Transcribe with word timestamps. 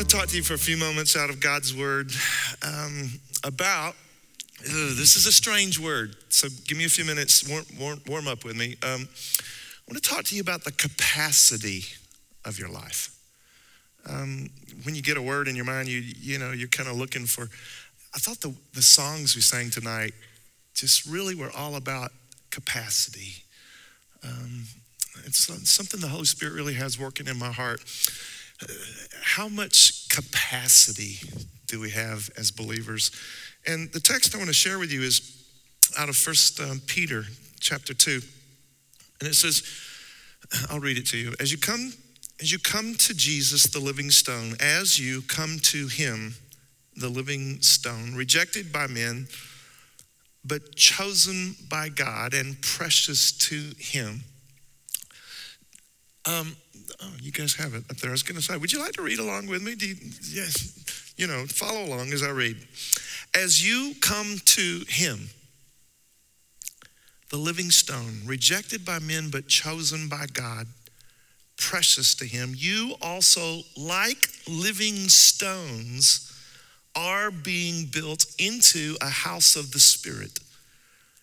want 0.00 0.08
to 0.08 0.16
talk 0.16 0.28
to 0.28 0.36
you 0.36 0.42
for 0.42 0.54
a 0.54 0.58
few 0.58 0.78
moments 0.78 1.14
out 1.14 1.28
of 1.28 1.40
God's 1.40 1.76
Word 1.76 2.10
um, 2.66 3.10
about. 3.44 3.94
ugh, 4.60 4.96
this 4.96 5.14
is 5.14 5.26
a 5.26 5.32
strange 5.32 5.78
word, 5.78 6.16
so 6.30 6.48
give 6.66 6.78
me 6.78 6.86
a 6.86 6.88
few 6.88 7.04
minutes. 7.04 7.46
Warm, 7.46 7.66
warm, 7.78 8.00
warm 8.06 8.26
up 8.26 8.42
with 8.42 8.56
me. 8.56 8.76
Um, 8.82 9.06
I 9.10 9.92
want 9.92 10.02
to 10.02 10.08
talk 10.08 10.24
to 10.24 10.34
you 10.34 10.40
about 10.40 10.64
the 10.64 10.72
capacity 10.72 11.82
of 12.46 12.58
your 12.58 12.70
life. 12.70 13.14
Um, 14.08 14.48
when 14.84 14.94
you 14.94 15.02
get 15.02 15.18
a 15.18 15.22
word 15.22 15.48
in 15.48 15.54
your 15.54 15.66
mind, 15.66 15.88
you 15.88 15.98
you 15.98 16.38
know 16.38 16.52
you're 16.52 16.68
kind 16.68 16.88
of 16.88 16.96
looking 16.96 17.26
for. 17.26 17.50
I 18.14 18.18
thought 18.20 18.40
the 18.40 18.54
the 18.72 18.80
songs 18.80 19.36
we 19.36 19.42
sang 19.42 19.68
tonight 19.68 20.14
just 20.72 21.04
really 21.04 21.34
were 21.34 21.50
all 21.54 21.76
about 21.76 22.10
capacity. 22.50 23.34
Um, 24.24 24.62
it's 25.26 25.44
something 25.68 26.00
the 26.00 26.08
Holy 26.08 26.24
Spirit 26.24 26.54
really 26.54 26.74
has 26.74 26.98
working 26.98 27.26
in 27.26 27.38
my 27.38 27.52
heart. 27.52 27.82
How 29.22 29.48
much 29.48 30.08
capacity 30.08 31.18
do 31.66 31.80
we 31.80 31.90
have 31.90 32.30
as 32.36 32.50
believers? 32.50 33.10
And 33.66 33.92
the 33.92 34.00
text 34.00 34.34
I 34.34 34.38
want 34.38 34.48
to 34.48 34.54
share 34.54 34.78
with 34.78 34.90
you 34.90 35.02
is 35.02 35.20
out 35.98 36.08
of 36.08 36.16
First 36.16 36.60
um, 36.60 36.80
Peter 36.86 37.24
chapter 37.60 37.94
two, 37.94 38.20
and 39.20 39.28
it 39.28 39.34
says, 39.34 39.62
"I'll 40.70 40.80
read 40.80 40.98
it 40.98 41.06
to 41.08 41.16
you. 41.16 41.34
As 41.40 41.52
you 41.52 41.58
come, 41.58 41.92
as 42.40 42.50
you 42.50 42.58
come 42.58 42.94
to 42.96 43.14
Jesus, 43.14 43.64
the 43.64 43.80
living 43.80 44.10
stone, 44.10 44.56
as 44.60 44.98
you 44.98 45.22
come 45.22 45.58
to 45.64 45.88
Him, 45.88 46.34
the 46.96 47.08
living 47.08 47.60
stone, 47.62 48.14
rejected 48.14 48.72
by 48.72 48.86
men." 48.86 49.28
But 50.42 50.74
chosen 50.74 51.54
by 51.68 51.90
God 51.90 52.32
and 52.32 52.58
precious 52.62 53.30
to 53.32 53.72
Him. 53.76 54.24
Um, 56.24 56.56
oh, 57.02 57.12
you 57.20 57.32
guys 57.32 57.54
have 57.54 57.74
it 57.74 57.84
up 57.90 57.96
there. 57.96 58.10
I 58.10 58.12
was 58.12 58.22
going 58.22 58.36
to 58.36 58.42
say, 58.42 58.56
would 58.56 58.72
you 58.72 58.80
like 58.80 58.92
to 58.92 59.02
read 59.02 59.18
along 59.18 59.46
with 59.46 59.62
me? 59.62 59.74
You, 59.78 59.96
yes, 60.30 61.14
you 61.16 61.26
know, 61.26 61.44
follow 61.46 61.84
along 61.84 62.12
as 62.12 62.22
I 62.22 62.30
read. 62.30 62.56
As 63.34 63.66
you 63.66 63.94
come 64.00 64.36
to 64.44 64.82
him, 64.88 65.30
the 67.30 67.36
living 67.36 67.70
stone, 67.70 68.22
rejected 68.26 68.84
by 68.84 68.98
men 68.98 69.30
but 69.30 69.46
chosen 69.46 70.08
by 70.08 70.26
God, 70.32 70.66
precious 71.56 72.14
to 72.16 72.24
him, 72.24 72.54
you 72.56 72.94
also, 73.00 73.60
like 73.76 74.28
living 74.48 75.08
stones, 75.08 76.26
are 76.96 77.30
being 77.30 77.86
built 77.86 78.24
into 78.38 78.96
a 79.00 79.08
house 79.08 79.54
of 79.54 79.70
the 79.70 79.78
Spirit. 79.78 80.40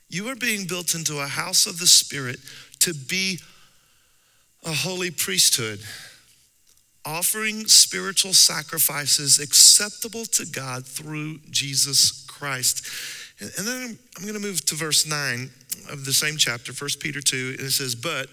You 0.09 0.29
are 0.29 0.35
being 0.35 0.65
built 0.65 0.95
into 0.95 1.19
a 1.19 1.27
house 1.27 1.65
of 1.65 1.79
the 1.79 1.87
Spirit 1.87 2.39
to 2.79 2.93
be 2.93 3.39
a 4.65 4.73
holy 4.73 5.11
priesthood, 5.11 5.79
offering 7.05 7.67
spiritual 7.67 8.33
sacrifices 8.33 9.39
acceptable 9.39 10.25
to 10.25 10.45
God 10.45 10.85
through 10.85 11.39
Jesus 11.49 12.25
Christ. 12.27 12.85
And 13.39 13.67
then 13.67 13.97
I'm 14.17 14.23
going 14.23 14.33
to 14.33 14.39
move 14.39 14.65
to 14.65 14.75
verse 14.75 15.05
9 15.05 15.49
of 15.91 16.05
the 16.05 16.13
same 16.13 16.37
chapter, 16.37 16.73
1 16.73 16.89
Peter 16.99 17.21
2, 17.21 17.55
and 17.59 17.67
it 17.67 17.71
says, 17.71 17.95
But 17.95 18.27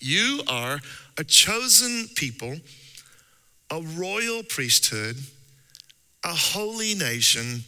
you 0.00 0.42
are 0.48 0.80
a 1.18 1.24
chosen 1.24 2.08
people, 2.16 2.56
a 3.70 3.80
royal 3.80 4.42
priesthood, 4.42 5.16
a 6.24 6.34
holy 6.34 6.94
nation, 6.94 7.64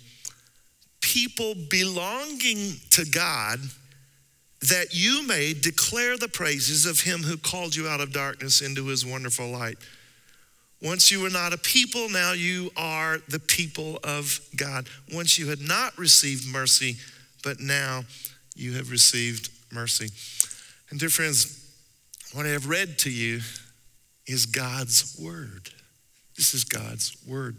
people 1.01 1.55
belonging 1.71 2.75
to 2.91 3.05
God 3.05 3.61
that 4.63 4.89
you 4.93 5.27
may 5.27 5.53
declare 5.53 6.17
the 6.17 6.29
praises 6.29 6.87
of 6.87 7.01
him 7.01 7.23
who 7.23 7.37
called 7.37 7.77
you 7.77 7.87
out 7.87 8.01
of 8.01 8.13
darkness 8.13 8.61
into 8.61 8.87
his 8.87 9.05
wonderful 9.05 9.49
light. 9.49 9.77
Once 10.83 11.11
you 11.11 11.21
were 11.21 11.31
not 11.31 11.53
a 11.53 11.59
people, 11.59 12.09
now 12.09 12.33
you 12.33 12.71
are 12.77 13.19
the 13.29 13.39
people 13.39 13.99
of 14.05 14.41
God. 14.57 14.87
Once 15.13 15.39
you 15.39 15.49
had 15.49 15.61
not 15.61 15.97
received 15.99 16.47
mercy, 16.47 16.97
but 17.43 17.61
now 17.61 18.05
you 18.55 18.75
have 18.75 18.91
received 18.91 19.51
mercy. 19.73 20.09
And 20.91 21.01
dear 21.01 21.09
friends, 21.09 21.63
what 22.33 22.47
I 22.47 22.51
have 22.51 22.69
read 22.69 22.99
to 23.01 23.11
you 23.11 23.41
is 24.27 24.47
God's 24.47 25.19
word. 25.21 25.71
This 26.37 26.53
is 26.53 26.65
God's 26.65 27.17
word. 27.27 27.57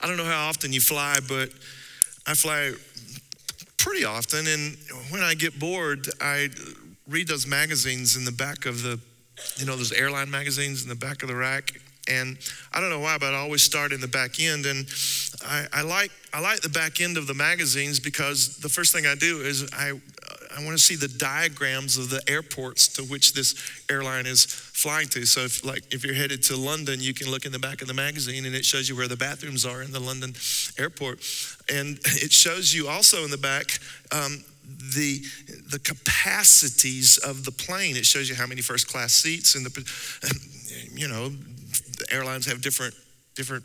I 0.00 0.06
don't 0.06 0.16
know 0.16 0.24
how 0.24 0.48
often 0.48 0.72
you 0.72 0.80
fly, 0.80 1.18
but 1.28 1.50
I 2.26 2.34
fly 2.34 2.72
pretty 3.86 4.04
often. 4.04 4.48
And 4.48 4.76
when 5.10 5.22
I 5.22 5.34
get 5.34 5.58
bored, 5.60 6.08
I 6.20 6.50
read 7.06 7.28
those 7.28 7.46
magazines 7.46 8.16
in 8.16 8.24
the 8.24 8.32
back 8.32 8.66
of 8.66 8.82
the, 8.82 8.98
you 9.58 9.64
know, 9.64 9.76
those 9.76 9.92
airline 9.92 10.28
magazines 10.28 10.82
in 10.82 10.88
the 10.88 10.96
back 10.96 11.22
of 11.22 11.28
the 11.28 11.36
rack. 11.36 11.70
And 12.08 12.36
I 12.74 12.80
don't 12.80 12.90
know 12.90 12.98
why, 12.98 13.16
but 13.18 13.32
I 13.32 13.38
always 13.38 13.62
start 13.62 13.92
in 13.92 14.00
the 14.00 14.08
back 14.08 14.40
end. 14.40 14.66
And 14.66 14.88
I, 15.46 15.66
I 15.72 15.82
like 15.82 16.10
I 16.32 16.40
like 16.40 16.60
the 16.62 16.68
back 16.68 17.00
end 17.00 17.16
of 17.16 17.28
the 17.28 17.34
magazines 17.34 18.00
because 18.00 18.56
the 18.58 18.68
first 18.68 18.92
thing 18.92 19.06
I 19.06 19.14
do 19.14 19.40
is 19.40 19.68
I 19.72 19.92
I 20.56 20.64
want 20.64 20.76
to 20.76 20.82
see 20.82 20.96
the 20.96 21.08
diagrams 21.08 21.98
of 21.98 22.08
the 22.08 22.22
airports 22.28 22.88
to 22.94 23.02
which 23.02 23.34
this 23.34 23.54
airline 23.90 24.26
is 24.26 24.44
flying 24.44 25.08
to. 25.08 25.26
So 25.26 25.42
if 25.42 25.64
like 25.64 25.92
if 25.92 26.04
you're 26.04 26.14
headed 26.14 26.42
to 26.44 26.56
London, 26.56 27.00
you 27.00 27.12
can 27.12 27.30
look 27.30 27.44
in 27.44 27.52
the 27.52 27.58
back 27.58 27.82
of 27.82 27.88
the 27.88 27.94
magazine 27.94 28.46
and 28.46 28.54
it 28.54 28.64
shows 28.64 28.88
you 28.88 28.96
where 28.96 29.08
the 29.08 29.16
bathrooms 29.16 29.66
are 29.66 29.82
in 29.82 29.92
the 29.92 30.00
London 30.00 30.34
airport. 30.78 31.20
And 31.72 31.98
it 32.04 32.32
shows 32.32 32.72
you 32.72 32.88
also 32.88 33.24
in 33.24 33.30
the 33.30 33.38
back 33.38 33.78
um, 34.12 34.44
the 34.94 35.22
the 35.70 35.78
capacities 35.78 37.18
of 37.18 37.44
the 37.44 37.52
plane. 37.52 37.96
It 37.96 38.06
shows 38.06 38.28
you 38.28 38.34
how 38.34 38.46
many 38.46 38.62
first 38.62 38.88
class 38.88 39.12
seats 39.12 39.54
and 39.54 39.66
the 39.66 39.70
you 40.94 41.08
know 41.08 41.28
the 41.28 42.06
airlines 42.10 42.46
have 42.46 42.62
different 42.62 42.94
different 43.34 43.64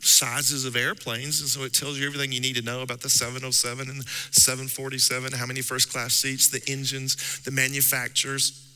sizes 0.00 0.64
of 0.64 0.76
airplanes. 0.76 1.40
And 1.40 1.48
so 1.48 1.62
it 1.62 1.72
tells 1.72 1.98
you 1.98 2.06
everything 2.06 2.32
you 2.32 2.40
need 2.40 2.56
to 2.56 2.62
know 2.62 2.82
about 2.82 3.00
the 3.00 3.10
707 3.10 3.88
and 3.88 4.00
the 4.00 4.08
747, 4.32 5.32
how 5.32 5.46
many 5.46 5.60
first 5.60 5.92
class 5.92 6.14
seats, 6.14 6.48
the 6.48 6.62
engines, 6.70 7.40
the 7.40 7.50
manufacturers. 7.50 8.66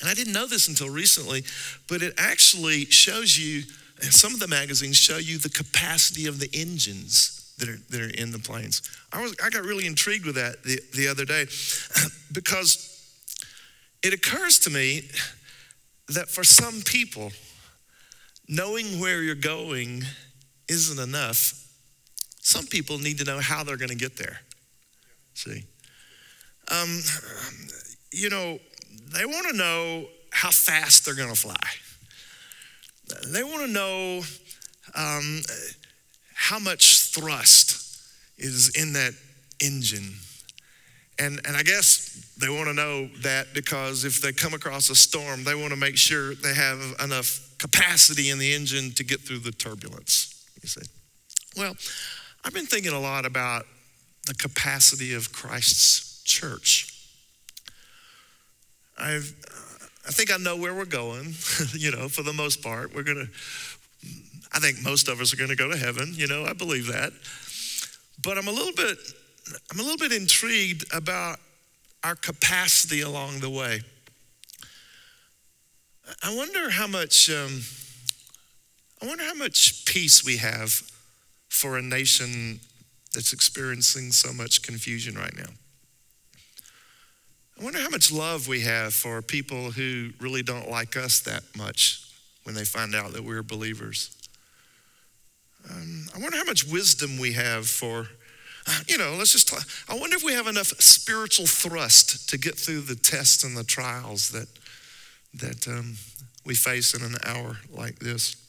And 0.00 0.08
I 0.08 0.14
didn't 0.14 0.32
know 0.32 0.46
this 0.46 0.68
until 0.68 0.90
recently, 0.90 1.44
but 1.88 2.02
it 2.02 2.14
actually 2.18 2.86
shows 2.86 3.38
you, 3.38 3.62
some 4.10 4.34
of 4.34 4.40
the 4.40 4.48
magazines 4.48 4.96
show 4.96 5.18
you 5.18 5.38
the 5.38 5.48
capacity 5.48 6.26
of 6.26 6.40
the 6.40 6.48
engines 6.52 7.54
that 7.58 7.68
are, 7.68 7.78
that 7.90 8.00
are 8.00 8.20
in 8.20 8.32
the 8.32 8.38
planes. 8.38 8.82
I, 9.12 9.22
was, 9.22 9.34
I 9.42 9.50
got 9.50 9.62
really 9.62 9.86
intrigued 9.86 10.26
with 10.26 10.34
that 10.34 10.62
the, 10.64 10.80
the 10.94 11.08
other 11.08 11.24
day 11.24 11.46
because 12.32 12.88
it 14.02 14.12
occurs 14.12 14.58
to 14.60 14.70
me 14.70 15.08
that 16.08 16.28
for 16.28 16.42
some 16.42 16.82
people, 16.82 17.30
knowing 18.48 18.98
where 18.98 19.22
you're 19.22 19.34
going 19.34 20.02
isn't 20.72 20.98
enough. 20.98 21.58
Some 22.40 22.66
people 22.66 22.98
need 22.98 23.18
to 23.18 23.24
know 23.24 23.38
how 23.38 23.62
they're 23.62 23.76
going 23.76 23.90
to 23.90 23.94
get 23.94 24.16
there. 24.16 24.40
See? 25.34 25.64
Um, 26.70 27.00
you 28.12 28.30
know, 28.30 28.58
they 29.14 29.24
want 29.24 29.48
to 29.50 29.56
know 29.56 30.06
how 30.30 30.50
fast 30.50 31.04
they're 31.04 31.14
going 31.14 31.28
to 31.28 31.38
fly. 31.38 31.54
They 33.28 33.44
want 33.44 33.66
to 33.66 33.72
know 33.72 34.22
um, 34.94 35.42
how 36.34 36.58
much 36.58 37.10
thrust 37.10 37.78
is 38.38 38.70
in 38.70 38.94
that 38.94 39.12
engine. 39.60 40.14
And, 41.18 41.40
and 41.46 41.56
I 41.56 41.62
guess 41.62 42.32
they 42.38 42.48
want 42.48 42.68
to 42.68 42.74
know 42.74 43.08
that 43.22 43.54
because 43.54 44.04
if 44.04 44.20
they 44.20 44.32
come 44.32 44.54
across 44.54 44.90
a 44.90 44.96
storm, 44.96 45.44
they 45.44 45.54
want 45.54 45.70
to 45.70 45.76
make 45.76 45.96
sure 45.96 46.34
they 46.34 46.54
have 46.54 46.80
enough 47.04 47.54
capacity 47.58 48.30
in 48.30 48.38
the 48.38 48.52
engine 48.52 48.92
to 48.92 49.04
get 49.04 49.20
through 49.20 49.38
the 49.38 49.52
turbulence. 49.52 50.31
You 50.62 50.68
see? 50.68 50.82
Well, 51.56 51.74
I've 52.44 52.54
been 52.54 52.66
thinking 52.66 52.92
a 52.92 53.00
lot 53.00 53.26
about 53.26 53.66
the 54.26 54.34
capacity 54.34 55.14
of 55.14 55.32
Christ's 55.32 56.22
church. 56.22 56.88
I've, 58.98 59.34
I 60.06 60.10
think 60.12 60.32
I 60.32 60.36
know 60.36 60.56
where 60.56 60.74
we're 60.74 60.84
going, 60.84 61.34
you 61.72 61.90
know, 61.90 62.08
for 62.08 62.22
the 62.22 62.32
most 62.32 62.62
part. 62.62 62.94
We're 62.94 63.02
going 63.02 63.26
to, 63.26 64.08
I 64.52 64.60
think 64.60 64.82
most 64.82 65.08
of 65.08 65.20
us 65.20 65.32
are 65.32 65.36
going 65.36 65.50
to 65.50 65.56
go 65.56 65.70
to 65.70 65.76
heaven, 65.76 66.12
you 66.14 66.28
know, 66.28 66.44
I 66.44 66.52
believe 66.52 66.86
that. 66.86 67.12
But 68.22 68.38
I'm 68.38 68.46
a 68.46 68.52
little 68.52 68.72
bit, 68.72 68.98
I'm 69.70 69.80
a 69.80 69.82
little 69.82 69.98
bit 69.98 70.12
intrigued 70.12 70.84
about 70.94 71.38
our 72.04 72.14
capacity 72.14 73.00
along 73.00 73.40
the 73.40 73.50
way. 73.50 73.80
I 76.22 76.34
wonder 76.34 76.70
how 76.70 76.86
much, 76.86 77.30
um, 77.30 77.62
I 79.02 79.06
wonder 79.06 79.24
how 79.24 79.34
much 79.34 79.84
peace 79.84 80.24
we 80.24 80.36
have 80.36 80.70
for 81.48 81.76
a 81.76 81.82
nation 81.82 82.60
that's 83.12 83.32
experiencing 83.32 84.12
so 84.12 84.32
much 84.32 84.62
confusion 84.62 85.16
right 85.16 85.36
now. 85.36 85.50
I 87.58 87.64
wonder 87.64 87.80
how 87.80 87.88
much 87.88 88.12
love 88.12 88.46
we 88.46 88.60
have 88.60 88.94
for 88.94 89.20
people 89.20 89.72
who 89.72 90.10
really 90.20 90.42
don't 90.42 90.70
like 90.70 90.96
us 90.96 91.20
that 91.20 91.42
much 91.56 92.06
when 92.44 92.54
they 92.54 92.64
find 92.64 92.94
out 92.94 93.12
that 93.12 93.24
we're 93.24 93.42
believers. 93.42 94.16
Um, 95.68 96.06
I 96.14 96.20
wonder 96.20 96.36
how 96.36 96.44
much 96.44 96.64
wisdom 96.64 97.18
we 97.18 97.32
have 97.32 97.66
for, 97.66 98.06
you 98.86 98.98
know, 98.98 99.16
let's 99.18 99.32
just 99.32 99.48
talk. 99.48 99.64
I 99.88 99.98
wonder 99.98 100.16
if 100.16 100.24
we 100.24 100.32
have 100.32 100.46
enough 100.46 100.68
spiritual 100.78 101.46
thrust 101.46 102.28
to 102.30 102.38
get 102.38 102.56
through 102.56 102.82
the 102.82 102.96
tests 102.96 103.42
and 103.42 103.56
the 103.56 103.64
trials 103.64 104.30
that, 104.30 104.46
that 105.34 105.66
um, 105.68 105.96
we 106.46 106.54
face 106.54 106.94
in 106.94 107.02
an 107.02 107.16
hour 107.24 107.58
like 107.70 107.98
this. 107.98 108.41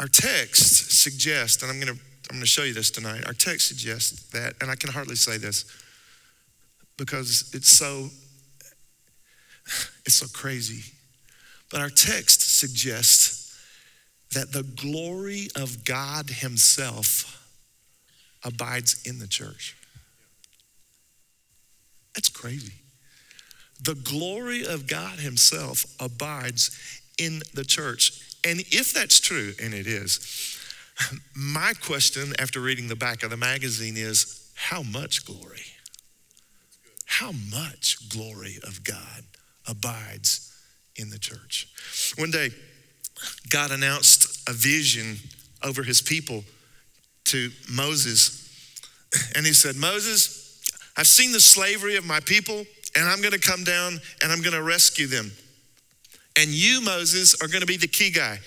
Our 0.00 0.08
text 0.08 1.02
suggests, 1.02 1.62
and 1.62 1.70
I'm 1.70 1.80
going 1.80 1.94
to 1.94 2.00
I'm 2.30 2.36
going 2.36 2.42
to 2.42 2.46
show 2.46 2.62
you 2.62 2.72
this 2.72 2.90
tonight. 2.90 3.26
Our 3.26 3.34
text 3.34 3.68
suggests 3.68 4.30
that, 4.30 4.54
and 4.60 4.70
I 4.70 4.76
can 4.76 4.90
hardly 4.90 5.14
say 5.14 5.36
this 5.36 5.66
because 6.96 7.50
it's 7.52 7.68
so 7.68 8.08
it's 10.06 10.14
so 10.14 10.26
crazy. 10.32 10.92
But 11.70 11.80
our 11.80 11.90
text 11.90 12.58
suggests 12.58 13.56
that 14.34 14.52
the 14.52 14.62
glory 14.62 15.48
of 15.56 15.84
God 15.84 16.28
Himself 16.28 17.40
abides 18.44 19.02
in 19.06 19.18
the 19.18 19.28
church. 19.28 19.76
That's 22.14 22.28
crazy. 22.28 22.72
The 23.82 23.94
glory 23.94 24.66
of 24.66 24.86
God 24.86 25.18
Himself 25.18 25.84
abides 26.00 27.02
in 27.18 27.42
the 27.54 27.64
church. 27.64 28.23
And 28.44 28.60
if 28.70 28.92
that's 28.92 29.20
true, 29.20 29.52
and 29.62 29.72
it 29.72 29.86
is, 29.86 30.58
my 31.36 31.72
question 31.82 32.32
after 32.38 32.60
reading 32.60 32.88
the 32.88 32.96
back 32.96 33.22
of 33.22 33.30
the 33.30 33.36
magazine 33.36 33.96
is 33.96 34.50
how 34.54 34.82
much 34.82 35.24
glory? 35.24 35.64
How 37.06 37.32
much 37.32 38.08
glory 38.08 38.58
of 38.62 38.84
God 38.84 39.24
abides 39.68 40.52
in 40.96 41.10
the 41.10 41.18
church? 41.18 41.68
One 42.16 42.30
day, 42.30 42.50
God 43.50 43.70
announced 43.70 44.48
a 44.48 44.52
vision 44.52 45.16
over 45.62 45.82
his 45.82 46.02
people 46.02 46.44
to 47.26 47.50
Moses. 47.70 48.40
And 49.36 49.46
he 49.46 49.52
said, 49.52 49.76
Moses, 49.76 50.60
I've 50.96 51.06
seen 51.06 51.30
the 51.30 51.40
slavery 51.40 51.94
of 51.94 52.04
my 52.04 52.18
people, 52.18 52.66
and 52.96 53.08
I'm 53.08 53.20
to 53.30 53.38
come 53.38 53.62
down 53.62 54.00
and 54.20 54.32
I'm 54.32 54.42
to 54.54 54.62
rescue 54.62 55.06
them. 55.06 55.30
And 56.36 56.50
you, 56.50 56.80
Moses, 56.80 57.34
are 57.40 57.48
going 57.48 57.60
to 57.60 57.66
be 57.66 57.76
the 57.76 57.86
key 57.86 58.10
guy. 58.10 58.38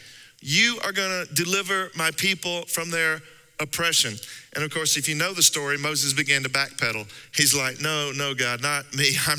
You 0.42 0.80
are 0.84 0.92
going 0.92 1.26
to 1.26 1.34
deliver 1.34 1.90
my 1.96 2.12
people 2.12 2.64
from 2.66 2.92
their 2.92 3.22
oppression. 3.60 4.16
And 4.58 4.66
of 4.66 4.74
course, 4.74 4.98
if 4.98 5.08
you 5.08 5.14
know 5.14 5.34
the 5.34 5.44
story, 5.44 5.78
Moses 5.78 6.14
began 6.14 6.42
to 6.42 6.50
backpedal. 6.50 7.08
He's 7.36 7.54
like, 7.54 7.80
"No, 7.80 8.12
no, 8.12 8.34
God, 8.34 8.60
not 8.60 8.92
me. 8.96 9.16
I'm, 9.28 9.38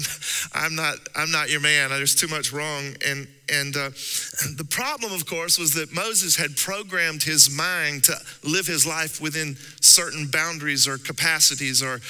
I'm 0.55 0.77
not, 0.77 0.95
I'm 1.17 1.33
not 1.33 1.51
your 1.51 1.61
man. 1.61 1.91
There's 1.91 2.15
too 2.15 2.29
much 2.29 2.53
wrong." 2.53 2.95
And 3.05 3.27
and 3.51 3.77
uh, 3.77 3.91
the 4.57 4.67
problem, 4.69 5.13
of 5.13 5.27
course, 5.27 5.59
was 5.59 5.73
that 5.75 5.93
Moses 5.93 6.37
had 6.37 6.57
programmed 6.57 7.23
his 7.23 7.51
mind 7.51 8.05
to 8.05 8.15
live 8.45 8.67
his 8.67 8.87
life 8.87 9.21
within 9.21 9.57
certain 9.81 10.27
boundaries 10.31 10.87
or 10.87 10.99
capacities, 10.99 11.83
or 11.83 12.01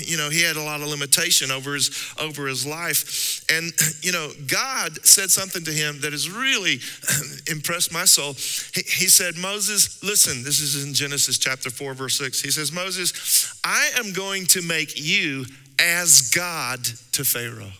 you 0.00 0.16
know, 0.16 0.30
he 0.30 0.42
had 0.42 0.56
a 0.56 0.62
lot 0.62 0.80
of 0.80 0.88
limitation 0.88 1.50
over 1.50 1.74
his 1.74 1.90
over 2.20 2.46
his 2.46 2.64
life. 2.64 3.44
And 3.50 3.72
you 4.02 4.12
know, 4.12 4.30
God 4.46 5.04
said 5.04 5.30
something 5.30 5.64
to 5.64 5.72
him 5.72 6.00
that 6.00 6.12
has 6.12 6.30
really 6.30 6.78
impressed 7.50 7.92
my 7.92 8.04
soul. 8.04 8.34
He, 8.72 8.82
he 8.82 9.08
said, 9.08 9.36
"Moses, 9.36 10.02
listen. 10.02 10.44
This 10.44 10.60
is 10.60 10.84
in 10.84 10.94
Genesis 10.94 11.38
chapter 11.38 11.70
four, 11.70 11.94
verse 11.94 12.16
six. 12.16 12.40
He 12.40 12.50
says, 12.54 12.72
Moses, 12.72 13.58
I 13.64 13.90
am 13.98 14.12
going 14.12 14.46
to 14.46 14.62
make 14.62 15.00
you 15.00 15.44
as 15.78 16.30
God 16.30 16.84
to 17.12 17.24
Pharaoh. 17.24 17.72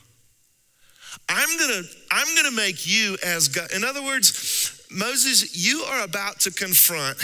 I'm 1.28 1.58
gonna, 1.58 1.82
I'm 2.10 2.36
gonna 2.36 2.56
make 2.56 2.86
you 2.86 3.16
as 3.24 3.48
God. 3.48 3.70
In 3.72 3.84
other 3.84 4.02
words, 4.02 4.84
Moses, 4.90 5.56
you 5.56 5.80
are 5.80 6.04
about 6.04 6.40
to 6.40 6.50
confront 6.50 7.16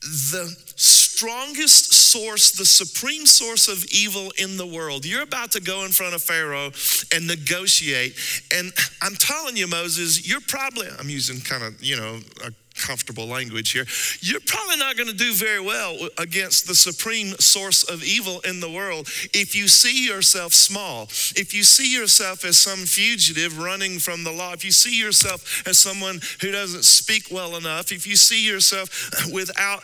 the 0.00 0.54
strongest 0.76 1.92
source, 1.92 2.52
the 2.52 2.64
supreme 2.64 3.26
source 3.26 3.68
of 3.68 3.84
evil 3.92 4.32
in 4.38 4.56
the 4.56 4.66
world. 4.66 5.04
You're 5.04 5.22
about 5.22 5.52
to 5.52 5.60
go 5.60 5.84
in 5.84 5.90
front 5.90 6.14
of 6.14 6.22
Pharaoh 6.22 6.70
and 7.14 7.26
negotiate. 7.26 8.16
And 8.54 8.72
I'm 9.02 9.14
telling 9.14 9.56
you, 9.56 9.66
Moses, 9.66 10.28
you're 10.28 10.40
probably, 10.40 10.86
I'm 10.98 11.08
using 11.08 11.40
kind 11.40 11.64
of, 11.64 11.82
you 11.82 11.96
know, 11.96 12.20
a 12.44 12.52
comfortable 12.78 13.26
language 13.26 13.72
here, 13.72 13.86
you're 14.20 14.40
probably 14.46 14.76
not 14.76 14.96
going 14.96 15.08
to 15.08 15.16
do 15.16 15.32
very 15.32 15.60
well 15.60 15.96
against 16.18 16.66
the 16.66 16.74
supreme 16.74 17.34
source 17.38 17.84
of 17.84 18.02
evil 18.02 18.40
in 18.40 18.60
the 18.60 18.70
world 18.70 19.08
if 19.34 19.54
you 19.54 19.68
see 19.68 20.06
yourself 20.06 20.52
small, 20.52 21.04
if 21.36 21.52
you 21.54 21.62
see 21.62 21.92
yourself 21.92 22.44
as 22.44 22.56
some 22.56 22.86
fugitive 22.86 23.58
running 23.58 23.98
from 23.98 24.24
the 24.24 24.32
law, 24.32 24.52
if 24.52 24.64
you 24.64 24.72
see 24.72 24.98
yourself 24.98 25.66
as 25.66 25.78
someone 25.78 26.20
who 26.40 26.50
doesn't 26.50 26.84
speak 26.84 27.28
well 27.30 27.56
enough, 27.56 27.92
if 27.92 28.06
you 28.06 28.16
see 28.16 28.46
yourself 28.46 29.10
without, 29.32 29.82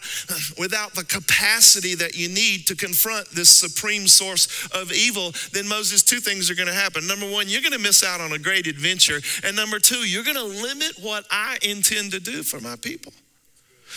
without 0.58 0.94
the 0.94 1.04
capacity 1.04 1.94
that 1.94 2.14
you 2.14 2.28
need 2.28 2.66
to 2.66 2.76
confront 2.76 3.28
this 3.30 3.48
supreme 3.48 4.06
source 4.06 4.68
of 4.72 4.92
evil, 4.92 5.32
then 5.52 5.68
Moses, 5.68 6.02
two 6.02 6.20
things 6.20 6.50
are 6.50 6.54
going 6.54 6.68
to 6.68 6.74
happen. 6.74 7.06
Number 7.06 7.30
one, 7.30 7.48
you're 7.48 7.62
going 7.62 7.72
to 7.72 7.78
miss 7.78 8.04
out 8.04 8.20
on 8.20 8.32
a 8.32 8.38
great 8.38 8.66
adventure. 8.66 9.20
And 9.42 9.56
number 9.56 9.78
two, 9.78 10.06
you're 10.08 10.24
going 10.24 10.36
to 10.36 10.44
limit 10.44 10.92
what 11.00 11.24
I 11.30 11.58
intend 11.62 12.12
to 12.12 12.20
do 12.20 12.42
for 12.42 12.60
my 12.60 12.76
people. 12.84 13.23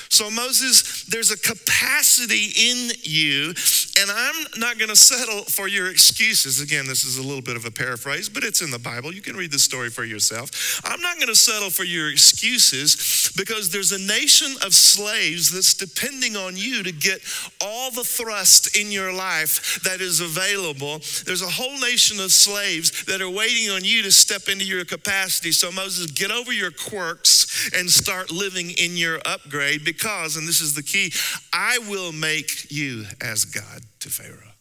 So, 0.10 0.30
Moses, 0.30 1.04
there's 1.06 1.32
a 1.32 1.38
capacity 1.38 2.52
in 2.56 2.92
you, 3.04 3.54
and 4.00 4.12
I'm 4.12 4.46
not 4.58 4.78
going 4.78 4.90
to 4.90 4.96
settle 4.96 5.44
for 5.44 5.68
your 5.68 5.90
excuses. 5.90 6.62
Again, 6.62 6.86
this 6.88 7.04
is 7.04 7.18
a 7.18 7.24
little 7.24 7.42
bit 7.42 7.56
of 7.56 7.66
a 7.66 7.72
paraphrase, 7.72 8.30
but 8.30 8.44
it's 8.44 8.62
in 8.62 8.72
the 8.72 8.80
Bible. 8.80 9.14
You 9.14 9.22
can 9.22 9.36
read 9.36 9.52
the 9.52 9.60
story 9.60 9.90
for 9.90 10.04
yourself. 10.04 10.82
I'm 10.84 11.02
not 11.02 11.16
going 11.16 11.28
to 11.28 11.36
settle 11.36 11.70
for 11.70 11.84
your 11.84 12.10
excuses 12.10 13.32
because 13.36 13.70
there's 13.70 13.92
a 13.92 14.00
nation 14.00 14.54
of 14.66 14.74
slaves 14.74 15.52
that's 15.52 15.74
depending 15.74 16.36
on 16.36 16.56
you 16.56 16.84
to 16.84 16.92
get 16.92 17.22
all 17.62 17.92
the 17.92 18.04
thrust 18.04 18.78
in 18.78 18.92
your 18.92 19.14
life 19.14 19.82
that 19.84 20.02
is 20.02 20.20
available. 20.20 21.00
There's 21.26 21.42
a 21.42 21.50
whole 21.50 21.80
nation 21.80 22.20
of 22.20 22.32
slaves 22.32 23.06
that 23.06 23.22
are 23.22 23.30
waiting 23.30 23.70
on 23.70 23.84
you 23.84 24.04
to 24.04 24.12
step 24.12 24.48
into 24.50 24.66
your 24.66 24.86
capacity. 24.86 25.52
So, 25.52 25.72
Moses, 25.72 26.12
get 26.12 26.32
over 26.32 26.52
your 26.52 26.72
quirks 26.72 27.72
and 27.76 27.90
start 27.90 28.32
living 28.32 28.72
in 28.72 28.98
your 28.98 29.20
upgrade 29.26 29.84
because, 29.88 30.36
and 30.36 30.46
this 30.46 30.60
is 30.60 30.74
the 30.74 30.84
key, 30.84 31.14
I 31.54 31.80
will 31.88 32.12
make 32.12 32.70
you 32.70 33.06
as 33.22 33.46
God 33.46 33.84
to 34.02 34.10
Pharaoh. 34.10 34.52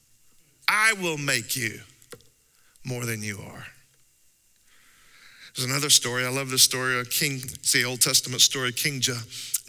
I 0.68 0.92
will 1.02 1.18
make 1.18 1.56
you 1.56 1.80
more 2.84 3.04
than 3.04 3.24
you 3.24 3.40
are. 3.40 3.66
There's 5.56 5.68
another 5.68 5.90
story. 5.90 6.24
I 6.24 6.28
love 6.28 6.50
this 6.50 6.62
story. 6.62 7.00
A 7.00 7.04
king, 7.04 7.40
it's 7.42 7.72
the 7.72 7.84
Old 7.84 8.02
Testament 8.02 8.40
story, 8.40 8.70
King 8.70 9.00
Je- 9.00 9.14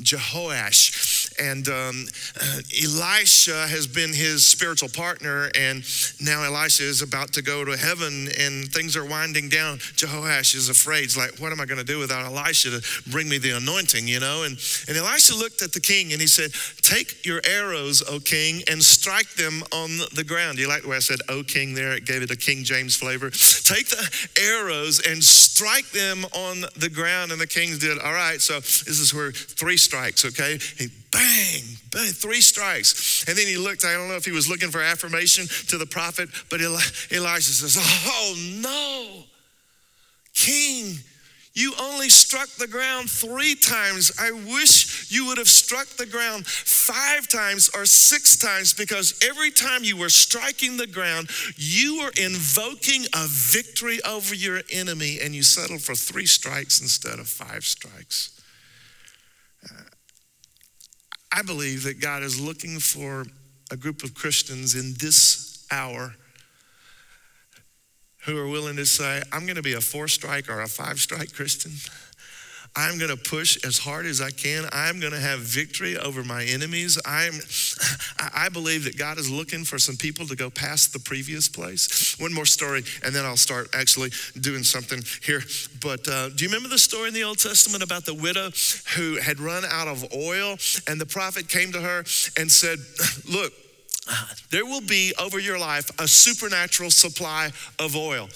Jehoash. 0.03 1.06
And 1.39 1.67
um, 1.67 2.05
Elisha 2.83 3.67
has 3.67 3.87
been 3.87 4.13
his 4.13 4.47
spiritual 4.47 4.89
partner, 4.89 5.49
and 5.55 5.83
now 6.21 6.43
Elisha 6.43 6.83
is 6.83 7.01
about 7.01 7.33
to 7.33 7.41
go 7.41 7.63
to 7.65 7.77
heaven, 7.77 8.29
and 8.39 8.71
things 8.71 8.95
are 8.95 9.05
winding 9.05 9.49
down. 9.49 9.77
Jehoash 9.77 10.55
is 10.55 10.69
afraid. 10.69 11.01
He's 11.01 11.17
like, 11.17 11.39
What 11.39 11.51
am 11.51 11.61
I 11.61 11.65
going 11.65 11.79
to 11.79 11.83
do 11.83 11.99
without 11.99 12.25
Elisha 12.25 12.79
to 12.79 13.09
bring 13.09 13.29
me 13.29 13.37
the 13.37 13.51
anointing, 13.51 14.07
you 14.07 14.19
know? 14.19 14.43
And, 14.43 14.57
and 14.87 14.97
Elisha 14.97 15.35
looked 15.35 15.61
at 15.61 15.73
the 15.73 15.79
king 15.79 16.11
and 16.11 16.21
he 16.21 16.27
said, 16.27 16.51
Take 16.81 17.25
your 17.25 17.41
arrows, 17.45 18.03
O 18.09 18.19
king, 18.19 18.63
and 18.69 18.81
strike 18.83 19.33
them 19.35 19.63
on 19.71 19.89
the 20.15 20.23
ground. 20.23 20.57
You 20.57 20.67
like 20.67 20.83
the 20.83 20.89
way 20.89 20.97
I 20.97 20.99
said, 20.99 21.19
O 21.29 21.43
king 21.43 21.73
there? 21.73 21.93
It 21.93 22.05
gave 22.05 22.21
it 22.21 22.31
a 22.31 22.35
King 22.35 22.63
James 22.63 22.95
flavor. 22.95 23.29
Take 23.29 23.89
the 23.89 24.29
arrows 24.41 25.01
and 25.05 25.23
strike 25.57 25.89
them 25.89 26.23
on 26.33 26.61
the 26.77 26.89
ground. 26.89 27.31
And 27.31 27.41
the 27.41 27.47
kings 27.47 27.79
did, 27.79 27.97
All 27.99 28.13
right, 28.13 28.39
so 28.39 28.59
this 28.59 28.99
is 28.99 29.13
where 29.13 29.31
three 29.31 29.77
strikes, 29.77 30.23
okay? 30.25 30.59
He 30.77 30.87
bang, 31.11 31.63
bang, 31.91 32.11
three 32.11 32.41
strikes. 32.41 33.25
And 33.27 33.35
then 33.35 33.47
he 33.47 33.57
looked, 33.57 33.83
I 33.83 33.93
don't 33.93 34.07
know 34.07 34.15
if 34.15 34.25
he 34.25 34.31
was 34.31 34.47
looking 34.47 34.69
for 34.69 34.81
affirmation 34.81 35.47
to 35.69 35.77
the 35.77 35.85
prophet, 35.85 36.29
but 36.49 36.61
Eli- 36.61 36.79
Elijah 37.11 37.43
says, 37.43 37.75
Oh 37.79 38.35
no, 38.61 39.23
king, 40.35 40.95
you 41.57 41.73
only 41.81 42.07
struck 42.07 42.49
the 42.49 42.67
ground 42.67 43.09
three 43.09 43.55
times. 43.55 44.11
I 44.19 44.31
wish 44.31 45.09
you 45.09 45.25
would 45.25 45.39
have 45.39 45.47
struck 45.47 45.87
the 45.87 46.05
ground 46.05 46.45
five 46.45 47.27
times 47.27 47.67
or 47.73 47.87
six 47.87 48.37
times 48.37 48.75
because 48.75 49.19
every 49.27 49.49
time 49.49 49.83
you 49.83 49.97
were 49.97 50.09
striking 50.09 50.77
the 50.77 50.85
ground, 50.85 51.31
you 51.55 51.97
were 51.97 52.11
invoking 52.15 53.05
a 53.15 53.25
victory 53.27 53.97
over 54.07 54.35
your 54.35 54.61
enemy 54.71 55.17
and 55.19 55.33
you 55.33 55.41
settled 55.41 55.81
for 55.81 55.95
three 55.95 56.27
strikes 56.27 56.79
instead 56.79 57.17
of 57.17 57.27
five 57.27 57.65
strikes. 57.65 58.39
Uh, 59.65 59.81
I 61.31 61.41
believe 61.41 61.85
that 61.85 61.99
God 61.99 62.21
is 62.21 62.39
looking 62.39 62.77
for 62.77 63.25
a 63.71 63.77
group 63.77 64.03
of 64.03 64.13
Christians 64.13 64.75
in 64.75 64.93
this 64.99 65.65
hour 65.71 66.13
who 68.27 68.37
are 68.37 68.47
willing 68.47 68.75
to 68.75 68.85
say, 68.85 69.23
I'm 69.31 69.45
going 69.45 69.55
to 69.55 69.63
be 69.63 69.73
a 69.73 69.81
four 69.81 70.07
strike 70.07 70.49
or 70.49 70.61
a 70.61 70.67
five 70.67 70.99
strike 70.99 71.33
Christian. 71.33 71.71
I'm 72.75 72.99
going 72.99 73.09
to 73.09 73.17
push 73.17 73.57
as 73.65 73.79
hard 73.79 74.05
as 74.05 74.21
I 74.21 74.29
can. 74.29 74.65
I'm 74.71 74.99
going 74.99 75.13
to 75.13 75.19
have 75.19 75.39
victory 75.39 75.97
over 75.97 76.23
my 76.23 76.43
enemies. 76.43 76.99
I'm, 77.05 77.33
I 78.35 78.49
believe 78.49 78.83
that 78.83 78.97
God 78.97 79.17
is 79.17 79.31
looking 79.31 79.63
for 79.63 79.79
some 79.79 79.95
people 79.95 80.27
to 80.27 80.35
go 80.35 80.51
past 80.51 80.93
the 80.93 80.99
previous 80.99 81.49
place. 81.49 82.15
One 82.19 82.31
more 82.31 82.45
story, 82.45 82.83
and 83.03 83.15
then 83.15 83.25
I'll 83.25 83.35
start 83.35 83.69
actually 83.73 84.11
doing 84.39 84.61
something 84.61 85.01
here. 85.23 85.41
But 85.81 86.07
uh, 86.07 86.29
do 86.29 86.43
you 86.43 86.49
remember 86.49 86.69
the 86.69 86.77
story 86.77 87.07
in 87.07 87.15
the 87.15 87.23
Old 87.23 87.39
Testament 87.39 87.81
about 87.81 88.05
the 88.05 88.13
widow 88.13 88.51
who 88.95 89.15
had 89.15 89.39
run 89.39 89.63
out 89.65 89.87
of 89.87 90.05
oil, 90.13 90.57
and 90.87 91.01
the 91.01 91.07
prophet 91.07 91.49
came 91.49 91.71
to 91.71 91.81
her 91.81 91.99
and 92.37 92.51
said, 92.51 92.77
Look, 93.27 93.53
there 94.49 94.65
will 94.65 94.81
be 94.81 95.13
over 95.19 95.39
your 95.39 95.59
life 95.59 95.89
a 95.99 96.07
supernatural 96.07 96.91
supply 96.91 97.51
of 97.79 97.95
oil. 97.95 98.29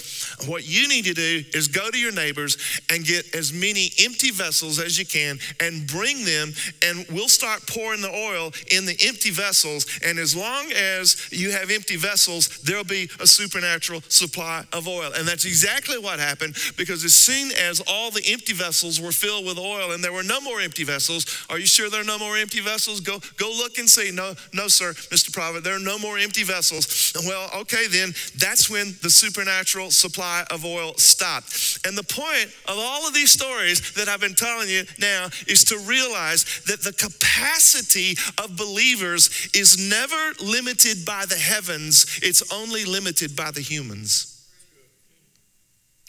What 0.46 0.68
you 0.68 0.88
need 0.88 1.06
to 1.06 1.14
do 1.14 1.44
is 1.54 1.68
go 1.68 1.90
to 1.90 1.98
your 1.98 2.12
neighbors 2.12 2.58
and 2.90 3.06
get 3.06 3.34
as 3.36 3.54
many 3.54 3.92
empty 4.00 4.32
vessels 4.32 4.80
as 4.80 4.98
you 4.98 5.06
can 5.06 5.40
and 5.60 5.88
bring 5.88 6.26
them, 6.26 6.54
and 6.82 7.06
we'll 7.12 7.30
start 7.30 7.66
pouring 7.68 8.02
the 8.02 8.10
oil 8.10 8.52
in 8.72 8.86
the 8.86 8.98
empty 9.08 9.32
vessels. 9.32 10.00
And 10.04 10.20
as 10.20 10.36
long 10.36 10.72
as 10.72 11.30
you 11.32 11.52
have 11.52 11.70
empty 11.70 11.96
vessels, 11.96 12.50
there'll 12.60 12.84
be 12.84 13.10
a 13.20 13.28
supernatural 13.28 14.02
supply 14.10 14.66
of 14.74 14.88
oil. 14.88 15.12
And 15.16 15.28
that's 15.28 15.46
exactly 15.46 15.98
what 15.98 16.20
happened 16.20 16.56
because 16.78 17.04
as 17.04 17.14
soon 17.14 17.52
as 17.52 17.82
all 17.88 18.12
the 18.12 18.24
empty 18.28 18.54
vessels 18.54 19.00
were 19.00 19.12
filled 19.12 19.46
with 19.46 19.58
oil 19.58 19.92
and 19.92 20.04
there 20.04 20.14
were 20.14 20.24
no 20.24 20.42
more 20.42 20.60
empty 20.60 20.84
vessels, 20.84 21.46
are 21.50 21.60
you 21.60 21.66
sure 21.66 21.90
there 21.90 22.02
are 22.02 22.06
no 22.06 22.20
more 22.20 22.38
empty 22.38 22.60
vessels? 22.60 23.00
Go, 23.00 23.20
go 23.38 23.48
look 23.50 23.78
and 23.78 23.90
see. 23.90 24.12
No, 24.12 24.34
no, 24.54 24.68
sir, 24.68 24.94
Mr. 24.94 25.32
Prophet 25.34 25.61
there 25.64 25.76
are 25.76 25.80
no 25.80 25.98
more 25.98 26.18
empty 26.18 26.44
vessels. 26.44 27.14
Well, 27.26 27.50
okay, 27.62 27.88
then 27.88 28.14
that's 28.38 28.70
when 28.70 28.96
the 29.02 29.10
supernatural 29.10 29.92
supply 29.92 30.46
of 30.52 30.66
oil 30.66 30.94
stopped. 30.98 31.80
And 31.86 31.98
the 31.98 32.04
point 32.04 32.52
of 32.68 32.78
all 32.78 33.08
of 33.08 33.14
these 33.14 33.32
stories 33.32 33.94
that 33.94 34.08
I've 34.08 34.22
been 34.22 34.36
telling 34.36 34.70
you 34.70 34.84
now 35.00 35.28
is 35.48 35.64
to 35.66 35.78
realize 35.80 36.62
that 36.68 36.82
the 36.82 36.94
capacity 36.94 38.16
of 38.44 38.58
believers 38.58 39.50
is 39.54 39.78
never 39.78 40.34
limited 40.44 41.06
by 41.06 41.26
the 41.28 41.36
heavens, 41.36 42.20
it's 42.22 42.52
only 42.54 42.86
limited 42.86 43.36
by 43.36 43.52
the 43.52 43.62
humans. 43.62 44.28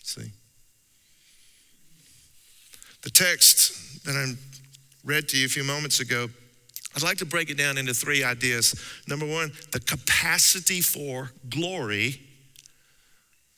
See? 0.02 0.30
The 3.02 3.10
text 3.10 4.04
that 4.04 4.14
I 4.14 4.34
read 5.04 5.28
to 5.28 5.38
you 5.38 5.46
a 5.46 5.48
few 5.48 5.64
moments 5.64 6.00
ago 6.00 6.28
I'd 6.94 7.02
like 7.02 7.18
to 7.18 7.26
break 7.26 7.50
it 7.50 7.56
down 7.56 7.78
into 7.78 7.94
three 7.94 8.22
ideas. 8.22 8.74
Number 9.08 9.26
one, 9.26 9.52
the 9.70 9.80
capacity 9.80 10.80
for 10.80 11.30
glory. 11.48 12.20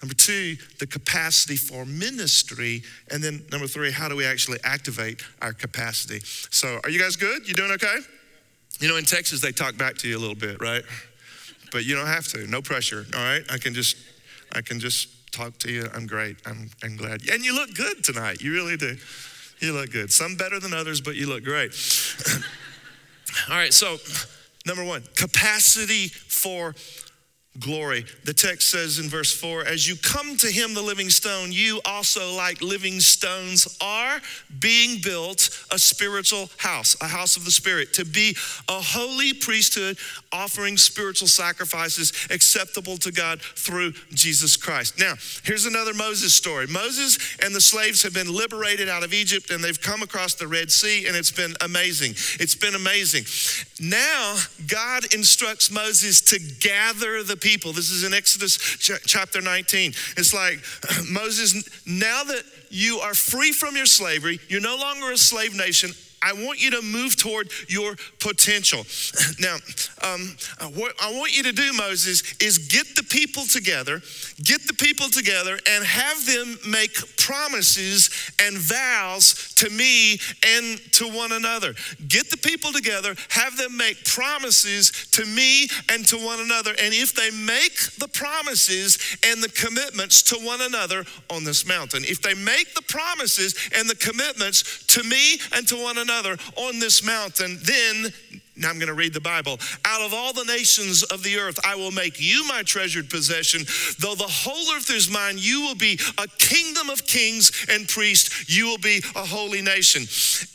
Number 0.02 0.14
two, 0.14 0.56
the 0.78 0.86
capacity 0.86 1.56
for 1.56 1.84
ministry. 1.84 2.82
And 3.10 3.22
then 3.22 3.44
number 3.50 3.66
three, 3.66 3.90
how 3.90 4.08
do 4.08 4.16
we 4.16 4.24
actually 4.24 4.58
activate 4.62 5.22
our 5.40 5.52
capacity? 5.52 6.20
So, 6.50 6.80
are 6.84 6.90
you 6.90 7.00
guys 7.00 7.16
good? 7.16 7.48
You 7.48 7.54
doing 7.54 7.72
okay? 7.72 7.96
You 8.80 8.88
know, 8.88 8.96
in 8.96 9.04
Texas, 9.04 9.40
they 9.40 9.52
talk 9.52 9.76
back 9.78 9.96
to 9.98 10.08
you 10.08 10.18
a 10.18 10.20
little 10.20 10.34
bit, 10.34 10.60
right? 10.60 10.82
But 11.72 11.84
you 11.84 11.96
don't 11.96 12.06
have 12.06 12.26
to. 12.28 12.46
No 12.46 12.60
pressure, 12.60 13.06
all 13.14 13.22
right? 13.22 13.42
I 13.50 13.58
can 13.58 13.72
just, 13.72 13.96
I 14.52 14.60
can 14.60 14.78
just 14.78 15.32
talk 15.32 15.58
to 15.60 15.72
you. 15.72 15.88
I'm 15.94 16.06
great. 16.06 16.36
I'm, 16.46 16.70
I'm 16.82 16.96
glad. 16.96 17.28
And 17.30 17.44
you 17.44 17.54
look 17.54 17.74
good 17.74 18.04
tonight. 18.04 18.40
You 18.40 18.52
really 18.52 18.76
do. 18.76 18.96
You 19.60 19.72
look 19.72 19.90
good. 19.90 20.12
Some 20.12 20.36
better 20.36 20.60
than 20.60 20.72
others, 20.72 21.00
but 21.00 21.16
you 21.16 21.28
look 21.28 21.44
great. 21.44 21.72
All 23.50 23.56
right, 23.56 23.72
so 23.72 23.96
number 24.66 24.84
one, 24.84 25.02
capacity 25.16 26.08
for 26.08 26.74
glory. 27.60 28.04
The 28.24 28.34
text 28.34 28.70
says 28.70 28.98
in 28.98 29.08
verse 29.08 29.32
4 29.32 29.64
As 29.64 29.86
you 29.88 29.96
come 29.96 30.36
to 30.38 30.50
him, 30.50 30.74
the 30.74 30.82
living 30.82 31.10
stone, 31.10 31.52
you 31.52 31.80
also, 31.84 32.34
like 32.34 32.60
living 32.60 33.00
stones, 33.00 33.76
are 33.80 34.20
being 34.58 35.00
built 35.02 35.66
a 35.70 35.78
spiritual 35.78 36.50
house, 36.58 36.96
a 37.00 37.06
house 37.06 37.36
of 37.36 37.44
the 37.44 37.50
Spirit, 37.50 37.92
to 37.94 38.04
be 38.04 38.36
a 38.68 38.80
holy 38.80 39.32
priesthood 39.32 39.98
offering 40.32 40.76
spiritual 40.76 41.28
sacrifices 41.28 42.12
acceptable 42.30 42.96
to 42.98 43.12
God 43.12 43.40
through 43.40 43.92
Jesus 44.10 44.56
Christ. 44.56 44.98
Now, 44.98 45.14
here's 45.44 45.66
another 45.66 45.94
Moses 45.94 46.34
story. 46.34 46.66
Moses 46.66 47.36
and 47.42 47.54
the 47.54 47.60
slaves 47.60 48.02
have 48.02 48.14
been 48.14 48.34
liberated 48.34 48.88
out 48.88 49.04
of 49.04 49.12
Egypt 49.12 49.50
and 49.50 49.62
they've 49.62 49.80
come 49.80 50.02
across 50.02 50.34
the 50.34 50.48
Red 50.48 50.70
Sea, 50.70 51.06
and 51.06 51.16
it's 51.16 51.30
been 51.30 51.54
amazing. 51.60 52.12
It's 52.40 52.56
been 52.56 52.74
amazing. 52.74 53.24
Now, 53.80 54.36
God 54.66 55.12
instructs 55.14 55.70
Moses 55.70 56.20
to 56.22 56.38
gather 56.60 57.22
the 57.22 57.36
people. 57.44 57.74
This 57.74 57.90
is 57.90 58.04
in 58.04 58.14
Exodus 58.14 58.56
chapter 59.06 59.42
19. 59.42 59.92
It's 60.16 60.32
like, 60.32 60.58
Moses, 61.10 61.68
now 61.86 62.24
that 62.24 62.42
you 62.70 62.98
are 63.00 63.12
free 63.12 63.52
from 63.52 63.76
your 63.76 63.86
slavery, 63.86 64.40
you're 64.48 64.62
no 64.62 64.76
longer 64.76 65.12
a 65.12 65.18
slave 65.18 65.54
nation. 65.54 65.90
I 66.24 66.32
want 66.32 66.58
you 66.58 66.70
to 66.70 66.80
move 66.80 67.16
toward 67.16 67.50
your 67.68 67.94
potential. 68.18 68.84
Now, 69.40 69.56
um, 70.02 70.36
uh, 70.60 70.66
what 70.68 70.94
I 71.02 71.12
want 71.12 71.36
you 71.36 71.42
to 71.42 71.52
do, 71.52 71.72
Moses, 71.72 72.22
is 72.40 72.58
get 72.58 72.86
the 72.94 73.02
people 73.02 73.44
together, 73.44 74.00
get 74.42 74.66
the 74.66 74.72
people 74.72 75.08
together, 75.08 75.58
and 75.68 75.84
have 75.84 76.24
them 76.24 76.56
make 76.66 76.94
promises 77.18 78.10
and 78.40 78.56
vows 78.56 79.52
to 79.56 79.68
me 79.70 80.18
and 80.46 80.78
to 80.92 81.08
one 81.08 81.32
another. 81.32 81.74
Get 82.06 82.30
the 82.30 82.36
people 82.36 82.72
together, 82.72 83.14
have 83.28 83.56
them 83.56 83.76
make 83.76 84.04
promises 84.04 85.08
to 85.12 85.26
me 85.26 85.68
and 85.90 86.06
to 86.06 86.16
one 86.16 86.40
another. 86.40 86.70
And 86.70 86.94
if 86.94 87.14
they 87.14 87.30
make 87.30 87.76
the 87.98 88.08
promises 88.08 88.98
and 89.26 89.42
the 89.42 89.50
commitments 89.50 90.22
to 90.30 90.36
one 90.36 90.60
another 90.60 91.04
on 91.28 91.44
this 91.44 91.66
mountain, 91.66 92.04
if 92.04 92.22
they 92.22 92.34
make 92.34 92.72
the 92.74 92.82
promises 92.82 93.54
and 93.76 93.90
the 93.90 93.96
commitments 93.96 94.86
to 94.94 95.02
me 95.02 95.38
and 95.52 95.66
to 95.68 95.76
one 95.76 95.98
another, 95.98 96.13
another 96.14 96.36
on 96.56 96.78
this 96.78 97.04
mountain, 97.04 97.58
then 97.62 98.12
now 98.56 98.70
I'm 98.70 98.78
going 98.78 98.88
to 98.88 98.94
read 98.94 99.12
the 99.12 99.20
Bible. 99.20 99.58
Out 99.84 100.02
of 100.02 100.14
all 100.14 100.32
the 100.32 100.44
nations 100.44 101.02
of 101.02 101.22
the 101.22 101.38
earth, 101.38 101.58
I 101.64 101.74
will 101.74 101.90
make 101.90 102.20
you 102.20 102.46
my 102.46 102.62
treasured 102.62 103.10
possession. 103.10 103.62
Though 103.98 104.14
the 104.14 104.28
whole 104.28 104.76
earth 104.76 104.90
is 104.90 105.10
mine, 105.10 105.36
you 105.38 105.62
will 105.62 105.74
be 105.74 105.98
a 106.18 106.28
kingdom 106.38 106.88
of 106.88 107.04
kings 107.04 107.66
and 107.68 107.88
priests. 107.88 108.48
You 108.48 108.66
will 108.66 108.78
be 108.78 109.02
a 109.16 109.26
holy 109.26 109.60
nation. 109.60 110.02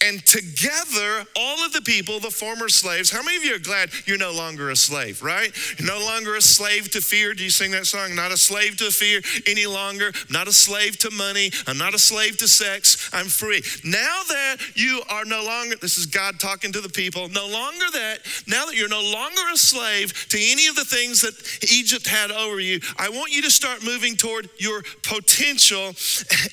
And 0.02 0.26
together, 0.26 1.26
all 1.36 1.66
of 1.66 1.74
the 1.74 1.82
people, 1.82 2.20
the 2.20 2.30
former 2.30 2.70
slaves, 2.70 3.12
how 3.12 3.22
many 3.22 3.38
of 3.38 3.44
you 3.44 3.56
are 3.56 3.60
glad 3.60 3.90
you're 4.06 4.18
no 4.18 4.32
longer 4.32 4.70
a 4.70 4.76
slave, 4.76 5.22
right? 5.22 5.52
You're 5.78 5.88
no 5.88 6.00
longer 6.00 6.36
a 6.36 6.42
slave 6.42 6.92
to 6.92 7.02
fear. 7.02 7.34
Do 7.34 7.44
you 7.44 7.50
sing 7.50 7.72
that 7.72 7.86
song? 7.86 8.16
Not 8.16 8.32
a 8.32 8.38
slave 8.38 8.78
to 8.78 8.92
fear 8.92 9.22
any 9.46 9.66
longer. 9.66 10.12
not 10.30 10.48
a 10.48 10.54
slave 10.54 10.98
to 11.00 11.12
money. 11.12 11.52
I'm 11.68 11.78
not 11.78 11.94
a 11.94 12.00
slave 12.00 12.38
to 12.38 12.48
sex. 12.48 13.10
I'm 13.14 13.28
free. 13.28 13.62
Now 13.84 14.22
that 14.30 14.58
you 14.76 15.02
are 15.10 15.26
no 15.26 15.44
longer, 15.44 15.76
this 15.76 15.98
is 15.98 16.06
God 16.06 16.40
talking 16.40 16.72
to 16.72 16.82
the 16.82 16.90
people, 16.90 17.28
no 17.30 17.48
longer 17.48 17.89
that, 17.92 18.20
now 18.48 18.66
that 18.66 18.76
you're 18.76 18.90
no 18.90 19.02
longer 19.02 19.42
a 19.54 19.58
slave 19.58 20.28
to 20.30 20.38
any 20.40 20.68
of 20.68 20.76
the 20.76 20.86
things 20.86 21.22
that 21.22 21.34
Egypt 21.72 22.08
had 22.08 22.32
over 22.32 22.60
you, 22.60 22.80
I 22.98 23.10
want 23.10 23.32
you 23.32 23.42
to 23.44 23.52
start 23.52 23.84
moving 23.84 24.16
toward 24.16 24.50
your 24.58 24.84
potential. 25.04 25.94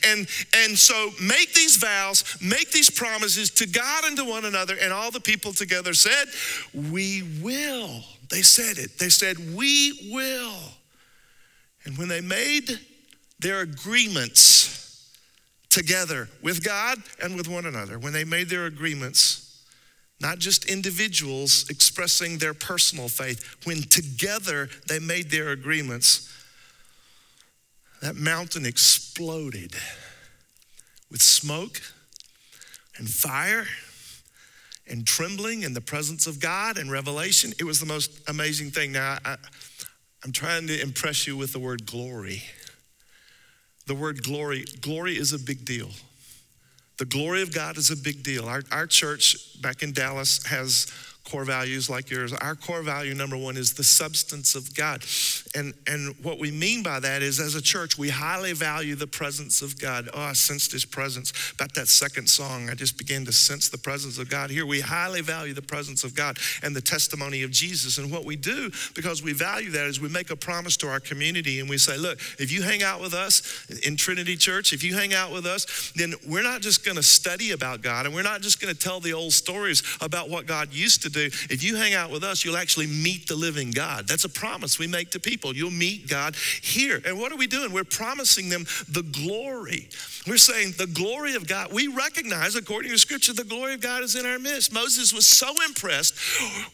And, 0.07 0.27
and 0.57 0.79
so 0.79 1.11
make 1.21 1.55
these 1.55 1.77
vows, 1.77 2.37
make 2.41 2.71
these 2.73 2.91
promises 2.91 3.51
to 3.53 3.67
God 3.67 4.05
and 4.05 4.17
to 4.17 4.25
one 4.25 4.45
another. 4.45 4.77
And 4.81 4.93
all 4.93 5.11
the 5.11 5.21
people 5.21 5.53
together 5.53 5.95
said, 5.95 6.27
We 6.75 7.23
will. 7.43 8.03
They 8.31 8.43
said 8.43 8.79
it. 8.79 8.99
They 8.99 9.09
said, 9.09 9.55
We 9.55 10.11
will. 10.13 10.55
And 11.85 11.97
when 11.97 12.09
they 12.09 12.21
made 12.21 12.81
their 13.39 13.61
agreements 13.61 15.13
together 15.71 16.29
with 16.43 16.65
God 16.65 16.99
and 17.23 17.37
with 17.37 17.49
one 17.49 17.67
another, 17.67 17.99
when 17.99 18.13
they 18.13 18.25
made 18.25 18.49
their 18.49 18.67
agreements, 18.67 19.46
not 20.21 20.39
just 20.39 20.65
individuals 20.65 21.69
expressing 21.69 22.39
their 22.39 22.55
personal 22.55 23.09
faith. 23.09 23.57
When 23.65 23.83
together 23.83 24.69
they 24.89 24.99
made 24.99 25.31
their 25.31 25.51
agreements, 25.51 26.33
that 28.03 28.17
mountain 28.17 28.65
exploded 28.67 29.75
with 31.11 31.23
smoke 31.23 31.81
and 32.97 33.09
fire 33.09 33.67
and 34.89 35.07
trembling 35.07 35.63
in 35.63 35.75
the 35.75 35.81
presence 35.81 36.27
of 36.27 36.41
God 36.41 36.79
and 36.79 36.91
revelation. 36.91 37.53
It 37.59 37.65
was 37.65 37.81
the 37.81 37.87
most 37.87 38.11
amazing 38.29 38.71
thing. 38.71 38.93
Now, 38.93 39.19
I, 39.25 39.37
am 40.25 40.33
trying 40.33 40.67
to 40.69 40.81
impress 40.81 41.27
you 41.27 41.37
with 41.37 41.53
the 41.53 41.59
word 41.59 41.87
glory. 41.87 42.43
The 43.87 43.95
word 43.95 44.23
glory, 44.23 44.65
glory 44.81 45.17
is 45.17 45.33
a 45.33 45.39
big 45.39 45.65
deal. 45.65 45.91
The 46.99 47.05
glory 47.05 47.43
of 47.43 47.53
God 47.53 47.77
is 47.77 47.91
a 47.91 47.97
big 47.97 48.23
deal. 48.23 48.49
Our, 48.49 48.63
our 48.73 48.87
church 48.87 49.61
back 49.61 49.83
in 49.83 49.93
Dallas 49.93 50.45
has 50.47 50.87
core 51.27 51.45
values 51.45 51.91
like 51.91 52.09
yours. 52.09 52.33
Our 52.33 52.55
core 52.55 52.83
value 52.83 53.15
number 53.15 53.37
one 53.37 53.57
is 53.57 53.75
the 53.75 53.85
substance 53.85 54.55
of 54.55 54.75
God. 54.75 55.05
And, 55.55 55.75
and 55.87 56.15
what 56.23 56.39
we 56.39 56.51
mean 56.51 56.83
by 56.83 57.01
that 57.01 57.23
is 57.23 57.41
as 57.41 57.55
a 57.55 57.63
church, 57.63 57.99
we 57.99 58.09
highly 58.09 58.53
value 58.53 58.95
the 58.95 59.07
presence 59.07 59.61
of 59.61 59.79
God. 59.79 60.09
Oh, 60.15 60.21
I 60.21 60.33
sensed 60.33 60.73
his 60.73 60.85
presence. 60.85 61.33
About 61.55 61.75
that 61.75 61.89
second 61.89 62.29
song, 62.29 62.71
I 62.71 62.75
just 62.75 62.97
began 62.97 63.25
to 63.25 63.33
sense 63.33 63.69
the 63.69 63.79
presence 63.79 64.19
of 64.19 64.31
God. 64.31 64.51
Here, 64.51 64.65
we 64.65 64.81
highly 64.81 65.21
value 65.21 65.53
the 65.53 65.63
presence 65.63 66.05
of 66.05 66.15
God 66.15 66.39
and 66.63 66.75
the 66.75 66.81
testimony 66.81 67.43
of 67.43 67.51
Jesus. 67.51 67.99
And 67.99 68.11
what 68.13 68.25
we 68.25 68.37
do, 68.37 68.71
because 68.95 69.23
we 69.23 69.33
value 69.33 69.71
that, 69.71 69.87
is 69.87 70.01
we 70.01 70.09
make 70.09 70.31
a 70.31 70.37
promise 70.37 70.77
to 70.79 70.89
our 70.89 71.01
community 71.01 71.59
and 71.59 71.69
we 71.69 71.79
say, 71.79 71.99
look, 71.99 72.21
if 72.39 72.53
you 72.53 72.63
hang 72.63 72.83
out 72.83 73.01
with 73.01 73.15
us 73.15 73.67
in 73.85 73.97
Trinity 73.97 74.37
Church, 74.37 74.73
if 74.73 74.85
you 74.85 74.95
hang 74.95 75.13
out 75.13 75.33
with 75.33 75.45
us, 75.45 75.93
then 75.97 76.15
we're 76.27 76.45
not 76.45 76.61
just 76.61 76.85
going 76.85 76.97
to 76.97 77.03
study 77.03 77.51
about 77.51 77.83
God 77.83 78.07
and 78.07 78.15
we're 78.15 78.23
not 78.23 78.43
just 78.43 78.61
going 78.61 78.73
to 78.73 78.79
tell 78.79 79.01
the 79.01 79.13
old 79.13 79.33
stories 79.33 79.83
about 80.01 80.31
what 80.31 80.47
God 80.47 80.73
used 80.73 81.03
to 81.03 81.11
do 81.11 81.16
do. 81.17 81.27
If 81.51 81.63
you 81.63 81.77
hang 81.77 81.95
out 81.95 82.11
with 82.11 82.23
us, 82.23 82.45
you'll 82.45 82.57
actually 82.57 82.87
meet 82.87 83.27
the 83.27 83.35
living 83.35 83.71
God. 83.71 84.07
That's 84.07 84.25
a 84.25 84.29
promise 84.29 84.79
we 84.79 84.87
make 84.87 85.11
to 85.13 85.21
people. 85.21 85.57
You'll 85.57 85.71
meet 85.71 86.09
God 86.09 86.37
here. 86.63 87.01
And 87.05 87.19
what 87.19 87.33
are 87.33 87.37
we 87.37 87.47
doing? 87.47 87.73
We're 87.73 87.85
promising 87.85 88.49
them 88.49 88.67
the 88.89 89.03
glory. 89.03 89.89
We're 90.27 90.37
saying 90.37 90.75
the 90.77 90.87
glory 90.87 91.35
of 91.35 91.47
God. 91.47 91.73
We 91.73 91.89
recognize, 91.89 92.55
according 92.57 92.91
to 92.91 92.99
Scripture, 92.99 93.33
the 93.33 93.45
glory 93.45 93.75
of 93.75 93.81
God 93.81 94.03
is 94.03 94.17
in 94.17 94.27
our 94.27 94.39
midst. 94.39 94.73
Moses 94.73 95.13
was 95.13 95.27
so 95.27 95.49
impressed 95.67 96.15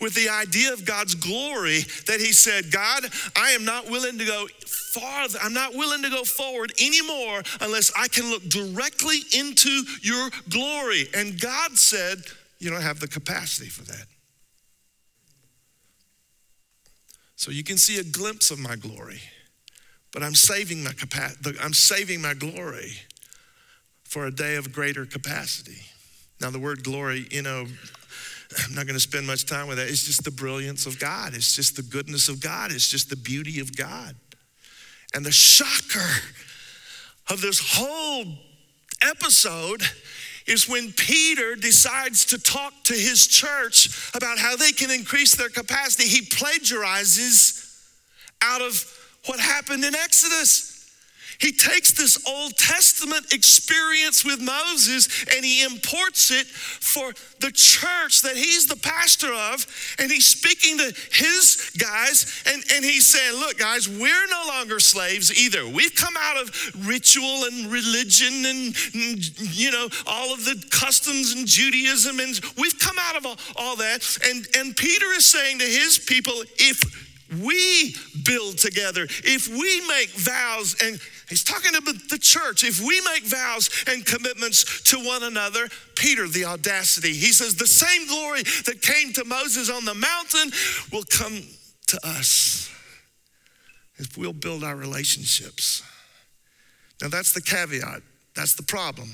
with 0.00 0.14
the 0.14 0.28
idea 0.28 0.72
of 0.72 0.84
God's 0.84 1.14
glory 1.14 1.80
that 2.06 2.20
he 2.20 2.32
said, 2.32 2.70
God, 2.72 3.04
I 3.36 3.50
am 3.52 3.64
not 3.64 3.88
willing 3.88 4.18
to 4.18 4.24
go 4.24 4.46
farther. 4.92 5.38
I'm 5.42 5.54
not 5.54 5.74
willing 5.74 6.02
to 6.02 6.10
go 6.10 6.24
forward 6.24 6.72
anymore 6.80 7.42
unless 7.60 7.92
I 7.96 8.08
can 8.08 8.30
look 8.30 8.42
directly 8.48 9.18
into 9.36 9.84
your 10.02 10.30
glory. 10.48 11.06
And 11.14 11.40
God 11.40 11.78
said, 11.78 12.18
You 12.58 12.70
don't 12.70 12.82
have 12.82 13.00
the 13.00 13.08
capacity 13.08 13.68
for 13.68 13.84
that. 13.84 14.06
So 17.42 17.50
you 17.50 17.64
can 17.64 17.76
see 17.76 17.98
a 17.98 18.04
glimpse 18.04 18.52
of 18.52 18.60
my 18.60 18.76
glory, 18.76 19.20
but 20.12 20.22
I'm 20.22 20.36
saving 20.36 20.84
my 20.84 20.92
capacity. 20.92 21.58
I'm 21.60 21.72
saving 21.72 22.22
my 22.22 22.34
glory 22.34 22.92
for 24.04 24.26
a 24.26 24.30
day 24.30 24.54
of 24.54 24.72
greater 24.72 25.04
capacity. 25.04 25.80
Now, 26.40 26.50
the 26.50 26.60
word 26.60 26.84
glory, 26.84 27.26
you 27.32 27.42
know, 27.42 27.66
I'm 28.64 28.74
not 28.76 28.86
going 28.86 28.94
to 28.94 29.00
spend 29.00 29.26
much 29.26 29.44
time 29.44 29.66
with 29.66 29.78
that. 29.78 29.88
It's 29.88 30.04
just 30.04 30.22
the 30.22 30.30
brilliance 30.30 30.86
of 30.86 31.00
God. 31.00 31.34
It's 31.34 31.52
just 31.52 31.74
the 31.74 31.82
goodness 31.82 32.28
of 32.28 32.40
God. 32.40 32.70
It's 32.70 32.88
just 32.88 33.10
the 33.10 33.16
beauty 33.16 33.58
of 33.58 33.76
God. 33.76 34.14
And 35.12 35.26
the 35.26 35.32
shocker 35.32 36.22
of 37.28 37.40
this 37.40 37.58
whole 37.74 38.24
episode 39.04 39.82
is 40.46 40.68
when 40.68 40.92
Peter 40.92 41.54
decides 41.54 42.26
to 42.26 42.38
talk 42.38 42.72
to 42.84 42.94
his 42.94 43.26
church 43.26 44.10
about 44.14 44.38
how 44.38 44.56
they 44.56 44.72
can 44.72 44.90
increase 44.90 45.34
their 45.36 45.48
capacity. 45.48 46.08
He 46.08 46.22
plagiarizes 46.22 47.58
out 48.42 48.60
of 48.60 48.84
what 49.26 49.38
happened 49.38 49.84
in 49.84 49.94
Exodus. 49.94 50.71
He 51.42 51.50
takes 51.50 51.90
this 51.90 52.24
Old 52.24 52.56
Testament 52.56 53.32
experience 53.32 54.24
with 54.24 54.40
Moses 54.40 55.24
and 55.34 55.44
he 55.44 55.64
imports 55.64 56.30
it 56.30 56.46
for 56.46 57.12
the 57.40 57.50
church 57.50 58.22
that 58.22 58.36
he's 58.36 58.68
the 58.68 58.76
pastor 58.76 59.26
of. 59.26 59.66
And 59.98 60.08
he's 60.08 60.28
speaking 60.28 60.78
to 60.78 60.94
his 61.10 61.72
guys 61.76 62.44
and, 62.46 62.62
and 62.72 62.84
he's 62.84 63.10
saying, 63.10 63.40
Look, 63.40 63.58
guys, 63.58 63.88
we're 63.88 64.26
no 64.30 64.44
longer 64.46 64.78
slaves 64.78 65.36
either. 65.36 65.66
We've 65.66 65.94
come 65.96 66.14
out 66.16 66.40
of 66.40 66.86
ritual 66.86 67.44
and 67.50 67.72
religion 67.72 68.46
and, 68.46 68.76
and 68.94 69.40
you 69.56 69.72
know, 69.72 69.88
all 70.06 70.32
of 70.32 70.44
the 70.44 70.64
customs 70.70 71.32
and 71.32 71.44
Judaism, 71.44 72.20
and 72.20 72.38
we've 72.56 72.78
come 72.78 72.96
out 73.00 73.16
of 73.16 73.26
all, 73.26 73.36
all 73.56 73.76
that. 73.76 74.18
And, 74.28 74.46
and 74.56 74.76
Peter 74.76 75.06
is 75.06 75.28
saying 75.28 75.58
to 75.58 75.64
his 75.64 75.98
people, 75.98 76.44
If 76.58 77.10
we 77.40 77.94
build 78.24 78.58
together, 78.58 79.04
if 79.24 79.48
we 79.48 79.88
make 79.88 80.10
vows 80.10 80.76
and 80.82 81.00
He's 81.32 81.44
talking 81.44 81.74
about 81.74 81.94
the 82.10 82.18
church. 82.18 82.62
If 82.62 82.78
we 82.78 83.00
make 83.14 83.24
vows 83.24 83.70
and 83.88 84.04
commitments 84.04 84.82
to 84.82 84.98
one 84.98 85.22
another, 85.22 85.66
Peter, 85.94 86.28
the 86.28 86.44
audacity, 86.44 87.14
he 87.14 87.32
says, 87.32 87.54
the 87.54 87.66
same 87.66 88.06
glory 88.06 88.42
that 88.66 88.82
came 88.82 89.14
to 89.14 89.24
Moses 89.24 89.70
on 89.70 89.86
the 89.86 89.94
mountain 89.94 90.52
will 90.92 91.04
come 91.04 91.40
to 91.86 92.06
us 92.06 92.70
if 93.96 94.18
we'll 94.18 94.34
build 94.34 94.62
our 94.62 94.76
relationships. 94.76 95.82
Now, 97.00 97.08
that's 97.08 97.32
the 97.32 97.40
caveat, 97.40 98.02
that's 98.36 98.54
the 98.54 98.62
problem. 98.62 99.08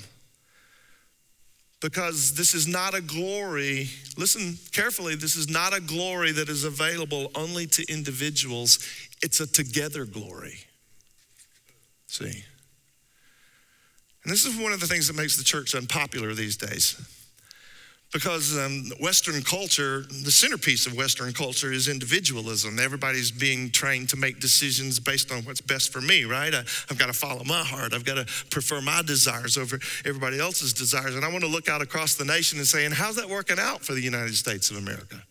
Because 1.79 2.33
this 2.33 2.53
is 2.53 2.67
not 2.67 2.93
a 2.93 3.01
glory, 3.01 3.87
listen 4.17 4.57
carefully, 4.73 5.15
this 5.15 5.37
is 5.37 5.49
not 5.49 5.73
a 5.73 5.79
glory 5.79 6.33
that 6.33 6.49
is 6.49 6.65
available 6.65 7.31
only 7.33 7.65
to 7.67 7.89
individuals, 7.89 8.85
it's 9.21 9.39
a 9.39 9.47
together 9.47 10.03
glory. 10.03 10.65
See? 12.09 12.43
And 14.23 14.33
this 14.33 14.45
is 14.45 14.57
one 14.57 14.73
of 14.73 14.79
the 14.79 14.87
things 14.87 15.07
that 15.07 15.15
makes 15.15 15.37
the 15.37 15.43
church 15.43 15.75
unpopular 15.75 16.33
these 16.33 16.57
days. 16.57 16.99
Because 18.11 18.57
um, 18.57 18.85
Western 18.99 19.43
culture, 19.43 20.01
the 20.23 20.31
centerpiece 20.31 20.87
of 20.87 20.97
Western 20.97 21.31
culture 21.31 21.71
is 21.71 21.87
individualism. 21.87 22.79
Everybody's 22.79 23.29
being 23.29 23.69
trained 23.69 24.09
to 24.09 24.17
make 24.17 24.39
decisions 24.39 24.99
based 24.99 25.31
on 25.31 25.43
what's 25.43 25.61
best 25.61 25.93
for 25.93 26.01
me, 26.01 26.25
right? 26.25 26.51
I, 26.51 26.61
I've 26.89 26.97
got 26.97 27.05
to 27.05 27.13
follow 27.13 27.43
my 27.43 27.63
heart. 27.63 27.93
I've 27.93 28.05
got 28.05 28.15
to 28.15 28.25
prefer 28.49 28.81
my 28.81 29.03
desires 29.05 29.59
over 29.59 29.79
everybody 30.03 30.39
else's 30.39 30.73
desires. 30.73 31.15
And 31.15 31.23
I 31.23 31.31
want 31.31 31.43
to 31.43 31.49
look 31.49 31.69
out 31.69 31.83
across 31.83 32.15
the 32.15 32.25
nation 32.25 32.57
and 32.57 32.67
say, 32.67 32.85
and 32.85 32.93
how's 32.93 33.17
that 33.17 33.29
working 33.29 33.59
out 33.59 33.81
for 33.81 33.93
the 33.93 34.01
United 34.01 34.35
States 34.35 34.71
of 34.71 34.77
America? 34.77 35.21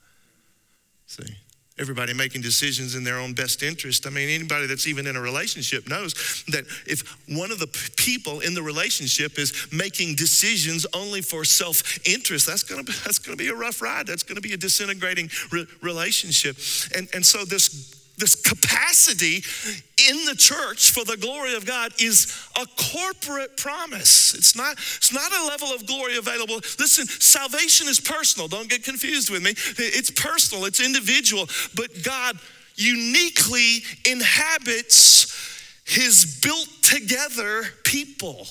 See? 1.06 1.34
Everybody 1.78 2.14
making 2.14 2.42
decisions 2.42 2.94
in 2.94 3.04
their 3.04 3.18
own 3.18 3.34
best 3.34 3.62
interest. 3.62 4.06
I 4.06 4.10
mean, 4.10 4.28
anybody 4.28 4.66
that's 4.66 4.86
even 4.86 5.06
in 5.06 5.16
a 5.16 5.20
relationship 5.20 5.88
knows 5.88 6.14
that 6.48 6.64
if 6.86 7.16
one 7.28 7.50
of 7.50 7.58
the 7.58 7.68
people 7.96 8.40
in 8.40 8.54
the 8.54 8.62
relationship 8.62 9.38
is 9.38 9.68
making 9.72 10.16
decisions 10.16 10.86
only 10.94 11.20
for 11.20 11.44
self-interest, 11.44 12.46
that's 12.46 12.62
gonna 12.62 12.84
be, 12.84 12.92
that's 13.04 13.18
gonna 13.18 13.36
be 13.36 13.48
a 13.48 13.54
rough 13.54 13.82
ride. 13.82 14.06
That's 14.06 14.22
gonna 14.22 14.40
be 14.40 14.52
a 14.52 14.56
disintegrating 14.56 15.30
re- 15.50 15.66
relationship. 15.82 16.56
And, 16.96 17.08
and 17.14 17.24
so 17.24 17.44
this 17.44 17.97
this 18.18 18.34
capacity 18.34 19.42
in 20.08 20.24
the 20.26 20.34
church 20.36 20.90
for 20.90 21.04
the 21.04 21.16
glory 21.16 21.54
of 21.54 21.64
God 21.64 21.92
is 22.00 22.34
a 22.56 22.66
corporate 22.92 23.56
promise. 23.56 24.34
It's 24.34 24.56
not, 24.56 24.72
it's 24.72 25.12
not 25.12 25.32
a 25.32 25.46
level 25.46 25.68
of 25.68 25.86
glory 25.86 26.16
available. 26.16 26.56
Listen, 26.78 27.06
salvation 27.06 27.86
is 27.88 28.00
personal. 28.00 28.48
Don't 28.48 28.68
get 28.68 28.84
confused 28.84 29.30
with 29.30 29.42
me. 29.42 29.52
It's 29.78 30.10
personal, 30.10 30.64
it's 30.64 30.84
individual, 30.84 31.46
but 31.74 32.02
God 32.02 32.38
uniquely 32.74 33.82
inhabits 34.04 35.34
his 35.84 36.40
built 36.42 36.68
together 36.82 37.64
people. 37.84 38.46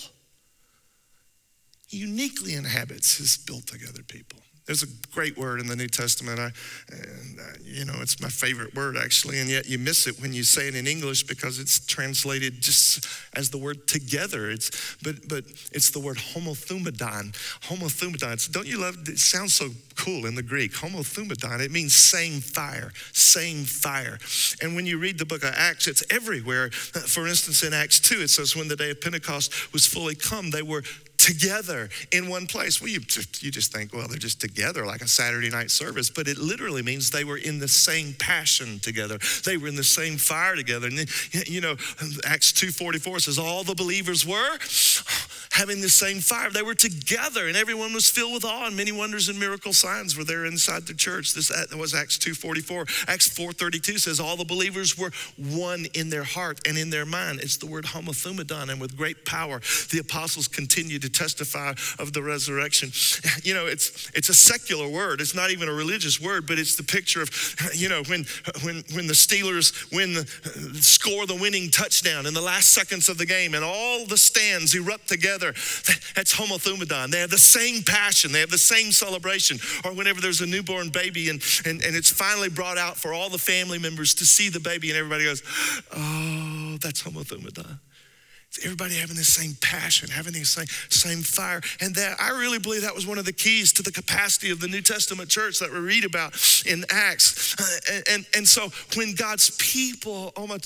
He 1.88 1.98
uniquely 1.98 2.56
inhabits 2.56 3.18
his 3.18 3.38
built 3.38 3.68
together 3.68 4.02
people. 4.04 4.40
There's 4.68 4.84
a 4.84 4.88
great 5.14 5.38
word 5.38 5.62
in 5.62 5.68
the 5.68 5.78
New 5.78 5.88
Testament. 5.88 6.40
I, 6.40 6.52
and, 6.92 7.40
uh, 7.40 7.44
you 7.64 7.86
know, 7.86 7.96
it's 8.02 8.22
my 8.22 8.28
favorite 8.28 8.76
word 8.76 8.98
actually, 8.98 9.40
and 9.40 9.50
yet 9.50 9.66
you 9.68 9.80
miss 9.80 10.08
it 10.08 10.22
when 10.22 10.34
you 10.34 10.44
say 10.44 10.68
it 10.68 10.76
in 10.76 10.86
English 10.86 11.24
because 11.24 11.58
it's 11.58 11.86
translated 11.86 12.60
just 12.60 13.08
as 13.34 13.50
the 13.50 13.58
word 13.58 13.88
together. 13.88 14.52
It's 14.52 14.98
but 15.02 15.28
but 15.30 15.46
it's 15.72 15.92
the 15.92 16.00
word 16.00 16.18
homothumadon. 16.18 17.32
Homothumadon. 17.64 18.34
It's, 18.34 18.48
don't 18.50 18.68
you 18.68 18.78
love? 18.78 18.98
It 19.08 19.20
sounds 19.20 19.54
so 19.54 19.70
cool 19.96 20.26
in 20.26 20.36
the 20.36 20.44
Greek. 20.44 20.74
Homothumadon. 20.74 21.62
It 21.62 21.72
means 21.72 21.96
same 21.96 22.42
fire, 22.42 22.92
same 23.14 23.64
fire. 23.64 24.20
And 24.62 24.76
when 24.76 24.86
you 24.86 25.00
read 25.00 25.18
the 25.18 25.26
book 25.26 25.44
of 25.44 25.54
Acts, 25.56 25.88
it's 25.88 26.04
everywhere. 26.10 26.72
For 26.72 27.26
instance, 27.26 27.64
in 27.64 27.74
Acts 27.74 28.02
two, 28.02 28.20
it 28.20 28.30
says 28.30 28.54
when 28.54 28.68
the 28.68 28.76
day 28.76 28.92
of 28.92 29.00
Pentecost 29.00 29.72
was 29.72 29.88
fully 29.88 30.16
come, 30.16 30.52
they 30.52 30.62
were 30.62 30.84
together 31.28 31.90
in 32.14 32.30
one 32.30 32.48
place. 32.48 32.80
Well, 32.82 32.90
you, 32.90 33.02
you 33.40 33.52
just 33.52 33.74
think, 33.74 33.94
well, 33.94 34.08
they're 34.08 34.18
just 34.18 34.40
together 34.40 34.86
like 34.86 35.02
a 35.02 35.08
Saturday 35.08 35.50
night 35.50 35.72
service, 35.72 36.10
but 36.10 36.28
it 36.28 36.38
literally 36.38 36.82
means 36.82 37.12
they 37.12 37.26
were 37.26 37.38
in 37.38 37.60
the 37.60 37.68
same 37.68 38.14
passion 38.14 38.80
together. 38.80 39.18
They 39.46 39.58
were 39.58 39.68
in 39.68 39.76
the 39.76 39.84
same 39.84 40.18
fire 40.18 40.56
together. 40.56 40.88
And, 40.88 40.98
then, 40.98 41.08
you 41.46 41.60
know, 41.60 41.76
Acts 42.26 42.54
2.44 42.54 43.22
says 43.22 43.38
all 43.38 43.66
the 43.66 43.76
believers 43.76 44.26
were 44.26 44.58
having 45.52 45.82
the 45.82 45.90
same 45.90 46.20
fire. 46.20 46.50
They 46.50 46.62
were 46.62 46.76
together 46.76 47.48
and 47.48 47.58
everyone 47.58 47.94
was 47.94 48.10
filled 48.10 48.34
with 48.34 48.46
awe 48.46 48.68
and 48.68 48.78
many 48.78 48.92
wonders 48.92 49.28
and 49.28 49.40
miracle 49.40 49.74
signs 49.74 50.16
were 50.16 50.24
there 50.24 50.46
inside 50.46 50.84
the 50.84 50.94
church. 50.94 51.34
This 51.34 51.52
was 51.76 51.94
Acts 51.94 52.18
2.44. 52.20 53.10
Acts 53.10 53.28
4.32 53.28 54.00
says 54.00 54.20
all 54.20 54.38
the 54.38 54.46
believers 54.46 54.98
were 54.98 55.12
one 55.38 55.88
in 55.94 56.10
their 56.10 56.24
heart 56.24 56.60
and 56.68 56.78
in 56.78 56.90
their 56.90 57.06
mind. 57.06 57.42
It's 57.42 57.58
the 57.58 57.66
word 57.66 57.86
homothumadon 57.86 58.70
and 58.70 58.80
with 58.80 58.96
great 58.96 59.26
power 59.26 59.60
the 59.90 60.00
apostles 60.00 60.48
continued 60.48 61.02
to 61.02 61.10
testify 61.18 61.74
of 62.00 62.14
the 62.14 62.22
resurrection. 62.22 62.92
You 63.44 63.54
know, 63.54 63.66
it's 63.66 64.10
it's 64.14 64.30
a 64.30 64.34
secular 64.34 64.88
word. 64.88 65.22
It's 65.22 65.36
not 65.36 65.52
even 65.52 65.70
a 65.70 65.74
religious 65.74 66.20
word, 66.20 66.48
but 66.48 66.60
it's 66.60 66.76
the 66.76 66.84
picture 66.84 67.22
of, 67.22 67.30
you 67.74 67.90
know, 67.90 68.04
when 68.08 68.26
when 68.64 68.84
when 68.94 69.08
the 69.08 69.14
Steelers 69.14 69.92
win 69.92 70.14
the 70.14 70.26
score 70.82 71.26
the 71.26 71.36
winning 71.36 71.70
touchdown 71.70 72.26
in 72.26 72.34
the 72.34 72.42
last 72.42 72.74
seconds 72.74 73.10
of 73.10 73.18
the 73.18 73.26
game 73.26 73.54
and 73.54 73.64
all 73.64 74.06
the 74.06 74.18
stands 74.18 74.76
erupt 74.76 75.08
together. 75.08 75.54
That's 76.16 76.36
homothumadon. 76.36 77.12
They 77.12 77.20
have 77.20 77.30
the 77.30 77.38
same 77.38 77.84
passion, 77.84 78.32
they 78.32 78.42
have 78.42 78.52
the 78.52 78.58
same 78.58 78.92
celebration. 78.92 79.60
Or 79.86 79.94
whenever 79.94 80.22
there's 80.22 80.42
a 80.42 80.48
newborn 80.48 80.90
baby 80.90 81.30
and, 81.30 81.42
and, 81.66 81.82
and 81.84 81.96
it's 81.96 82.12
finally 82.12 82.50
brought 82.50 82.78
out 82.78 82.98
for 82.98 83.14
all 83.14 83.30
the 83.30 83.38
family 83.38 83.80
members 83.80 84.16
to 84.16 84.26
see 84.26 84.50
the 84.50 84.60
baby, 84.60 84.90
and 84.90 84.98
everybody 84.98 85.24
goes, 85.24 85.44
Oh, 85.96 86.78
that's 86.82 87.04
homothumadon 87.04 87.80
everybody 88.64 88.96
having 88.96 89.16
the 89.16 89.24
same 89.24 89.56
passion, 89.62 90.10
having 90.10 90.34
the 90.34 90.44
same, 90.44 90.66
same 90.90 91.22
fire. 91.22 91.62
And 91.82 91.94
that 91.96 92.20
I 92.20 92.32
really 92.32 92.60
believe 92.60 92.82
that 92.82 92.96
was 92.96 93.06
one 93.06 93.18
of 93.18 93.26
the 93.26 93.34
keys 93.34 93.74
to 93.74 93.84
the 93.84 93.92
capacity 93.92 94.50
of 94.50 94.60
the 94.60 94.68
New 94.68 94.82
Testament 94.82 95.30
church 95.30 95.60
that 95.60 95.72
we 95.72 95.80
read 95.80 96.06
about 96.06 96.34
in 96.66 96.84
Acts. 96.90 97.56
Uh, 97.60 97.94
and, 97.94 98.04
and, 98.10 98.26
and 98.36 98.48
so 98.48 98.70
when 98.96 99.16
God's 99.16 99.52
people, 99.58 100.34
oh 100.36 100.48
my, 100.48 100.58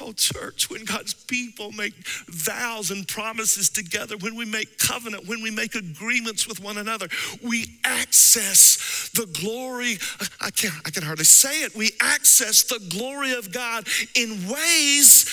Oh, 0.00 0.12
church, 0.12 0.70
when 0.70 0.84
God's 0.84 1.14
people 1.14 1.70
make 1.72 1.94
vows 2.28 2.90
and 2.90 3.06
promises 3.06 3.70
together, 3.70 4.16
when 4.16 4.34
we 4.34 4.44
make 4.44 4.78
covenant, 4.78 5.26
when 5.26 5.40
we 5.40 5.50
make 5.50 5.74
agreements 5.74 6.46
with 6.46 6.60
one 6.60 6.78
another, 6.78 7.08
we 7.42 7.78
access 7.84 9.10
the 9.14 9.26
glory. 9.40 9.98
I 10.40 10.50
can't, 10.50 10.74
I 10.84 10.90
can 10.90 11.04
hardly 11.04 11.24
say 11.24 11.62
it. 11.62 11.76
We 11.76 11.92
access 12.00 12.64
the 12.64 12.80
glory 12.90 13.32
of 13.32 13.52
God 13.52 13.86
in 14.14 14.48
ways 14.48 15.24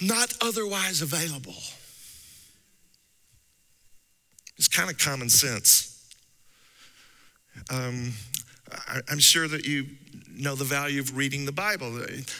not 0.00 0.32
otherwise 0.40 1.02
available. 1.02 1.56
It's 4.56 4.68
kind 4.68 4.90
of 4.90 4.98
common 4.98 5.30
sense. 5.30 5.86
Um, 7.70 8.12
I, 8.70 9.00
I'm 9.08 9.18
sure 9.18 9.48
that 9.48 9.64
you 9.64 9.86
know 10.38 10.54
the 10.54 10.64
value 10.64 11.00
of 11.00 11.16
reading 11.16 11.44
the 11.44 11.52
Bible. 11.52 11.90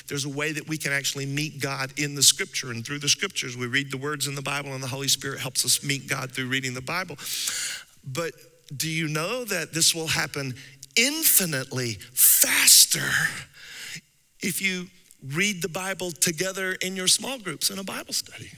There's 0.09 0.25
a 0.25 0.29
way 0.29 0.53
that 0.53 0.69
we 0.69 0.79
can 0.79 0.93
actually 0.93 1.27
meet 1.27 1.61
God 1.61 1.93
in 1.99 2.15
the 2.15 2.23
scripture 2.23 2.71
and 2.71 2.85
through 2.85 2.99
the 2.99 3.09
scriptures. 3.09 3.57
We 3.57 3.67
read 3.67 3.91
the 3.91 3.97
words 3.97 4.27
in 4.27 4.35
the 4.35 4.43
Bible, 4.43 4.75
and 4.75 4.83
the 4.83 4.89
Holy 4.89 5.09
Spirit 5.09 5.41
helps 5.41 5.65
us 5.65 5.83
meet 5.83 6.09
God 6.09 6.33
through 6.33 6.49
reading 6.49 6.75
the 6.75 6.81
Bible. 6.81 7.17
But 8.05 8.33
do 8.75 8.89
you 8.89 9.09
know 9.09 9.45
that 9.45 9.73
this 9.73 9.95
will 9.95 10.07
happen 10.07 10.55
infinitely 10.97 11.95
faster 12.13 13.11
if 14.41 14.63
you 14.63 14.89
read 15.23 15.63
the 15.63 15.69
Bible 15.69 16.11
together 16.11 16.73
in 16.73 16.97
your 16.97 17.09
small 17.09 17.39
groups 17.39 17.71
in 17.71 17.79
a 17.79 17.85
Bible 17.85 18.13
study? 18.13 18.51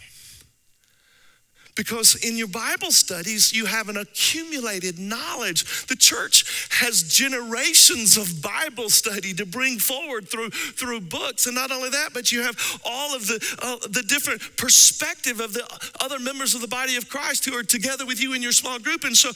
Because 1.74 2.16
in 2.16 2.37
your 2.37 2.48
Bible 2.48 2.90
studies, 2.90 3.52
you 3.52 3.64
have 3.64 3.88
an 3.88 3.96
accumulated 3.96 4.98
knowledge. 4.98 5.87
The 5.87 5.96
church 5.96 6.68
has 6.70 7.02
generations 7.02 8.18
of 8.18 8.42
Bible 8.42 8.90
study 8.90 9.32
to 9.35 9.46
bring 9.46 9.78
forward 9.78 10.28
through, 10.28 10.50
through 10.50 11.00
books. 11.00 11.46
And 11.46 11.54
not 11.54 11.70
only 11.70 11.88
that, 11.88 12.11
but 12.12 12.30
you 12.30 12.42
have 12.42 12.58
all 12.85 13.16
of 13.16 13.26
the, 13.26 13.56
uh, 13.62 13.88
the 13.88 14.02
different 14.02 14.42
perspective 14.58 15.40
of 15.40 15.54
the 15.54 15.66
other 16.00 16.18
members 16.18 16.54
of 16.54 16.61
the 16.61 16.68
body 16.68 16.96
of 16.96 17.08
Christ 17.08 17.46
who 17.46 17.56
are 17.56 17.62
together 17.62 18.04
with 18.04 18.20
you 18.20 18.35
in 18.35 18.42
your 18.42 18.52
small 18.52 18.78
group. 18.78 19.04
And 19.04 19.16
so, 19.16 19.30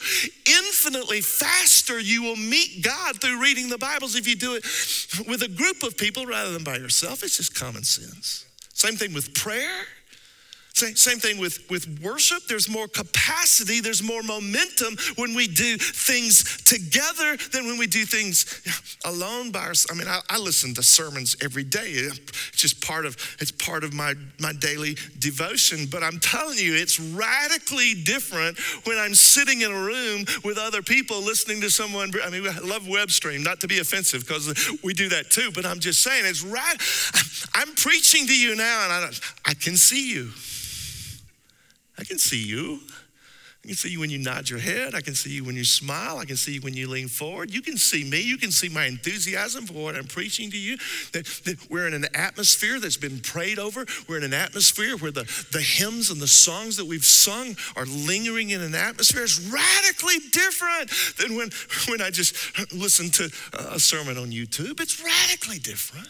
infinitely 0.45 1.21
faster 1.21 1.99
you 1.99 2.21
will 2.21 2.35
meet 2.35 2.83
God 2.83 3.19
through 3.19 3.41
reading 3.41 3.69
the 3.69 3.79
Bibles 3.79 4.15
if 4.15 4.27
you 4.27 4.35
do 4.35 4.53
it 4.53 4.63
with 5.27 5.41
a 5.41 5.49
group 5.49 5.81
of 5.81 5.97
people 5.97 6.27
rather 6.27 6.51
than 6.51 6.63
by 6.63 6.77
yourself. 6.77 7.23
It's 7.23 7.37
just 7.37 7.55
common 7.55 7.83
sense. 7.83 8.45
Same 8.73 8.95
thing 8.95 9.13
with 9.13 9.33
prayer. 9.33 9.87
Same, 10.77 11.17
thing 11.17 11.39
with, 11.39 11.67
with 11.71 11.99
worship. 12.03 12.43
There's 12.47 12.69
more 12.69 12.87
capacity, 12.87 13.81
there's 13.81 14.03
more 14.03 14.21
momentum 14.21 14.95
when 15.15 15.33
we 15.33 15.47
do 15.47 15.77
things 15.77 16.61
together 16.63 17.35
than 17.51 17.65
when 17.65 17.79
we 17.79 17.87
do 17.87 18.05
things 18.05 18.61
alone 19.03 19.51
by 19.51 19.61
ourselves. 19.61 19.87
I 19.89 19.95
mean, 19.95 20.07
I, 20.07 20.19
I 20.29 20.37
listen 20.37 20.75
to 20.75 20.83
sermons 20.83 21.35
every 21.41 21.63
day. 21.63 21.87
It's 21.87 22.51
just 22.51 22.85
part 22.85 23.05
of 23.05 23.15
it's 23.39 23.51
part 23.51 23.83
of 23.83 23.93
my, 23.93 24.13
my 24.39 24.53
daily 24.53 24.97
devotion. 25.17 25.87
But 25.89 26.03
I'm 26.03 26.19
telling 26.19 26.59
you, 26.59 26.75
it's 26.75 26.99
radically 26.99 27.95
different 28.03 28.59
when 28.85 28.99
I'm 28.99 29.15
sitting 29.15 29.61
in 29.61 29.71
a 29.71 29.81
room 29.81 30.25
with 30.43 30.59
other 30.59 30.83
people 30.83 31.21
listening 31.21 31.61
to 31.61 31.71
someone. 31.71 32.11
I 32.23 32.29
mean, 32.29 32.47
I 32.47 32.59
love 32.59 32.87
web 32.87 33.09
stream, 33.09 33.41
not 33.41 33.61
to 33.61 33.67
be 33.67 33.79
offensive 33.79 34.27
because 34.27 34.53
we 34.83 34.93
do 34.93 35.09
that 35.09 35.31
too, 35.31 35.49
but 35.55 35.65
I'm 35.65 35.79
just 35.79 36.03
saying 36.03 36.25
it's 36.25 36.43
right. 36.43 36.75
I'm 37.55 37.73
preaching 37.73 38.27
to 38.27 38.37
you 38.37 38.55
now 38.55 38.83
and 38.83 38.93
I, 38.93 39.09
I 39.49 39.53
can 39.55 39.75
see 39.75 40.13
you. 40.13 40.29
I 41.97 42.03
can 42.03 42.17
see 42.17 42.43
you. 42.43 42.79
I 43.63 43.67
can 43.67 43.75
see 43.75 43.89
you 43.89 43.99
when 43.99 44.09
you 44.09 44.19
nod 44.19 44.49
your 44.49 44.59
head. 44.59 44.95
I 44.95 45.01
can 45.01 45.13
see 45.13 45.31
you 45.31 45.43
when 45.43 45.55
you 45.55 45.65
smile. 45.65 46.19
I 46.19 46.25
can 46.25 46.37
see 46.37 46.53
you 46.53 46.61
when 46.61 46.73
you 46.73 46.87
lean 46.87 47.09
forward. 47.09 47.51
You 47.51 47.61
can 47.61 47.75
see 47.75 48.03
me. 48.03 48.21
You 48.21 48.37
can 48.37 48.51
see 48.51 48.69
my 48.69 48.85
enthusiasm 48.85 49.65
for 49.65 49.73
what 49.73 49.97
I'm 49.97 50.05
preaching 50.05 50.49
to 50.51 50.57
you. 50.57 50.77
That, 51.11 51.25
that 51.43 51.69
we're 51.69 51.85
in 51.85 51.93
an 51.93 52.05
atmosphere 52.13 52.79
that's 52.79 52.95
been 52.95 53.19
prayed 53.19 53.59
over. 53.59 53.85
We're 54.07 54.19
in 54.19 54.23
an 54.23 54.33
atmosphere 54.33 54.95
where 54.95 55.11
the, 55.11 55.23
the 55.51 55.59
hymns 55.59 56.11
and 56.11 56.21
the 56.21 56.27
songs 56.27 56.77
that 56.77 56.85
we've 56.85 57.03
sung 57.03 57.57
are 57.75 57.85
lingering 57.85 58.51
in 58.51 58.61
an 58.61 58.75
atmosphere. 58.75 59.23
It's 59.23 59.39
radically 59.39 60.19
different 60.31 60.89
than 61.17 61.35
when, 61.35 61.49
when 61.89 62.01
I 62.01 62.09
just 62.09 62.73
listen 62.73 63.09
to 63.09 63.29
a 63.73 63.79
sermon 63.79 64.17
on 64.17 64.31
YouTube. 64.31 64.79
It's 64.79 65.03
radically 65.03 65.59
different. 65.59 66.07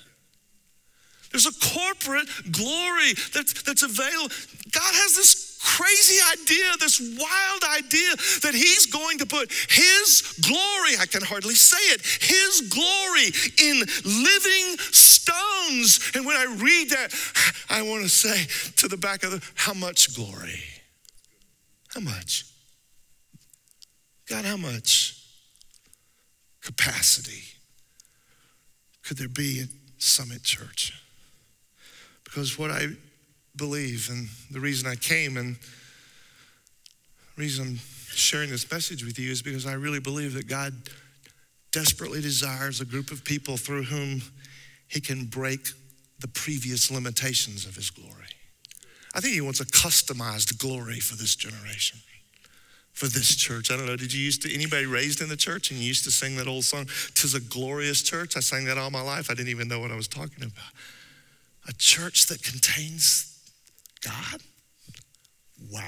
There's 1.32 1.47
a 1.47 1.54
corporate 1.54 2.28
glory 2.52 3.13
that's, 3.34 3.63
that's 3.63 3.84
available. 3.84 4.36
God 4.71 4.93
has 4.93 5.15
this 5.15 5.46
crazy 5.62 6.17
idea, 6.34 6.72
this 6.80 7.00
wild 7.00 7.63
idea 7.78 8.15
that 8.41 8.54
he's 8.54 8.86
going 8.88 9.20
to 9.20 9.26
put 9.26 9.52
his 9.52 10.38
glory, 10.41 10.98
I 11.00 11.06
can 11.10 11.24
hardly 11.24 11.56
say 11.56 11.78
it, 11.93 12.02
his 12.02 12.70
glory 12.70 13.32
in 13.58 13.80
living 14.06 14.78
stones. 14.91 16.12
And 16.15 16.26
when 16.26 16.38
I 16.38 16.46
read 16.58 16.89
that, 16.91 17.13
I 17.70 17.82
want 17.82 18.04
to 18.04 18.10
say 18.10 18.46
to 18.78 18.88
the 18.88 18.98
back 18.98 19.24
of 19.24 19.32
the, 19.32 19.41
how 19.56 19.74
much 19.74 20.15
glory? 20.15 20.63
How 21.93 22.02
much? 22.02 22.46
God, 24.30 24.46
how 24.46 24.58
much 24.58 25.24
capacity 26.62 27.43
could 29.04 29.17
there 29.17 29.30
be 29.30 29.62
at 29.62 29.70
Summit 29.98 30.43
Church? 30.43 30.93
Because 32.24 32.60
what 32.60 32.72
I 32.72 32.88
believe. 33.58 34.10
And 34.10 34.28
the 34.52 34.60
reason 34.60 34.89
I 34.89 34.96
came 34.96 35.38
and 35.38 35.56
the 37.36 37.41
reason 37.41 37.67
I'm 37.67 37.80
sharing 38.10 38.50
this 38.50 38.70
message 38.72 39.04
with 39.04 39.20
you 39.20 39.32
is 39.32 39.41
because 39.41 39.65
I 39.65 39.74
really 39.74 40.00
believe 40.00 40.34
that 40.34 40.48
God 40.48 40.74
desperately 41.72 42.22
desires 42.22 42.82
a 42.82 42.86
group 42.86 43.12
of 43.12 43.24
people 43.24 43.58
through 43.58 43.84
whom 43.84 44.22
he 44.88 45.00
can 45.00 45.26
break 45.26 45.67
the 46.20 46.28
previous 46.28 46.89
limitations 46.89 47.65
of 47.65 47.76
his 47.76 47.91
glory. 47.91 48.26
I 49.13 49.20
think 49.20 49.34
he 49.34 49.41
wants 49.41 49.60
a 49.60 49.65
customized 49.65 50.58
glory 50.58 51.00
for 51.00 51.15
this 51.15 51.36
generation, 51.36 52.00
for 52.93 53.06
this 53.06 53.36
church. 53.36 53.70
I 53.70 53.78
don't 53.78 53.86
know, 53.86 53.96
did 53.96 54.13
you 54.13 54.24
used 54.24 54.41
to, 54.43 54.54
anybody 54.54 54.86
raised 54.86 55.22
in 55.22 55.30
the 55.30 55.38
church 55.38 55.70
and 55.70 55.80
you 55.80 55.86
used 55.86 56.04
to 56.06 56.12
sing 56.12 56.36
that 56.38 56.48
old 56.48 56.63
song, 56.63 56.88
Tis 57.13 57.36
a 57.36 57.39
Glorious 57.39 58.02
Church? 58.02 58.36
I 58.36 58.39
sang 58.39 58.65
that 58.65 58.78
all 58.78 58.89
my 58.89 59.02
life. 59.02 59.30
I 59.30 59.36
didn't 59.36 59.50
even 59.50 59.67
know 59.67 59.80
what 59.80 59.91
I 59.91 59.96
was 59.96 60.08
talking 60.08 60.43
about. 60.43 60.74
A 61.67 61.74
church 61.74 62.28
that 62.28 62.41
contains 62.41 63.37
God? 64.01 64.41
Wow. 65.71 65.81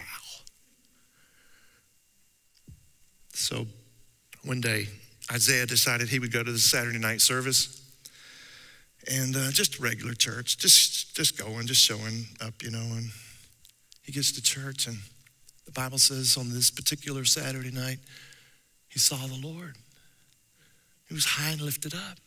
So 3.34 3.65
one 4.43 4.62
day, 4.62 4.88
Isaiah 5.32 5.65
decided 5.65 6.10
he 6.10 6.19
would 6.19 6.32
go 6.32 6.43
to 6.43 6.52
the 6.52 6.60
Saturday 6.60 6.98
night 6.98 7.22
service 7.22 7.80
and 9.10 9.36
uh, 9.36 9.52
just 9.52 9.80
regular 9.80 10.13
church, 10.13 10.58
just, 10.58 11.15
just 11.15 11.38
going, 11.38 11.67
just 11.67 11.82
showing 11.82 12.26
up, 12.41 12.54
you 12.62 12.72
know. 12.72 12.78
And 12.80 13.10
he 14.04 14.12
gets 14.12 14.32
to 14.34 14.41
church, 14.41 14.88
and 14.88 14.98
the 15.65 15.72
Bible 15.72 15.98
says 15.98 16.38
on 16.38 16.52
this 16.52 16.72
particular 16.72 17.26
Saturday 17.26 17.72
night, 17.72 18.00
he 18.89 19.00
saw 19.00 19.17
the 19.28 19.39
Lord. 19.48 19.76
He 21.08 21.13
was 21.13 21.26
high 21.26 21.52
and 21.52 21.62
lifted 21.62 21.93
up. 21.93 22.17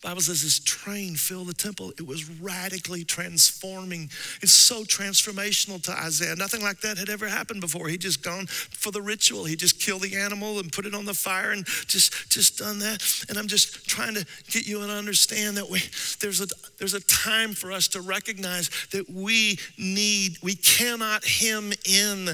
Bible 0.00 0.20
says 0.20 0.42
his 0.42 0.60
train 0.60 1.16
filled 1.16 1.48
the 1.48 1.54
temple. 1.54 1.90
It 1.98 2.06
was 2.06 2.30
radically 2.40 3.02
transforming. 3.02 4.08
It's 4.40 4.52
so 4.52 4.84
transformational 4.84 5.82
to 5.82 5.92
Isaiah. 5.92 6.36
Nothing 6.36 6.62
like 6.62 6.80
that 6.82 6.98
had 6.98 7.08
ever 7.08 7.26
happened 7.26 7.60
before. 7.60 7.88
He 7.88 7.98
just 7.98 8.22
gone 8.22 8.46
for 8.46 8.92
the 8.92 9.02
ritual. 9.02 9.44
He 9.44 9.56
just 9.56 9.80
killed 9.80 10.02
the 10.02 10.14
animal 10.16 10.60
and 10.60 10.70
put 10.70 10.86
it 10.86 10.94
on 10.94 11.04
the 11.04 11.14
fire 11.14 11.50
and 11.50 11.66
just 11.66 12.30
just 12.30 12.58
done 12.58 12.78
that. 12.78 13.02
And 13.28 13.36
I'm 13.36 13.48
just 13.48 13.88
trying 13.88 14.14
to 14.14 14.24
get 14.48 14.68
you 14.68 14.78
to 14.78 14.92
understand 14.92 15.56
that 15.56 15.68
we 15.68 15.80
there's 16.20 16.40
a 16.40 16.46
there's 16.78 16.94
a 16.94 17.00
time 17.00 17.52
for 17.52 17.72
us 17.72 17.88
to 17.88 18.00
recognize 18.00 18.70
that 18.92 19.10
we 19.10 19.58
need 19.76 20.36
we 20.44 20.54
cannot 20.54 21.24
hem 21.24 21.72
in 21.84 22.26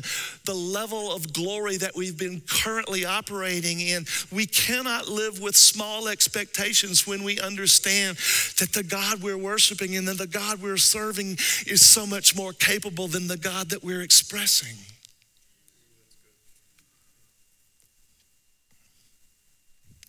the 0.45 0.55
level 0.55 1.13
of 1.13 1.33
glory 1.33 1.79
that 1.79 1.97
we've 1.97 2.19
been 2.19 2.43
currently 2.47 3.07
operating 3.07 3.81
in. 3.81 4.05
We 4.31 4.45
cannot 4.45 5.09
live 5.09 5.41
with 5.41 5.57
small 5.57 6.09
expectations 6.09 7.07
when 7.07 7.25
we 7.25 7.41
understand 7.41 7.54
understand 7.55 8.17
that 8.59 8.73
the 8.73 8.83
God 8.83 9.23
we're 9.23 9.39
worshiping 9.39 9.97
and 9.97 10.09
that 10.09 10.19
the 10.19 10.27
God 10.27 10.61
we're 10.61 10.77
serving 10.77 11.37
is 11.67 11.89
so 11.89 12.05
much 12.05 12.35
more 12.35 12.53
capable 12.53 13.07
than 13.07 13.29
the 13.29 13.37
God 13.37 13.71
that 13.71 13.85
we're 13.85 14.03
expressing. 14.03 14.77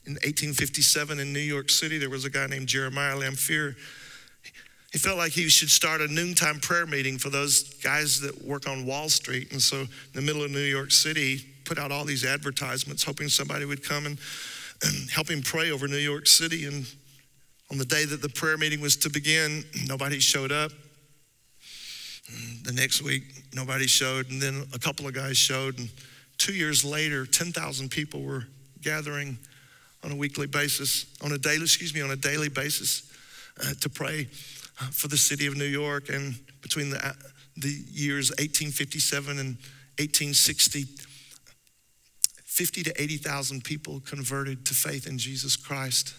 In 0.08 0.14
1857 0.14 1.20
in 1.20 1.32
New 1.32 1.40
York 1.40 1.70
City, 1.70 2.00
there 2.00 2.10
was 2.10 2.26
a 2.26 2.32
guy 2.32 2.48
named 2.48 2.68
Jeremiah 2.68 3.16
Lanphier. 3.16 3.76
He 4.92 4.98
felt 4.98 5.18
like 5.20 5.34
he 5.34 5.48
should 5.48 5.70
start 5.70 6.02
a 6.02 6.08
noontime 6.08 6.60
prayer 6.60 6.88
meeting 6.88 7.20
for 7.20 7.30
those 7.30 7.76
guys 7.76 8.22
that 8.22 8.44
work 8.44 8.68
on 8.68 8.88
Wall 8.88 9.10
Street. 9.10 9.52
And 9.52 9.62
so, 9.62 9.82
in 9.82 9.88
the 10.14 10.22
middle 10.22 10.44
of 10.44 10.50
New 10.50 10.60
York 10.60 10.92
City, 10.92 11.46
put 11.66 11.78
out 11.78 11.92
all 11.92 12.06
these 12.06 12.26
advertisements, 12.26 13.04
hoping 13.04 13.28
somebody 13.30 13.66
would 13.66 13.84
come 13.84 14.06
and 14.08 14.18
help 15.12 15.30
him 15.30 15.42
pray 15.42 15.72
over 15.72 15.88
New 15.88 15.98
York 15.98 16.28
City. 16.28 16.66
And 16.66 16.86
on 17.72 17.78
the 17.78 17.86
day 17.86 18.06
that 18.06 18.22
the 18.22 18.30
prayer 18.30 18.58
meeting 18.58 18.82
was 18.82 18.96
to 18.98 19.10
begin, 19.10 19.64
nobody 19.88 20.20
showed 20.20 20.52
up. 20.52 20.72
The 22.64 22.72
next 22.74 23.02
week, 23.02 23.24
nobody 23.54 23.88
showed, 23.88 24.30
and 24.32 24.42
then 24.42 24.66
a 24.74 24.80
couple 24.80 25.08
of 25.08 25.14
guys 25.14 25.38
showed. 25.38 25.78
And 25.78 25.90
two 26.38 26.54
years 26.54 26.84
later, 26.84 27.26
10,000 27.26 27.90
people 27.90 28.22
were 28.22 28.46
gathering 28.82 29.38
on 30.04 30.12
a 30.12 30.16
weekly 30.16 30.48
basis, 30.48 31.06
on 31.24 31.32
a 31.32 31.38
daily, 31.38 31.64
excuse 31.64 31.94
me, 31.94 32.02
on 32.02 32.12
a 32.12 32.16
daily 32.16 32.50
basis 32.50 33.12
uh, 33.62 33.74
to 33.82 33.90
pray 33.90 34.28
uh, 34.82 34.86
for 34.92 35.08
the 35.08 35.18
city 35.18 35.48
of 35.48 35.56
New 35.56 35.66
York. 35.66 36.10
And 36.10 36.36
between 36.62 36.90
the, 36.92 37.06
uh, 37.06 37.14
the 37.58 37.84
years 37.92 38.30
1857 38.32 39.40
and 39.40 39.58
1860, 39.98 40.86
50 42.44 42.84
to 42.84 43.02
80,000 43.02 43.64
people 43.64 44.00
converted 44.02 44.66
to 44.66 44.74
faith 44.74 45.08
in 45.08 45.18
Jesus 45.18 45.56
Christ. 45.56 46.14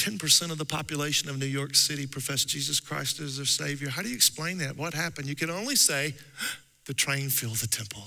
10% 0.00 0.50
of 0.50 0.56
the 0.56 0.64
population 0.64 1.28
of 1.28 1.38
New 1.38 1.44
York 1.44 1.74
City 1.74 2.06
profess 2.06 2.46
Jesus 2.46 2.80
Christ 2.80 3.20
as 3.20 3.36
their 3.36 3.44
Savior. 3.44 3.90
How 3.90 4.00
do 4.00 4.08
you 4.08 4.14
explain 4.14 4.56
that? 4.58 4.74
What 4.74 4.94
happened? 4.94 5.28
You 5.28 5.34
can 5.34 5.50
only 5.50 5.76
say 5.76 6.14
the 6.86 6.94
train 6.94 7.28
filled 7.28 7.56
the 7.56 7.66
temple. 7.66 8.04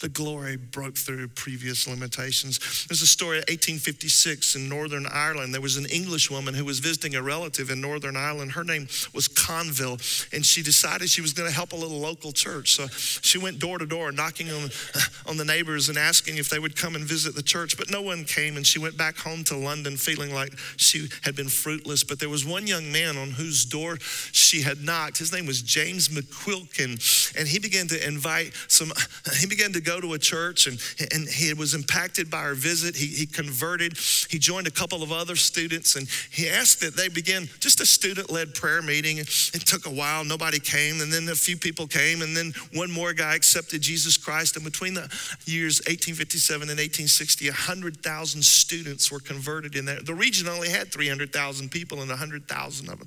The 0.00 0.10
glory 0.10 0.56
broke 0.56 0.94
through 0.94 1.28
previous 1.28 1.88
limitations. 1.88 2.86
There's 2.86 3.00
a 3.00 3.06
story 3.06 3.38
of 3.38 3.44
1856 3.48 4.54
in 4.54 4.68
Northern 4.68 5.06
Ireland. 5.06 5.54
There 5.54 5.62
was 5.62 5.78
an 5.78 5.86
English 5.86 6.30
woman 6.30 6.52
who 6.52 6.66
was 6.66 6.80
visiting 6.80 7.14
a 7.14 7.22
relative 7.22 7.70
in 7.70 7.80
Northern 7.80 8.14
Ireland. 8.14 8.52
Her 8.52 8.64
name 8.64 8.88
was 9.14 9.26
Colville, 9.26 9.96
and 10.34 10.44
she 10.44 10.62
decided 10.62 11.08
she 11.08 11.22
was 11.22 11.32
going 11.32 11.48
to 11.48 11.54
help 11.54 11.72
a 11.72 11.76
little 11.76 11.98
local 11.98 12.32
church. 12.32 12.74
So 12.74 12.88
she 12.88 13.38
went 13.38 13.58
door 13.58 13.78
to 13.78 13.86
door, 13.86 14.12
knocking 14.12 14.50
on, 14.50 14.68
on 15.26 15.38
the 15.38 15.46
neighbors 15.46 15.88
and 15.88 15.96
asking 15.96 16.36
if 16.36 16.50
they 16.50 16.58
would 16.58 16.76
come 16.76 16.94
and 16.94 17.04
visit 17.04 17.34
the 17.34 17.42
church. 17.42 17.78
But 17.78 17.90
no 17.90 18.02
one 18.02 18.24
came, 18.24 18.58
and 18.58 18.66
she 18.66 18.78
went 18.78 18.98
back 18.98 19.16
home 19.16 19.44
to 19.44 19.56
London 19.56 19.96
feeling 19.96 20.34
like 20.34 20.52
she 20.76 21.08
had 21.22 21.34
been 21.34 21.48
fruitless. 21.48 22.04
But 22.04 22.20
there 22.20 22.28
was 22.28 22.44
one 22.44 22.66
young 22.66 22.92
man 22.92 23.16
on 23.16 23.30
whose 23.30 23.64
door 23.64 23.96
she 23.98 24.60
had 24.60 24.84
knocked. 24.84 25.16
His 25.16 25.32
name 25.32 25.46
was 25.46 25.62
James 25.62 26.10
McQuilkin, 26.10 27.34
and 27.38 27.48
he 27.48 27.58
began 27.58 27.88
to 27.88 28.06
invite 28.06 28.52
some, 28.68 28.92
he 29.40 29.46
began 29.46 29.72
to 29.72 29.85
go 29.86 30.00
to 30.00 30.14
a 30.14 30.18
church 30.18 30.66
and, 30.66 30.78
and 31.12 31.28
he 31.28 31.54
was 31.54 31.74
impacted 31.74 32.30
by 32.30 32.42
our 32.42 32.54
visit. 32.54 32.96
He, 32.96 33.06
he 33.06 33.26
converted. 33.26 33.96
He 34.28 34.38
joined 34.38 34.66
a 34.66 34.70
couple 34.70 35.02
of 35.02 35.12
other 35.12 35.36
students 35.36 35.94
and 35.94 36.08
he 36.30 36.48
asked 36.48 36.80
that 36.80 36.96
they 36.96 37.08
begin 37.08 37.48
just 37.60 37.80
a 37.80 37.86
student 37.86 38.30
led 38.30 38.54
prayer 38.54 38.82
meeting. 38.82 39.18
It 39.18 39.26
took 39.66 39.86
a 39.86 39.90
while, 39.90 40.24
nobody 40.24 40.58
came, 40.58 41.00
and 41.00 41.12
then 41.12 41.28
a 41.28 41.34
few 41.34 41.56
people 41.56 41.86
came, 41.86 42.22
and 42.22 42.36
then 42.36 42.52
one 42.74 42.90
more 42.90 43.12
guy 43.12 43.34
accepted 43.34 43.80
Jesus 43.80 44.16
Christ. 44.16 44.56
And 44.56 44.64
between 44.64 44.94
the 44.94 45.08
years 45.44 45.80
1857 45.86 46.62
and 46.62 46.78
1860, 46.78 47.48
100,000 47.48 48.44
students 48.44 49.10
were 49.10 49.20
converted 49.20 49.76
in 49.76 49.84
that. 49.86 50.06
The 50.06 50.14
region 50.14 50.48
only 50.48 50.68
had 50.68 50.92
300,000 50.92 51.70
people, 51.70 52.00
and 52.00 52.10
100,000 52.10 52.88
of 52.88 52.98
them 52.98 53.06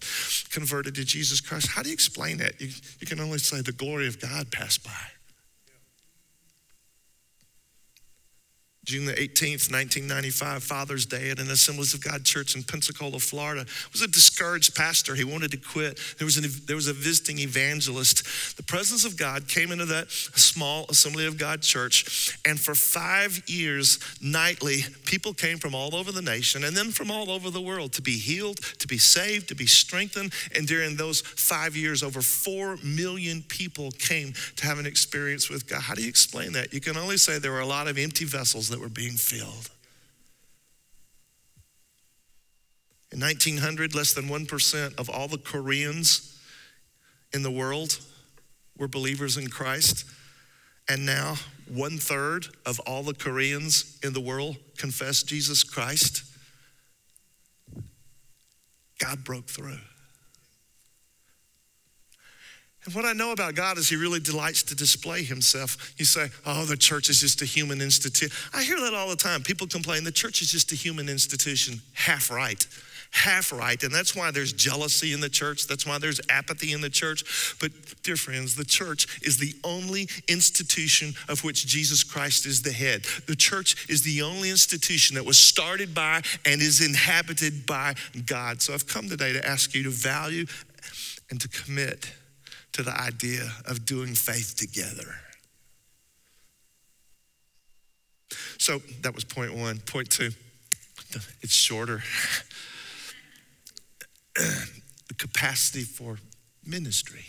converted 0.49 0.95
to 0.95 1.05
Jesus 1.05 1.41
Christ. 1.41 1.67
How 1.67 1.83
do 1.83 1.89
you 1.89 1.93
explain 1.93 2.37
that? 2.37 2.59
You, 2.59 2.69
you 2.99 3.07
can 3.07 3.19
only 3.19 3.39
say 3.39 3.61
the 3.61 3.71
glory 3.71 4.07
of 4.07 4.19
God 4.19 4.51
passed 4.51 4.83
by. 4.83 5.18
June 8.85 9.05
the 9.05 9.13
18th, 9.13 9.71
1995, 9.71 10.63
Father's 10.63 11.05
Day 11.05 11.29
at 11.29 11.39
an 11.39 11.49
Assemblies 11.51 11.93
of 11.93 12.03
God 12.03 12.23
church 12.23 12.55
in 12.55 12.63
Pensacola, 12.63 13.19
Florida. 13.19 13.61
It 13.61 13.91
was 13.93 14.01
a 14.01 14.07
discouraged 14.07 14.75
pastor. 14.75 15.15
He 15.15 15.23
wanted 15.23 15.51
to 15.51 15.57
quit. 15.57 15.99
There 16.17 16.25
was, 16.25 16.37
an, 16.37 16.45
there 16.65 16.75
was 16.75 16.87
a 16.87 16.93
visiting 16.93 17.39
evangelist. 17.39 18.57
The 18.57 18.63
presence 18.63 19.05
of 19.05 19.17
God 19.17 19.47
came 19.47 19.71
into 19.71 19.85
that 19.85 20.09
small 20.09 20.85
Assembly 20.89 21.27
of 21.27 21.37
God 21.37 21.61
church, 21.61 22.39
and 22.45 22.59
for 22.59 22.73
five 22.73 23.43
years, 23.47 23.99
nightly, 24.21 24.85
people 25.05 25.33
came 25.33 25.57
from 25.57 25.75
all 25.75 25.95
over 25.95 26.11
the 26.11 26.21
nation 26.21 26.63
and 26.63 26.75
then 26.75 26.91
from 26.91 27.11
all 27.11 27.29
over 27.29 27.49
the 27.49 27.61
world 27.61 27.93
to 27.93 28.01
be 28.01 28.17
healed, 28.17 28.57
to 28.79 28.87
be 28.87 28.97
saved, 28.97 29.49
to 29.49 29.55
be 29.55 29.67
strengthened. 29.67 30.33
And 30.55 30.65
during 30.65 30.95
those 30.95 31.21
five 31.21 31.75
years, 31.75 32.01
over 32.01 32.21
four 32.21 32.77
million 32.83 33.43
people 33.49 33.91
came 33.91 34.33
to 34.55 34.65
have 34.65 34.79
an 34.79 34.85
experience 34.85 35.49
with 35.49 35.67
God. 35.67 35.81
How 35.81 35.95
do 35.95 36.01
you 36.01 36.09
explain 36.09 36.53
that? 36.53 36.73
You 36.73 36.79
can 36.79 36.97
only 36.97 37.17
say 37.17 37.39
there 37.39 37.51
were 37.51 37.59
a 37.59 37.65
lot 37.65 37.87
of 37.87 37.97
empty 37.97 38.25
vessels 38.25 38.69
that 38.69 38.78
that 38.79 38.83
were 38.83 38.89
being 38.89 39.17
filled. 39.17 39.69
In 43.11 43.19
1900, 43.19 43.95
less 43.95 44.13
than 44.13 44.25
1% 44.25 44.99
of 44.99 45.09
all 45.09 45.27
the 45.27 45.37
Koreans 45.37 46.39
in 47.33 47.43
the 47.43 47.51
world 47.51 47.99
were 48.77 48.87
believers 48.87 49.35
in 49.35 49.47
Christ. 49.47 50.05
And 50.87 51.05
now, 51.05 51.35
one 51.67 51.97
third 51.97 52.47
of 52.65 52.79
all 52.81 53.03
the 53.03 53.13
Koreans 53.13 53.99
in 54.03 54.13
the 54.13 54.21
world 54.21 54.57
confess 54.77 55.23
Jesus 55.23 55.63
Christ. 55.63 56.23
God 58.99 59.23
broke 59.23 59.47
through. 59.47 59.79
And 62.85 62.95
what 62.95 63.05
I 63.05 63.13
know 63.13 63.33
about 63.33 63.55
God 63.55 63.77
is 63.77 63.89
He 63.89 63.95
really 63.95 64.19
delights 64.19 64.63
to 64.63 64.75
display 64.75 65.23
Himself. 65.23 65.93
You 65.97 66.05
say, 66.05 66.29
oh, 66.45 66.65
the 66.65 66.77
church 66.77 67.09
is 67.09 67.19
just 67.19 67.41
a 67.41 67.45
human 67.45 67.81
institution. 67.81 68.35
I 68.53 68.63
hear 68.63 68.79
that 68.79 68.93
all 68.93 69.09
the 69.09 69.15
time. 69.15 69.43
People 69.43 69.67
complain 69.67 70.03
the 70.03 70.11
church 70.11 70.41
is 70.41 70.51
just 70.51 70.71
a 70.71 70.75
human 70.75 71.09
institution. 71.09 71.81
Half 71.93 72.31
right. 72.31 72.65
Half 73.11 73.51
right. 73.51 73.81
And 73.83 73.91
that's 73.91 74.15
why 74.15 74.31
there's 74.31 74.53
jealousy 74.53 75.13
in 75.13 75.19
the 75.19 75.29
church. 75.29 75.67
That's 75.67 75.85
why 75.85 75.97
there's 75.97 76.21
apathy 76.29 76.73
in 76.73 76.79
the 76.79 76.91
church. 76.91 77.55
But, 77.59 77.71
dear 78.03 78.15
friends, 78.15 78.55
the 78.55 78.63
church 78.63 79.19
is 79.23 79.37
the 79.37 79.53
only 79.63 80.07
institution 80.27 81.15
of 81.27 81.43
which 81.43 81.65
Jesus 81.65 82.03
Christ 82.03 82.45
is 82.45 82.61
the 82.61 82.71
head. 82.71 83.03
The 83.25 83.35
church 83.35 83.89
is 83.89 84.03
the 84.03 84.21
only 84.21 84.51
institution 84.51 85.15
that 85.15 85.25
was 85.25 85.39
started 85.39 85.95
by 85.95 86.21
and 86.45 86.61
is 86.61 86.85
inhabited 86.85 87.65
by 87.65 87.95
God. 88.25 88.61
So 88.61 88.73
I've 88.73 88.87
come 88.87 89.09
today 89.09 89.33
to 89.33 89.45
ask 89.45 89.73
you 89.73 89.83
to 89.83 89.89
value 89.89 90.45
and 91.31 91.41
to 91.41 91.47
commit 91.49 92.11
to 92.73 92.83
the 92.83 92.99
idea 93.01 93.51
of 93.65 93.85
doing 93.85 94.15
faith 94.15 94.55
together. 94.57 95.15
So 98.57 98.79
that 99.01 99.15
was 99.15 99.23
point 99.23 99.55
one. 99.55 99.79
Point 99.79 100.09
two, 100.09 100.31
it's 101.41 101.55
shorter. 101.55 102.03
the 104.35 105.13
capacity 105.17 105.81
for 105.83 106.17
ministry. 106.65 107.25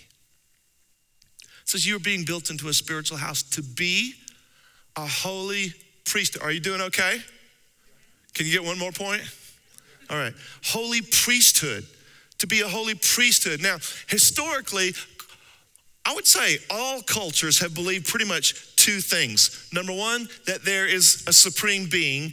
It 1.63 1.69
says 1.69 1.87
you 1.87 1.97
are 1.97 2.01
being 2.01 2.25
built 2.25 2.51
into 2.51 2.69
a 2.69 2.75
spiritual 2.75 3.19
house 3.19 3.43
to 3.43 3.63
be 3.63 4.15
a 4.97 5.07
holy 5.07 5.73
priesthood. 6.05 6.43
Are 6.43 6.51
you 6.51 6.61
doing 6.61 6.81
okay? 6.83 7.19
Can 8.35 8.47
you 8.47 8.53
get 8.53 8.65
one 8.65 8.79
more 8.79 8.93
point? 8.93 9.23
All 10.09 10.17
right. 10.17 10.35
Holy 10.65 11.01
priesthood. 11.03 11.87
To 12.39 12.47
be 12.47 12.63
a 12.63 12.69
holy 12.69 12.95
priesthood. 12.95 13.61
Now, 13.63 13.77
historically, 14.09 14.93
I 16.07 16.15
would 16.15 16.27
say 16.27 16.59
all 16.71 17.03
cultures 17.03 17.61
have 17.61 17.75
believed 17.75 18.09
pretty 18.09 18.25
much 18.25 18.77
two 18.77 19.01
things. 19.01 19.69
Number 19.73 19.93
one, 19.93 20.29
that 20.47 20.65
there 20.65 20.87
is 20.87 21.25
a 21.27 21.33
supreme 21.33 21.89
being, 21.91 22.33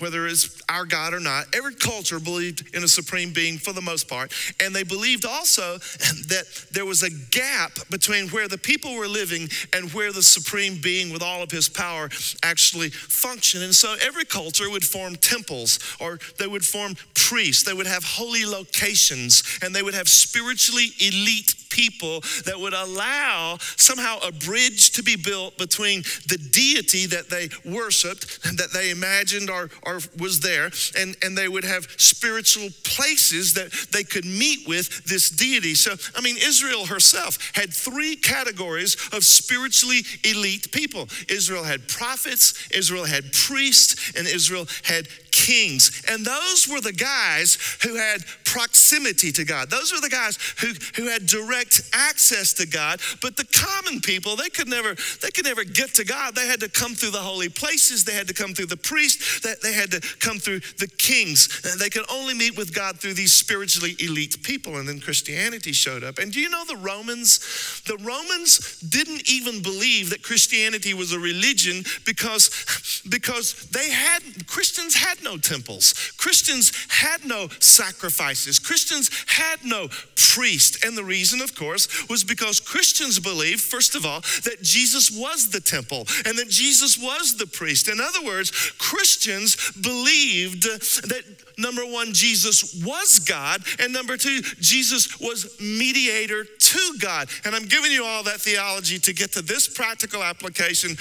whether 0.00 0.26
it's 0.26 0.60
our 0.68 0.84
God 0.84 1.14
or 1.14 1.20
not. 1.20 1.46
Every 1.54 1.74
culture 1.74 2.18
believed 2.18 2.74
in 2.74 2.82
a 2.82 2.88
supreme 2.88 3.32
being 3.32 3.58
for 3.58 3.72
the 3.72 3.80
most 3.80 4.08
part. 4.08 4.32
And 4.60 4.74
they 4.74 4.82
believed 4.82 5.24
also 5.24 5.78
that 6.28 6.44
there 6.72 6.84
was 6.84 7.04
a 7.04 7.10
gap 7.30 7.70
between 7.90 8.28
where 8.28 8.48
the 8.48 8.58
people 8.58 8.96
were 8.96 9.06
living 9.06 9.48
and 9.72 9.92
where 9.92 10.12
the 10.12 10.22
supreme 10.22 10.80
being 10.82 11.12
with 11.12 11.22
all 11.22 11.42
of 11.42 11.50
his 11.50 11.68
power 11.68 12.08
actually 12.42 12.90
functioned. 12.90 13.62
And 13.62 13.74
so 13.74 13.94
every 14.04 14.24
culture 14.24 14.68
would 14.68 14.84
form 14.84 15.14
temples 15.16 15.78
or 16.00 16.18
they 16.38 16.48
would 16.48 16.64
form 16.64 16.94
priests. 17.14 17.62
They 17.62 17.74
would 17.74 17.86
have 17.86 18.04
holy 18.04 18.44
locations 18.44 19.44
and 19.62 19.74
they 19.74 19.82
would 19.82 19.94
have 19.94 20.08
spiritually 20.08 20.88
elite 21.00 21.54
people 21.74 22.20
that 22.46 22.58
would 22.58 22.72
allow 22.72 23.58
somehow 23.76 24.18
a 24.26 24.30
bridge 24.30 24.92
to 24.92 25.02
be 25.02 25.16
built 25.16 25.58
between 25.58 26.02
the 26.28 26.38
deity 26.52 27.06
that 27.06 27.28
they 27.28 27.48
worshiped, 27.68 28.42
that 28.56 28.72
they 28.72 28.90
imagined 28.90 29.50
or, 29.50 29.68
or 29.82 29.98
was 30.18 30.40
there, 30.40 30.70
and, 30.96 31.16
and 31.22 31.36
they 31.36 31.48
would 31.48 31.64
have 31.64 31.86
spiritual 31.98 32.68
places 32.84 33.54
that 33.54 33.72
they 33.92 34.04
could 34.04 34.24
meet 34.24 34.68
with 34.68 35.04
this 35.04 35.30
deity. 35.30 35.74
So, 35.74 35.94
I 36.14 36.20
mean, 36.20 36.36
Israel 36.36 36.86
herself 36.86 37.52
had 37.54 37.72
three 37.72 38.14
categories 38.14 38.94
of 39.12 39.24
spiritually 39.24 40.02
elite 40.22 40.70
people 40.70 41.08
Israel 41.28 41.64
had 41.64 41.88
prophets, 41.88 42.68
Israel 42.72 43.04
had 43.04 43.32
priests, 43.32 44.12
and 44.16 44.26
Israel 44.26 44.66
had 44.84 45.08
kings. 45.34 46.02
And 46.08 46.24
those 46.24 46.68
were 46.68 46.80
the 46.80 46.92
guys 46.92 47.58
who 47.82 47.96
had 47.96 48.24
proximity 48.44 49.32
to 49.32 49.44
God. 49.44 49.68
Those 49.68 49.92
were 49.92 50.00
the 50.00 50.08
guys 50.08 50.38
who, 50.60 50.72
who 50.94 51.10
had 51.10 51.26
direct 51.26 51.82
access 51.92 52.52
to 52.54 52.66
God. 52.66 53.00
But 53.20 53.36
the 53.36 53.44
common 53.52 54.00
people, 54.00 54.36
they 54.36 54.48
could 54.48 54.68
never, 54.68 54.94
they 55.20 55.30
could 55.30 55.44
never 55.44 55.64
get 55.64 55.94
to 55.94 56.04
God. 56.04 56.36
They 56.36 56.46
had 56.46 56.60
to 56.60 56.68
come 56.68 56.94
through 56.94 57.10
the 57.10 57.18
holy 57.18 57.48
places, 57.48 58.04
they 58.04 58.14
had 58.14 58.28
to 58.28 58.34
come 58.34 58.54
through 58.54 58.66
the 58.66 58.76
priest, 58.76 59.42
they, 59.42 59.54
they 59.62 59.72
had 59.72 59.90
to 59.90 60.00
come 60.18 60.38
through 60.38 60.60
the 60.78 60.86
kings. 60.86 61.62
And 61.64 61.80
they 61.80 61.90
could 61.90 62.04
only 62.10 62.34
meet 62.34 62.56
with 62.56 62.72
God 62.72 63.00
through 63.00 63.14
these 63.14 63.32
spiritually 63.32 63.96
elite 63.98 64.42
people. 64.44 64.76
And 64.76 64.88
then 64.88 65.00
Christianity 65.00 65.72
showed 65.72 66.04
up. 66.04 66.18
And 66.18 66.30
do 66.32 66.40
you 66.40 66.48
know 66.48 66.64
the 66.64 66.76
Romans? 66.76 67.82
The 67.86 67.96
Romans 67.96 68.78
didn't 68.80 69.28
even 69.28 69.62
believe 69.62 70.10
that 70.10 70.22
Christianity 70.22 70.94
was 70.94 71.12
a 71.12 71.18
religion 71.18 71.82
because, 72.06 73.02
because 73.08 73.68
they 73.70 73.90
had 73.90 74.46
Christians 74.46 74.94
had 74.94 75.23
no 75.24 75.38
temples. 75.38 75.94
Christians 76.16 76.72
had 76.88 77.24
no 77.24 77.48
sacrifices. 77.58 78.58
Christians 78.58 79.10
had 79.26 79.64
no 79.64 79.88
priest. 80.16 80.84
And 80.84 80.96
the 80.96 81.04
reason, 81.04 81.40
of 81.40 81.54
course, 81.54 82.08
was 82.08 82.22
because 82.22 82.60
Christians 82.60 83.18
believed, 83.18 83.60
first 83.60 83.94
of 83.94 84.04
all, 84.04 84.20
that 84.44 84.58
Jesus 84.62 85.10
was 85.10 85.50
the 85.50 85.60
temple 85.60 86.06
and 86.26 86.38
that 86.38 86.48
Jesus 86.48 86.98
was 86.98 87.36
the 87.36 87.46
priest. 87.46 87.88
In 87.88 88.00
other 88.00 88.24
words, 88.24 88.50
Christians 88.78 89.72
believed 89.72 90.64
that 90.64 91.24
number 91.58 91.82
one, 91.82 92.12
Jesus 92.12 92.82
was 92.84 93.18
God, 93.20 93.62
and 93.78 93.92
number 93.92 94.16
two, 94.16 94.42
Jesus 94.60 95.20
was 95.20 95.56
mediator 95.60 96.44
to 96.44 96.94
God. 97.00 97.28
And 97.44 97.54
I'm 97.54 97.66
giving 97.66 97.92
you 97.92 98.04
all 98.04 98.24
that 98.24 98.40
theology 98.40 98.98
to 98.98 99.12
get 99.12 99.32
to 99.32 99.42
this 99.42 99.68
practical 99.68 100.22
application 100.22 100.96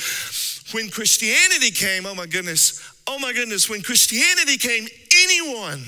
when 0.71 0.89
Christianity 0.89 1.71
came, 1.71 2.05
oh 2.05 2.15
my 2.15 2.25
goodness, 2.25 2.92
oh 3.07 3.19
my 3.19 3.33
goodness, 3.33 3.69
when 3.69 3.81
Christianity 3.81 4.57
came, 4.57 4.87
anyone, 5.23 5.83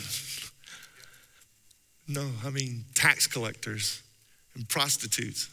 no, 2.08 2.30
I 2.45 2.49
mean 2.49 2.86
tax 2.95 3.28
collectors 3.28 4.01
and 4.56 4.67
prostitutes 4.67 5.49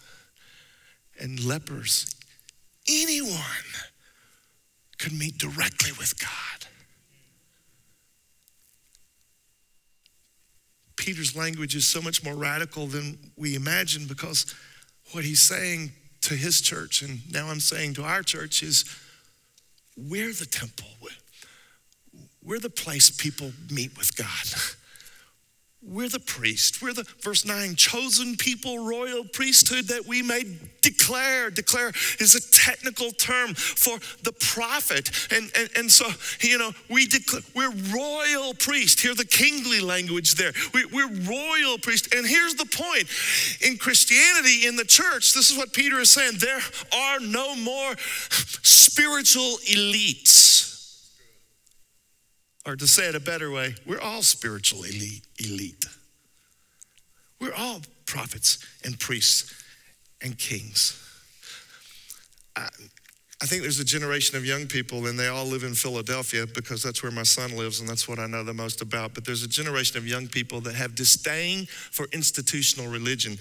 and 1.21 1.43
lepers, 1.45 2.15
anyone 2.89 3.39
could 4.99 5.13
meet 5.13 5.39
directly 5.39 5.93
with 5.99 6.19
God. 6.21 6.69
Peter's 10.97 11.35
language 11.35 11.75
is 11.75 11.87
so 11.87 12.01
much 12.01 12.23
more 12.23 12.37
radical 12.37 12.87
than 12.87 13.19
we 13.37 13.57
imagine 13.57 14.07
because 14.07 14.55
what 15.11 15.25
he's 15.25 15.41
saying 15.41 15.91
to 16.21 16.35
his 16.35 16.61
church, 16.61 17.03
and 17.03 17.21
now 17.33 17.49
I'm 17.49 17.59
saying 17.59 17.95
to 17.95 18.05
our 18.05 18.23
church, 18.23 18.63
is 18.63 18.85
we're 19.97 20.33
the 20.33 20.47
temple. 20.47 20.87
We're 22.45 22.59
the 22.59 22.71
place 22.71 23.11
people 23.11 23.53
meet 23.71 23.97
with 23.97 24.17
God. 24.17 24.29
We're 25.85 26.09
the 26.09 26.21
priest. 26.21 26.81
We're 26.81 26.93
the, 26.93 27.05
verse 27.23 27.45
9, 27.45 27.75
chosen 27.75 28.37
people, 28.37 28.87
royal 28.87 29.25
priesthood 29.25 29.89
that 29.89 30.07
we 30.07 30.23
may 30.23 30.45
declare. 30.81 31.51
Declare 31.51 31.91
is 32.21 32.37
a 32.37 32.53
technical 32.53 33.11
term 33.11 33.55
for 33.55 33.99
the 34.23 34.31
prophet. 34.31 35.11
And, 35.33 35.51
and, 35.57 35.69
and 35.77 35.91
so, 35.91 36.07
you 36.41 36.57
know, 36.57 36.71
we 36.89 37.07
declare, 37.07 37.43
we're 37.57 37.73
royal 37.93 38.55
priest. 38.55 39.01
Hear 39.01 39.17
the 39.17 39.25
kingly 39.25 39.81
language 39.81 40.37
there. 40.37 40.53
We, 40.73 40.85
we're 40.85 41.11
royal 41.29 41.79
priest. 41.79 42.15
And 42.15 42.25
here's 42.25 42.55
the 42.55 42.67
point 42.67 43.09
in 43.61 43.77
Christianity, 43.77 44.69
in 44.69 44.77
the 44.77 44.85
church, 44.85 45.35
this 45.35 45.51
is 45.51 45.59
what 45.59 45.73
Peter 45.73 45.99
is 45.99 46.13
saying 46.13 46.35
there 46.39 46.61
are 46.95 47.19
no 47.19 47.57
more 47.57 47.97
spiritual 48.63 49.59
elites 49.69 50.42
or 52.67 52.77
to 52.77 52.87
say 52.87 53.09
it 53.09 53.15
a 53.15 53.21
better 53.21 53.51
way, 53.51 53.75
we're 53.87 54.01
all 54.01 54.23
spiritual 54.23 54.85
elite. 54.85 55.27
elite. 55.39 55.85
We're 57.41 57.55
all 57.55 57.81
prophets 58.07 58.65
and 58.85 58.99
priests 58.99 59.53
and 60.23 60.39
kings. 60.39 60.99
I, 62.57 62.69
I 63.43 63.47
think 63.47 63.63
there's 63.63 63.81
a 63.81 63.85
generation 63.85 64.37
of 64.37 64.47
young 64.47 64.67
people, 64.67 65.09
and 65.09 65.19
they 65.19 65.27
all 65.27 65.45
live 65.45 65.65
in 65.65 65.75
Philadelphia 65.75 66.47
because 66.47 66.81
that's 66.81 67.03
where 67.03 67.11
my 67.11 67.25
son 67.25 67.57
lives, 67.57 67.81
and 67.81 67.89
that's 67.89 68.07
what 68.07 68.21
I 68.21 68.29
know 68.29 68.45
the 68.45 68.55
most 68.55 68.81
about. 68.81 69.15
But 69.15 69.25
there's 69.25 69.43
a 69.43 69.49
generation 69.49 69.97
of 69.97 70.07
young 70.07 70.29
people 70.29 70.61
that 70.61 70.77
have 70.77 70.95
disdain 70.95 71.67
for 71.67 72.07
institutional 72.13 72.89
religion. 72.89 73.39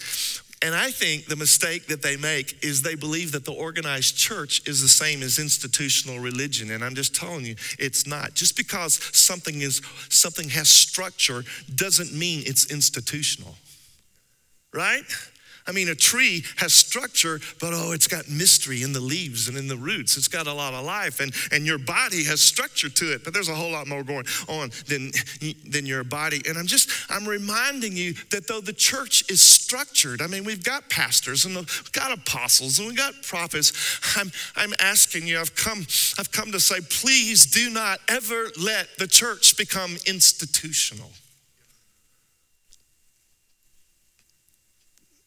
And 0.63 0.75
I 0.75 0.91
think 0.91 1.25
the 1.25 1.35
mistake 1.35 1.87
that 1.87 2.03
they 2.03 2.17
make 2.17 2.63
is 2.63 2.83
they 2.83 2.93
believe 2.93 3.31
that 3.31 3.45
the 3.45 3.51
organized 3.51 4.15
church 4.15 4.61
is 4.67 4.81
the 4.81 4.87
same 4.87 5.23
as 5.23 5.39
institutional 5.39 6.19
religion. 6.19 6.69
And 6.69 6.83
I'm 6.83 6.93
just 6.93 7.15
telling 7.15 7.45
you, 7.45 7.55
it's 7.79 8.05
not. 8.05 8.35
Just 8.35 8.55
because 8.55 8.93
something 9.17 9.61
is 9.61 9.81
something 10.09 10.49
has 10.49 10.69
structure 10.69 11.43
doesn't 11.73 12.13
mean 12.13 12.43
it's 12.45 12.71
institutional. 12.71 13.55
Right? 14.71 15.03
I 15.67 15.71
mean, 15.71 15.89
a 15.89 15.95
tree 15.95 16.43
has 16.57 16.73
structure, 16.73 17.39
but 17.59 17.73
oh, 17.73 17.91
it's 17.91 18.07
got 18.07 18.29
mystery 18.29 18.83
in 18.83 18.93
the 18.93 18.99
leaves 18.99 19.47
and 19.47 19.57
in 19.57 19.67
the 19.67 19.77
roots. 19.77 20.17
It's 20.17 20.27
got 20.27 20.47
a 20.47 20.53
lot 20.53 20.73
of 20.73 20.83
life, 20.83 21.19
and, 21.19 21.33
and 21.51 21.65
your 21.65 21.77
body 21.77 22.23
has 22.23 22.41
structure 22.41 22.89
to 22.89 23.13
it, 23.13 23.23
but 23.23 23.33
there's 23.33 23.49
a 23.49 23.55
whole 23.55 23.71
lot 23.71 23.87
more 23.87 24.03
going 24.03 24.25
on 24.47 24.71
than, 24.87 25.11
than 25.67 25.85
your 25.85 26.03
body. 26.03 26.41
And 26.47 26.57
I'm 26.57 26.67
just, 26.67 26.89
I'm 27.09 27.27
reminding 27.27 27.95
you 27.95 28.13
that 28.31 28.47
though 28.47 28.61
the 28.61 28.73
church 28.73 29.23
is 29.29 29.41
structured, 29.41 30.21
I 30.21 30.27
mean, 30.27 30.43
we've 30.43 30.63
got 30.63 30.89
pastors 30.89 31.45
and 31.45 31.55
we've 31.55 31.91
got 31.91 32.11
apostles 32.11 32.79
and 32.79 32.87
we've 32.87 32.97
got 32.97 33.13
prophets. 33.23 33.71
I'm, 34.17 34.31
I'm 34.55 34.73
asking 34.79 35.27
you, 35.27 35.39
I've 35.39 35.55
come, 35.55 35.85
I've 36.17 36.31
come 36.31 36.51
to 36.51 36.59
say, 36.59 36.79
please 36.81 37.45
do 37.45 37.69
not 37.69 37.99
ever 38.09 38.47
let 38.59 38.87
the 38.97 39.07
church 39.07 39.57
become 39.57 39.97
institutional. 40.05 41.11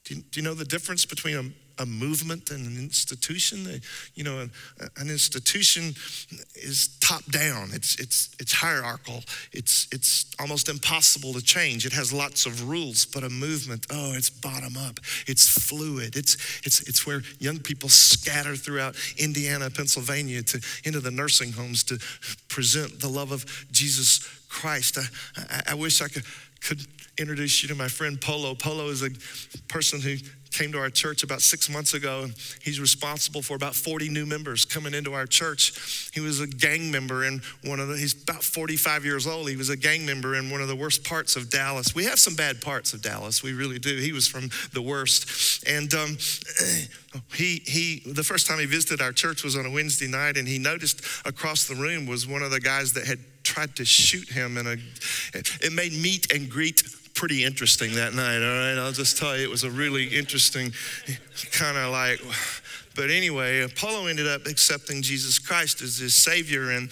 Do 0.04 0.14
you, 0.14 0.22
do 0.30 0.40
you 0.40 0.44
know 0.44 0.54
the 0.54 0.66
difference 0.66 1.06
between 1.06 1.36
a, 1.36 1.82
a 1.82 1.86
movement 1.86 2.50
and 2.50 2.66
an 2.66 2.76
institution? 2.76 3.80
You 4.14 4.24
know, 4.24 4.40
an, 4.40 4.50
an 4.98 5.08
institution 5.10 5.94
is 6.54 6.98
top 7.00 7.24
down. 7.30 7.70
It's 7.72 7.98
it's 7.98 8.36
it's 8.38 8.52
hierarchical. 8.52 9.24
It's 9.52 9.88
it's 9.92 10.26
almost 10.38 10.68
impossible 10.68 11.32
to 11.32 11.42
change. 11.42 11.86
It 11.86 11.94
has 11.94 12.12
lots 12.12 12.44
of 12.44 12.68
rules. 12.68 13.06
But 13.06 13.24
a 13.24 13.30
movement, 13.30 13.86
oh, 13.90 14.12
it's 14.14 14.28
bottom 14.28 14.76
up. 14.76 15.00
It's 15.26 15.48
fluid. 15.48 16.16
It's 16.16 16.36
it's 16.66 16.86
it's 16.86 17.06
where 17.06 17.22
young 17.38 17.58
people 17.58 17.88
scatter 17.88 18.56
throughout 18.56 18.96
Indiana, 19.16 19.70
Pennsylvania, 19.70 20.42
to 20.42 20.60
into 20.84 21.00
the 21.00 21.10
nursing 21.10 21.52
homes 21.52 21.82
to 21.84 21.98
present 22.48 23.00
the 23.00 23.08
love 23.08 23.32
of 23.32 23.46
Jesus 23.72 24.20
Christ. 24.50 24.98
I, 24.98 25.06
I, 25.36 25.62
I 25.72 25.74
wish 25.74 26.02
I 26.02 26.08
could 26.08 26.24
could 26.64 26.80
introduce 27.18 27.62
you 27.62 27.68
to 27.68 27.74
my 27.74 27.88
friend 27.88 28.20
Polo. 28.20 28.54
Polo 28.54 28.88
is 28.88 29.02
a 29.02 29.10
person 29.68 30.00
who 30.00 30.16
came 30.50 30.70
to 30.72 30.78
our 30.78 30.90
church 30.90 31.22
about 31.22 31.42
six 31.42 31.68
months 31.68 31.94
ago. 31.94 32.28
He's 32.62 32.78
responsible 32.80 33.42
for 33.42 33.56
about 33.56 33.74
40 33.74 34.08
new 34.08 34.24
members 34.24 34.64
coming 34.64 34.94
into 34.94 35.12
our 35.12 35.26
church. 35.26 36.10
He 36.14 36.20
was 36.20 36.40
a 36.40 36.46
gang 36.46 36.90
member 36.90 37.24
in 37.24 37.42
one 37.64 37.80
of 37.80 37.88
the, 37.88 37.96
he's 37.96 38.22
about 38.22 38.44
45 38.44 39.04
years 39.04 39.26
old. 39.26 39.48
He 39.48 39.56
was 39.56 39.68
a 39.68 39.76
gang 39.76 40.06
member 40.06 40.36
in 40.36 40.50
one 40.50 40.60
of 40.60 40.68
the 40.68 40.76
worst 40.76 41.04
parts 41.04 41.34
of 41.36 41.50
Dallas. 41.50 41.94
We 41.94 42.04
have 42.04 42.18
some 42.18 42.34
bad 42.34 42.60
parts 42.60 42.92
of 42.94 43.02
Dallas, 43.02 43.42
we 43.42 43.52
really 43.52 43.78
do. 43.78 43.96
He 43.96 44.12
was 44.12 44.28
from 44.28 44.50
the 44.72 44.82
worst. 44.82 45.66
And 45.66 45.92
um, 45.92 46.16
he, 47.34 47.62
he, 47.66 48.02
the 48.06 48.24
first 48.24 48.46
time 48.46 48.58
he 48.60 48.66
visited 48.66 49.02
our 49.02 49.12
church 49.12 49.42
was 49.42 49.56
on 49.56 49.66
a 49.66 49.70
Wednesday 49.70 50.08
night, 50.08 50.36
and 50.36 50.46
he 50.46 50.58
noticed 50.58 51.04
across 51.26 51.66
the 51.66 51.74
room 51.74 52.06
was 52.06 52.26
one 52.26 52.42
of 52.42 52.50
the 52.50 52.60
guys 52.60 52.92
that 52.92 53.06
had 53.06 53.18
tried 53.44 53.76
to 53.76 53.84
shoot 53.84 54.28
him 54.28 54.56
in 54.56 54.66
a, 54.66 54.76
it 55.34 55.72
made 55.72 55.92
meet 55.92 56.32
and 56.32 56.50
greet 56.50 56.82
pretty 57.14 57.44
interesting 57.44 57.94
that 57.94 58.12
night, 58.12 58.42
all 58.42 58.58
right? 58.58 58.76
I'll 58.76 58.92
just 58.92 59.16
tell 59.16 59.36
you, 59.36 59.44
it 59.44 59.50
was 59.50 59.62
a 59.62 59.70
really 59.70 60.06
interesting 60.06 60.72
kind 61.52 61.76
of 61.76 61.92
like, 61.92 62.20
but 62.96 63.10
anyway, 63.10 63.60
Apollo 63.60 64.06
ended 64.06 64.26
up 64.26 64.46
accepting 64.46 65.00
Jesus 65.00 65.38
Christ 65.38 65.80
as 65.80 65.98
his 65.98 66.14
Savior, 66.14 66.70
and 66.70 66.90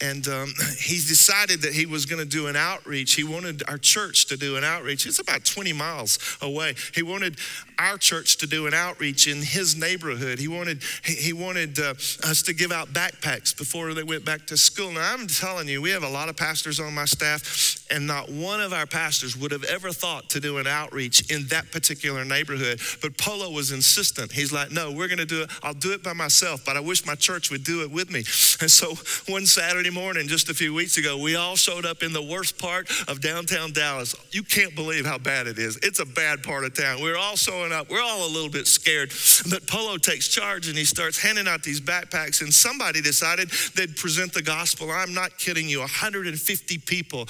and 0.00 0.26
um, 0.28 0.52
he 0.78 0.96
decided 0.96 1.62
that 1.62 1.72
he 1.72 1.86
was 1.86 2.06
going 2.06 2.22
to 2.22 2.28
do 2.28 2.46
an 2.46 2.56
outreach. 2.56 3.14
He 3.14 3.24
wanted 3.24 3.62
our 3.68 3.78
church 3.78 4.26
to 4.26 4.36
do 4.36 4.56
an 4.56 4.64
outreach. 4.64 5.06
It's 5.06 5.18
about 5.18 5.44
20 5.44 5.72
miles 5.72 6.18
away. 6.40 6.74
He 6.94 7.02
wanted 7.02 7.36
our 7.78 7.96
church 7.96 8.36
to 8.38 8.46
do 8.46 8.66
an 8.66 8.74
outreach 8.74 9.26
in 9.26 9.38
his 9.38 9.76
neighborhood. 9.76 10.38
He 10.38 10.48
wanted 10.48 10.82
he 11.04 11.32
wanted 11.32 11.78
uh, 11.78 11.94
us 12.24 12.42
to 12.42 12.52
give 12.52 12.72
out 12.72 12.88
backpacks 12.88 13.56
before 13.56 13.94
they 13.94 14.02
went 14.02 14.24
back 14.24 14.46
to 14.48 14.56
school. 14.56 14.92
Now 14.92 15.14
I'm 15.14 15.26
telling 15.26 15.68
you, 15.68 15.80
we 15.80 15.90
have 15.90 16.02
a 16.02 16.08
lot 16.08 16.28
of 16.28 16.36
pastors 16.36 16.78
on 16.78 16.94
my 16.94 17.06
staff, 17.06 17.86
and 17.90 18.06
not 18.06 18.30
one 18.30 18.60
of 18.60 18.72
our 18.72 18.86
pastors 18.86 19.36
would 19.36 19.50
have 19.50 19.64
ever 19.64 19.90
thought 19.92 20.28
to 20.30 20.40
do 20.40 20.58
an 20.58 20.66
outreach 20.66 21.30
in 21.30 21.46
that 21.48 21.70
particular 21.72 22.24
neighborhood. 22.24 22.80
But 23.00 23.16
Polo 23.16 23.50
was 23.50 23.72
insistent. 23.72 24.32
He's 24.32 24.52
like, 24.52 24.70
"No, 24.70 24.92
we're 24.92 25.08
going 25.08 25.18
to 25.18 25.26
do 25.26 25.42
it. 25.42 25.50
I'll 25.62 25.74
do 25.74 25.92
it 25.92 26.02
by 26.02 26.12
myself, 26.12 26.64
but 26.64 26.76
I 26.76 26.80
wish 26.80 27.06
my 27.06 27.14
church 27.14 27.50
would 27.50 27.64
do 27.64 27.82
it 27.82 27.90
with 27.90 28.10
me." 28.10 28.24
And 28.60 28.70
so 28.70 28.94
one 29.32 29.46
Saturday 29.46 29.89
morning, 29.90 30.28
just 30.28 30.48
a 30.48 30.54
few 30.54 30.72
weeks 30.72 30.96
ago, 30.96 31.18
we 31.18 31.36
all 31.36 31.56
showed 31.56 31.84
up 31.84 32.02
in 32.02 32.12
the 32.12 32.22
worst 32.22 32.58
part 32.58 32.90
of 33.08 33.20
downtown 33.20 33.72
Dallas. 33.72 34.14
You 34.32 34.42
can't 34.42 34.74
believe 34.74 35.04
how 35.04 35.18
bad 35.18 35.46
it 35.46 35.58
is. 35.58 35.76
It's 35.82 35.98
a 35.98 36.04
bad 36.04 36.42
part 36.42 36.64
of 36.64 36.74
town. 36.74 37.02
We're 37.02 37.16
all 37.16 37.36
showing 37.36 37.72
up. 37.72 37.90
We're 37.90 38.02
all 38.02 38.26
a 38.26 38.32
little 38.32 38.50
bit 38.50 38.66
scared. 38.66 39.12
But 39.50 39.66
Polo 39.66 39.96
takes 39.96 40.28
charge 40.28 40.68
and 40.68 40.76
he 40.76 40.84
starts 40.84 41.20
handing 41.20 41.48
out 41.48 41.62
these 41.62 41.80
backpacks. 41.80 42.40
And 42.40 42.52
somebody 42.52 43.00
decided 43.00 43.50
they'd 43.74 43.96
present 43.96 44.32
the 44.32 44.42
gospel. 44.42 44.90
I'm 44.90 45.14
not 45.14 45.38
kidding 45.38 45.68
you. 45.68 45.80
150 45.80 46.78
people 46.78 47.26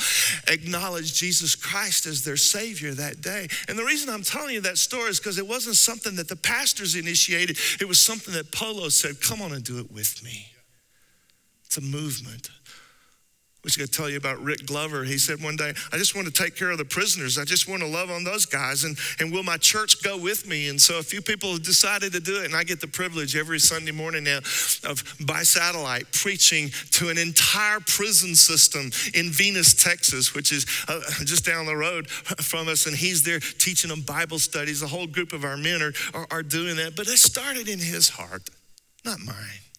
acknowledged 0.49 1.17
Jesus 1.17 1.55
Christ 1.55 2.07
as 2.07 2.25
their 2.25 2.37
Savior 2.37 2.93
that 2.95 3.21
day. 3.21 3.49
And 3.69 3.79
the 3.79 3.85
reason 3.85 4.13
I'm 4.13 4.23
telling 4.23 4.55
you 4.55 4.61
that 4.63 4.79
story 4.79 5.11
is 5.11 5.19
because 5.19 5.39
it 5.39 5.47
wasn't 5.47 5.77
something 5.77 6.17
that 6.17 6.29
the 6.29 6.37
pastors 6.37 6.95
initiated, 6.95 7.59
it 7.81 7.89
was 7.89 8.01
something 8.01 8.35
that 8.35 8.53
Polo 8.53 8.89
said, 8.89 9.21
Come 9.21 9.43
on 9.43 9.53
and 9.53 9.65
do 9.65 9.79
it 9.79 9.91
with 9.91 10.23
me. 10.23 10.47
It's 11.71 11.77
a 11.77 11.83
movement. 11.83 12.51
I 12.67 13.63
was 13.63 13.77
going 13.77 13.87
to 13.87 13.93
tell 13.93 14.11
you 14.11 14.17
about 14.17 14.43
Rick 14.43 14.67
Glover. 14.67 15.05
He 15.05 15.19
said 15.19 15.41
one 15.41 15.55
day, 15.55 15.73
I 15.93 15.99
just 15.99 16.17
want 16.17 16.27
to 16.27 16.33
take 16.33 16.57
care 16.57 16.71
of 16.71 16.79
the 16.79 16.85
prisoners. 16.85 17.39
I 17.39 17.45
just 17.45 17.69
want 17.69 17.81
to 17.83 17.87
love 17.87 18.11
on 18.11 18.25
those 18.25 18.45
guys. 18.45 18.83
And, 18.83 18.99
and 19.21 19.31
will 19.31 19.45
my 19.45 19.57
church 19.57 20.03
go 20.03 20.19
with 20.19 20.49
me? 20.49 20.69
And 20.69 20.81
so 20.81 20.99
a 20.99 21.03
few 21.05 21.23
people 21.23 21.59
decided 21.59 22.13
to 22.15 22.19
do 22.19 22.41
it. 22.41 22.47
And 22.47 22.57
I 22.57 22.65
get 22.65 22.81
the 22.81 22.89
privilege 22.89 23.37
every 23.37 23.61
Sunday 23.61 23.93
morning 23.93 24.25
now 24.25 24.39
of 24.39 25.15
by 25.25 25.45
satellite 25.45 26.11
preaching 26.11 26.71
to 26.91 27.09
an 27.09 27.19
entire 27.19 27.79
prison 27.79 28.35
system 28.35 28.91
in 29.15 29.31
Venus, 29.31 29.73
Texas, 29.73 30.35
which 30.35 30.51
is 30.51 30.67
uh, 30.89 30.99
just 31.21 31.45
down 31.45 31.67
the 31.67 31.77
road 31.77 32.11
from 32.11 32.67
us. 32.67 32.87
And 32.87 32.97
he's 32.97 33.23
there 33.23 33.39
teaching 33.39 33.91
them 33.91 34.01
Bible 34.01 34.41
studies. 34.41 34.83
A 34.83 34.89
whole 34.89 35.07
group 35.07 35.33
of 35.33 35.45
our 35.45 35.57
men 35.57 35.83
are, 35.83 35.93
are, 36.15 36.27
are 36.33 36.43
doing 36.43 36.75
that. 36.79 36.97
But 36.97 37.07
it 37.07 37.19
started 37.19 37.69
in 37.69 37.79
his 37.79 38.09
heart, 38.09 38.51
not 39.05 39.21
mine. 39.21 39.70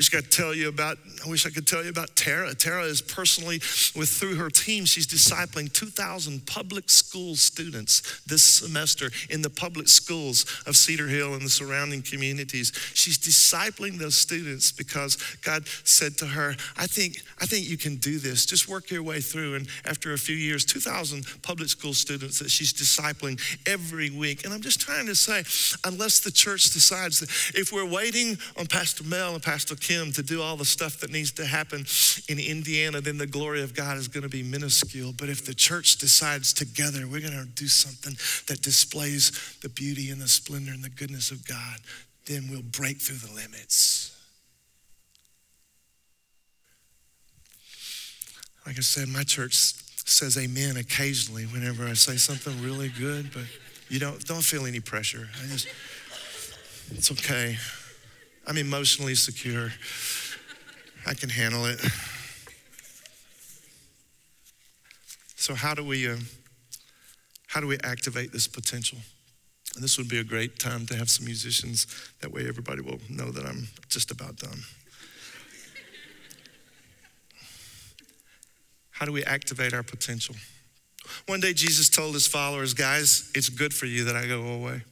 Wish 0.00 0.14
I 0.14 0.22
could 0.22 0.32
tell 0.32 0.54
you 0.54 0.68
about, 0.68 0.96
I 1.26 1.28
wish 1.28 1.44
I 1.44 1.50
could 1.50 1.66
tell 1.66 1.84
you 1.84 1.90
about 1.90 2.16
Tara. 2.16 2.54
Tara 2.54 2.84
is 2.84 3.02
personally, 3.02 3.56
with 3.94 4.08
through 4.08 4.36
her 4.36 4.48
team, 4.48 4.86
she's 4.86 5.06
discipling 5.06 5.70
2,000 5.70 6.46
public 6.46 6.88
school 6.88 7.36
students 7.36 8.22
this 8.26 8.42
semester 8.42 9.10
in 9.28 9.42
the 9.42 9.50
public 9.50 9.88
schools 9.88 10.62
of 10.66 10.74
Cedar 10.74 11.06
Hill 11.06 11.34
and 11.34 11.42
the 11.42 11.50
surrounding 11.50 12.00
communities. 12.00 12.72
She's 12.94 13.18
discipling 13.18 13.98
those 13.98 14.16
students 14.16 14.72
because 14.72 15.18
God 15.44 15.68
said 15.84 16.16
to 16.18 16.26
her, 16.26 16.54
I 16.78 16.86
think, 16.86 17.20
I 17.38 17.44
think 17.44 17.68
you 17.68 17.76
can 17.76 17.96
do 17.96 18.18
this. 18.18 18.46
Just 18.46 18.70
work 18.70 18.90
your 18.90 19.02
way 19.02 19.20
through. 19.20 19.56
And 19.56 19.68
after 19.84 20.14
a 20.14 20.18
few 20.18 20.36
years, 20.36 20.64
2,000 20.64 21.26
public 21.42 21.68
school 21.68 21.92
students 21.92 22.38
that 22.38 22.50
she's 22.50 22.72
discipling 22.72 23.38
every 23.66 24.08
week. 24.08 24.46
And 24.46 24.54
I'm 24.54 24.62
just 24.62 24.80
trying 24.80 25.04
to 25.08 25.14
say, 25.14 25.44
unless 25.84 26.20
the 26.20 26.30
church 26.30 26.70
decides 26.70 27.20
that 27.20 27.28
if 27.54 27.70
we're 27.70 27.84
waiting 27.84 28.38
on 28.56 28.64
Pastor 28.64 29.04
Mel 29.04 29.34
and 29.34 29.42
Pastor 29.42 29.76
Kim, 29.76 29.89
him 29.90 30.12
to 30.12 30.22
do 30.22 30.40
all 30.42 30.56
the 30.56 30.64
stuff 30.64 31.00
that 31.00 31.10
needs 31.10 31.32
to 31.32 31.44
happen 31.44 31.84
in 32.28 32.38
Indiana, 32.38 33.00
then 33.00 33.18
the 33.18 33.26
glory 33.26 33.62
of 33.62 33.74
God 33.74 33.98
is 33.98 34.08
going 34.08 34.22
to 34.22 34.28
be 34.28 34.42
minuscule. 34.42 35.12
But 35.16 35.28
if 35.28 35.44
the 35.44 35.54
church 35.54 35.98
decides 35.98 36.52
together, 36.52 37.06
we're 37.06 37.20
going 37.20 37.32
to 37.32 37.46
do 37.54 37.66
something 37.66 38.14
that 38.46 38.62
displays 38.62 39.56
the 39.62 39.68
beauty 39.68 40.10
and 40.10 40.20
the 40.20 40.28
splendor 40.28 40.72
and 40.72 40.82
the 40.82 40.90
goodness 40.90 41.30
of 41.30 41.46
God, 41.46 41.80
then 42.26 42.48
we'll 42.50 42.62
break 42.62 42.98
through 42.98 43.16
the 43.16 43.34
limits. 43.34 44.16
Like 48.66 48.78
I 48.78 48.82
said, 48.82 49.08
my 49.08 49.24
church 49.24 49.74
says 50.04 50.36
amen 50.36 50.76
occasionally 50.76 51.44
whenever 51.44 51.86
I 51.86 51.94
say 51.94 52.16
something 52.16 52.62
really 52.62 52.88
good, 52.88 53.32
but 53.32 53.44
you 53.88 53.98
don't 53.98 54.24
don't 54.26 54.44
feel 54.44 54.66
any 54.66 54.80
pressure. 54.80 55.28
I 55.42 55.46
just 55.48 55.68
it's 56.92 57.10
okay. 57.12 57.56
I'm 58.46 58.56
emotionally 58.56 59.14
secure. 59.14 59.72
I 61.06 61.14
can 61.14 61.28
handle 61.28 61.66
it. 61.66 61.80
So 65.36 65.54
how 65.54 65.74
do 65.74 65.84
we 65.84 66.06
uh, 66.06 66.16
how 67.46 67.60
do 67.60 67.66
we 67.66 67.78
activate 67.82 68.32
this 68.32 68.46
potential? 68.46 68.98
And 69.74 69.82
this 69.82 69.98
would 69.98 70.08
be 70.08 70.18
a 70.18 70.24
great 70.24 70.58
time 70.58 70.86
to 70.86 70.96
have 70.96 71.08
some 71.08 71.24
musicians. 71.24 71.86
That 72.20 72.32
way, 72.32 72.46
everybody 72.46 72.82
will 72.82 73.00
know 73.08 73.30
that 73.30 73.46
I'm 73.46 73.68
just 73.88 74.10
about 74.10 74.36
done. 74.36 74.60
How 78.90 79.06
do 79.06 79.12
we 79.12 79.24
activate 79.24 79.72
our 79.72 79.82
potential? 79.82 80.34
One 81.26 81.40
day, 81.40 81.52
Jesus 81.52 81.88
told 81.88 82.14
his 82.14 82.26
followers, 82.26 82.74
Guys, 82.74 83.30
it's 83.34 83.48
good 83.48 83.72
for 83.72 83.86
you 83.86 84.04
that 84.04 84.16
I 84.16 84.26
go 84.26 84.42
away. 84.42 84.82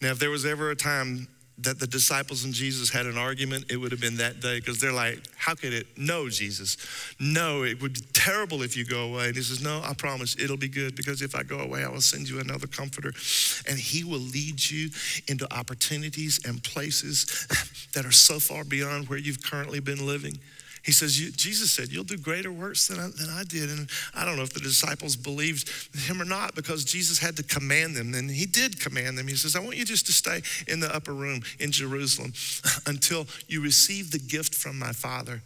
Now, 0.00 0.10
if 0.10 0.18
there 0.18 0.30
was 0.30 0.44
ever 0.44 0.70
a 0.70 0.76
time 0.76 1.28
that 1.60 1.80
the 1.80 1.86
disciples 1.86 2.44
and 2.44 2.54
Jesus 2.54 2.90
had 2.90 3.06
an 3.06 3.18
argument, 3.18 3.66
it 3.68 3.76
would 3.76 3.90
have 3.90 4.00
been 4.00 4.18
that 4.18 4.40
day 4.40 4.60
because 4.60 4.80
they're 4.80 4.92
like, 4.92 5.20
How 5.36 5.54
could 5.54 5.72
it? 5.72 5.86
No, 5.96 6.28
Jesus. 6.28 6.76
No, 7.18 7.64
it 7.64 7.82
would 7.82 7.94
be 7.94 8.00
terrible 8.12 8.62
if 8.62 8.76
you 8.76 8.84
go 8.84 9.12
away. 9.12 9.26
And 9.28 9.36
he 9.36 9.42
says, 9.42 9.62
No, 9.62 9.82
I 9.84 9.94
promise 9.94 10.36
it'll 10.38 10.56
be 10.56 10.68
good 10.68 10.94
because 10.94 11.20
if 11.22 11.34
I 11.34 11.42
go 11.42 11.58
away, 11.58 11.84
I 11.84 11.88
will 11.88 12.00
send 12.00 12.28
you 12.28 12.38
another 12.38 12.66
comforter 12.66 13.12
and 13.68 13.78
he 13.78 14.04
will 14.04 14.20
lead 14.20 14.70
you 14.70 14.90
into 15.26 15.52
opportunities 15.52 16.40
and 16.46 16.62
places 16.62 17.46
that 17.94 18.06
are 18.06 18.12
so 18.12 18.38
far 18.38 18.64
beyond 18.64 19.08
where 19.08 19.18
you've 19.18 19.42
currently 19.42 19.80
been 19.80 20.06
living. 20.06 20.38
He 20.88 20.92
says, 20.92 21.14
Jesus 21.18 21.70
said, 21.70 21.92
You'll 21.92 22.02
do 22.02 22.16
greater 22.16 22.50
works 22.50 22.88
than 22.88 22.98
I, 22.98 23.08
than 23.08 23.28
I 23.28 23.44
did. 23.44 23.68
And 23.68 23.90
I 24.14 24.24
don't 24.24 24.36
know 24.36 24.42
if 24.42 24.54
the 24.54 24.60
disciples 24.60 25.16
believed 25.16 25.68
him 25.94 26.22
or 26.22 26.24
not 26.24 26.54
because 26.54 26.82
Jesus 26.82 27.18
had 27.18 27.36
to 27.36 27.42
command 27.42 27.94
them. 27.94 28.14
And 28.14 28.30
he 28.30 28.46
did 28.46 28.80
command 28.80 29.18
them. 29.18 29.28
He 29.28 29.34
says, 29.34 29.54
I 29.54 29.60
want 29.60 29.76
you 29.76 29.84
just 29.84 30.06
to 30.06 30.12
stay 30.12 30.40
in 30.66 30.80
the 30.80 30.88
upper 30.96 31.12
room 31.12 31.42
in 31.60 31.72
Jerusalem 31.72 32.32
until 32.86 33.26
you 33.48 33.62
receive 33.62 34.12
the 34.12 34.18
gift 34.18 34.54
from 34.54 34.78
my 34.78 34.92
Father. 34.92 35.42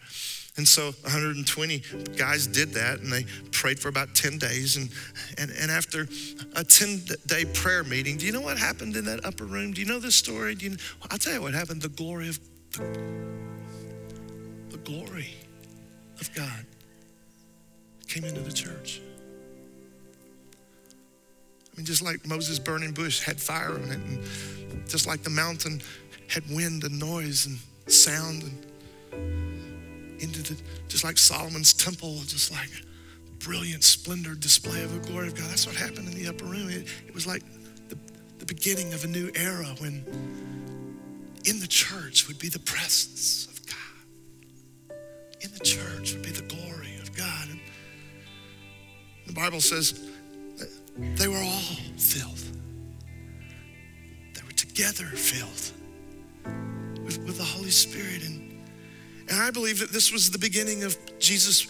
And 0.57 0.69
so 0.69 0.93
120 1.03 1.83
guys 2.17 2.47
did 2.47 2.75
that 2.75 3.01
and 3.01 3.13
they 3.13 3.25
prayed 3.51 3.81
for 3.81 3.89
about 3.89 4.15
10 4.15 4.39
days. 4.39 4.77
And, 4.77 4.91
and, 5.39 5.51
and 5.61 5.73
after 5.73 6.07
a 6.55 6.63
10 6.63 7.01
day 7.27 7.47
prayer 7.47 7.83
meeting, 7.83 8.17
do 8.17 8.27
you 8.27 8.33
know 8.33 8.43
what 8.43 8.59
happened 8.59 8.95
in 8.95 9.07
that 9.07 9.25
upper 9.25 9.45
room? 9.45 9.73
Do 9.73 9.81
you 9.81 9.89
know 9.89 9.99
this 9.99 10.15
story? 10.15 10.55
Do 10.55 10.67
you? 10.67 10.77
I'll 11.11 11.19
tell 11.19 11.33
you 11.33 11.43
what 11.43 11.53
happened. 11.53 11.83
The 11.83 11.89
glory 11.89 12.29
of 12.29 12.39
glory 14.85 15.35
of 16.21 16.33
God 16.35 16.67
came 18.09 18.25
into 18.25 18.41
the 18.41 18.53
church. 18.53 19.01
I 21.73 21.77
mean, 21.77 21.87
just 21.87 22.03
like 22.03 22.27
Moses' 22.27 22.59
burning 22.59 22.93
bush 22.93 23.21
had 23.21 23.41
fire 23.41 23.73
on 23.73 23.91
it, 23.91 23.99
and 23.99 24.89
just 24.89 25.07
like 25.07 25.23
the 25.23 25.31
mountain 25.31 25.81
had 26.29 26.43
wind 26.51 26.85
and 26.85 26.99
noise 26.99 27.47
and 27.47 27.59
sound, 27.93 28.43
and 29.13 30.21
into 30.21 30.43
the, 30.43 30.61
just 30.89 31.05
like 31.05 31.19
Solomon's 31.19 31.73
temple, 31.73 32.21
just 32.27 32.53
like 32.53 32.71
brilliant 33.39 33.83
splendor 33.83 34.35
display 34.35 34.85
of 34.85 34.93
the 34.93 35.11
glory 35.11 35.27
of 35.29 35.35
God. 35.35 35.51
That's 35.51 35.67
what 35.67 35.75
happened 35.75 36.09
in 36.09 36.15
the 36.15 36.29
upper 36.29 36.45
room. 36.45 36.69
It, 36.69 36.87
it 37.07 37.15
was 37.15 37.27
like 37.27 37.43
the, 37.89 37.99
the 38.39 38.47
beginning 38.47 38.93
of 38.93 39.05
a 39.05 39.09
new 39.09 39.31
era 39.35 39.75
when 39.79 40.05
in 41.45 41.59
the 41.59 41.67
church 41.67 42.29
would 42.29 42.39
be 42.39 42.49
the 42.49 42.61
presence 42.61 43.49
in 45.43 45.53
the 45.53 45.61
church 45.61 46.15
would 46.15 46.23
be 46.23 46.31
the 46.31 46.43
glory 46.43 46.97
of 47.01 47.15
God. 47.17 47.49
And 47.49 47.61
the 49.27 49.33
Bible 49.33 49.61
says 49.61 50.01
they 51.17 51.29
were 51.29 51.37
all 51.37 51.77
filled. 51.97 52.39
They 54.35 54.43
were 54.43 54.53
together 54.53 55.05
filled 55.05 55.73
with, 57.05 57.19
with 57.25 57.39
the 57.39 57.45
Holy 57.45 57.71
Spirit. 57.71 58.25
And, 58.25 58.65
and 59.29 59.41
I 59.41 59.51
believe 59.51 59.81
that 59.81 59.91
this 59.91 60.13
was 60.13 60.31
the 60.31 60.39
beginning 60.39 60.85
of 60.85 60.97
Jesus' 61.19 61.67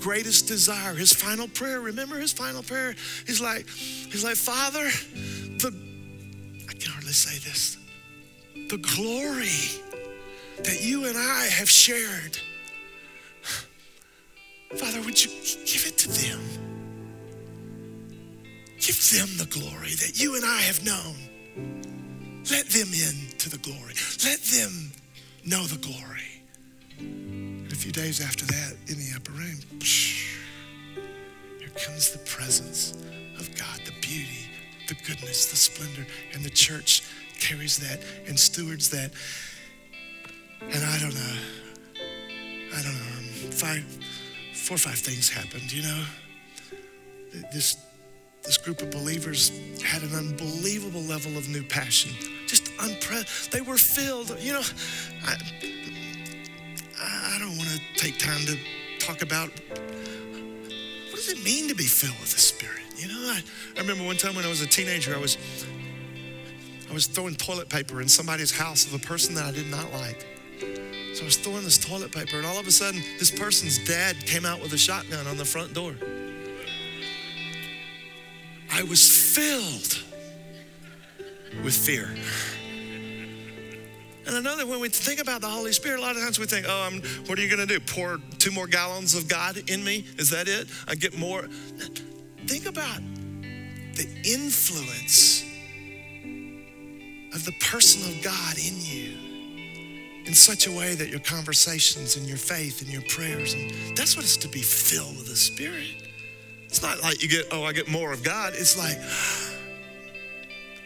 greatest 0.00 0.46
desire, 0.46 0.94
his 0.94 1.12
final 1.12 1.48
prayer. 1.48 1.80
Remember 1.80 2.18
his 2.18 2.32
final 2.32 2.62
prayer? 2.62 2.94
He's 3.26 3.40
like, 3.40 3.68
he's 3.68 4.24
like, 4.24 4.36
Father, 4.36 4.84
the 5.58 5.90
I 6.68 6.72
can 6.72 6.92
hardly 6.92 7.12
say 7.12 7.38
this. 7.38 7.76
The 8.54 8.78
glory 8.78 9.82
that 10.62 10.82
you 10.82 11.06
and 11.06 11.16
I 11.16 11.46
have 11.46 11.68
shared 11.68 12.38
Father, 14.76 15.00
would 15.02 15.22
you 15.22 15.30
give 15.66 15.84
it 15.86 15.98
to 15.98 16.08
them? 16.08 16.40
Give 18.78 19.10
them 19.12 19.28
the 19.36 19.46
glory 19.50 19.94
that 19.96 20.20
you 20.20 20.36
and 20.36 20.44
I 20.44 20.60
have 20.60 20.84
known. 20.84 21.16
Let 22.50 22.66
them 22.66 22.88
in 22.92 23.36
to 23.38 23.50
the 23.50 23.58
glory. 23.58 23.94
Let 24.24 24.40
them 24.40 24.92
know 25.44 25.64
the 25.64 25.78
glory. 25.78 26.42
And 26.98 27.70
a 27.72 27.74
few 27.74 27.92
days 27.92 28.20
after 28.20 28.44
that, 28.46 28.76
in 28.86 28.98
the 28.98 29.12
upper 29.16 29.32
room, 29.32 29.58
here 31.58 31.68
comes 31.70 32.12
the 32.12 32.18
presence 32.20 32.92
of 33.38 33.54
God, 33.56 33.80
the 33.84 33.92
beauty, 34.00 34.48
the 34.88 34.94
goodness, 35.06 35.50
the 35.50 35.56
splendor, 35.56 36.06
and 36.32 36.44
the 36.44 36.50
church 36.50 37.02
carries 37.38 37.78
that 37.78 38.00
and 38.26 38.38
stewards 38.38 38.88
that. 38.90 39.12
And 40.60 40.84
I 40.84 40.98
don't 41.00 41.14
know, 41.14 41.36
I 42.76 42.82
don't 42.82 42.94
know, 42.94 43.50
five, 43.50 43.84
four 44.60 44.74
or 44.76 44.78
five 44.78 44.98
things 44.98 45.28
happened, 45.28 45.72
you 45.72 45.82
know. 45.82 46.04
This, 47.52 47.76
this 48.42 48.58
group 48.58 48.82
of 48.82 48.90
believers 48.90 49.50
had 49.82 50.02
an 50.02 50.14
unbelievable 50.14 51.02
level 51.02 51.36
of 51.36 51.48
new 51.48 51.62
passion. 51.62 52.12
Just 52.46 52.66
unpre- 52.76 53.50
they 53.50 53.62
were 53.62 53.76
filled. 53.76 54.36
You 54.40 54.54
know, 54.54 54.62
I, 55.24 55.36
I 57.00 57.38
don't 57.38 57.56
want 57.56 57.70
to 57.70 57.80
take 57.96 58.18
time 58.18 58.40
to 58.46 58.56
talk 58.98 59.22
about 59.22 59.48
what 59.48 61.16
does 61.16 61.30
it 61.30 61.42
mean 61.42 61.68
to 61.68 61.74
be 61.74 61.84
filled 61.84 62.18
with 62.20 62.32
the 62.32 62.40
Spirit. 62.40 62.82
You 62.96 63.08
know, 63.08 63.32
I, 63.32 63.42
I 63.76 63.80
remember 63.80 64.04
one 64.04 64.16
time 64.16 64.34
when 64.34 64.44
I 64.44 64.48
was 64.48 64.60
a 64.60 64.66
teenager, 64.66 65.14
I 65.14 65.18
was 65.18 65.38
I 66.88 66.92
was 66.92 67.06
throwing 67.06 67.34
toilet 67.36 67.68
paper 67.68 68.02
in 68.02 68.08
somebody's 68.08 68.50
house 68.50 68.84
of 68.84 68.94
a 68.94 68.98
person 68.98 69.34
that 69.36 69.44
I 69.44 69.52
did 69.52 69.70
not 69.70 69.92
like. 69.92 70.26
So 71.14 71.22
I 71.22 71.24
was 71.24 71.36
throwing 71.36 71.64
this 71.64 71.78
toilet 71.78 72.12
paper, 72.12 72.36
and 72.36 72.46
all 72.46 72.58
of 72.58 72.66
a 72.66 72.70
sudden, 72.70 73.02
this 73.18 73.30
person's 73.30 73.78
dad 73.86 74.16
came 74.26 74.44
out 74.44 74.60
with 74.62 74.72
a 74.72 74.78
shotgun 74.78 75.26
on 75.26 75.36
the 75.36 75.44
front 75.44 75.74
door. 75.74 75.94
I 78.72 78.84
was 78.84 79.04
filled 79.34 80.04
with 81.64 81.74
fear. 81.74 82.08
And 84.26 84.36
I 84.36 84.40
know 84.40 84.56
that 84.56 84.68
when 84.68 84.78
we 84.78 84.88
think 84.88 85.20
about 85.20 85.40
the 85.40 85.48
Holy 85.48 85.72
Spirit, 85.72 85.98
a 85.98 86.02
lot 86.02 86.14
of 86.14 86.22
times 86.22 86.38
we 86.38 86.46
think, 86.46 86.66
oh, 86.68 86.88
I'm, 86.88 87.02
what 87.26 87.36
are 87.38 87.42
you 87.42 87.48
going 87.48 87.66
to 87.66 87.78
do? 87.78 87.80
Pour 87.80 88.18
two 88.38 88.52
more 88.52 88.68
gallons 88.68 89.16
of 89.16 89.26
God 89.26 89.56
in 89.68 89.82
me? 89.82 90.06
Is 90.18 90.30
that 90.30 90.46
it? 90.46 90.68
I 90.86 90.94
get 90.94 91.18
more. 91.18 91.48
Think 92.46 92.66
about 92.66 93.00
the 93.94 94.08
influence 94.24 95.42
of 97.34 97.44
the 97.44 97.52
person 97.60 98.08
of 98.08 98.22
God 98.22 98.56
in 98.56 98.74
you 98.78 99.29
in 100.26 100.34
such 100.34 100.66
a 100.66 100.72
way 100.72 100.94
that 100.94 101.08
your 101.08 101.20
conversations 101.20 102.16
and 102.16 102.26
your 102.26 102.36
faith 102.36 102.82
and 102.82 102.90
your 102.90 103.02
prayers, 103.02 103.54
and 103.54 103.96
that's 103.96 104.16
what 104.16 104.24
it's 104.24 104.36
to 104.38 104.48
be 104.48 104.60
filled 104.60 105.16
with 105.16 105.28
the 105.28 105.36
Spirit. 105.36 106.10
It's 106.66 106.82
not 106.82 107.02
like 107.02 107.22
you 107.22 107.28
get, 107.28 107.46
oh, 107.50 107.64
I 107.64 107.72
get 107.72 107.88
more 107.88 108.12
of 108.12 108.22
God. 108.22 108.52
It's 108.54 108.78
like 108.78 108.96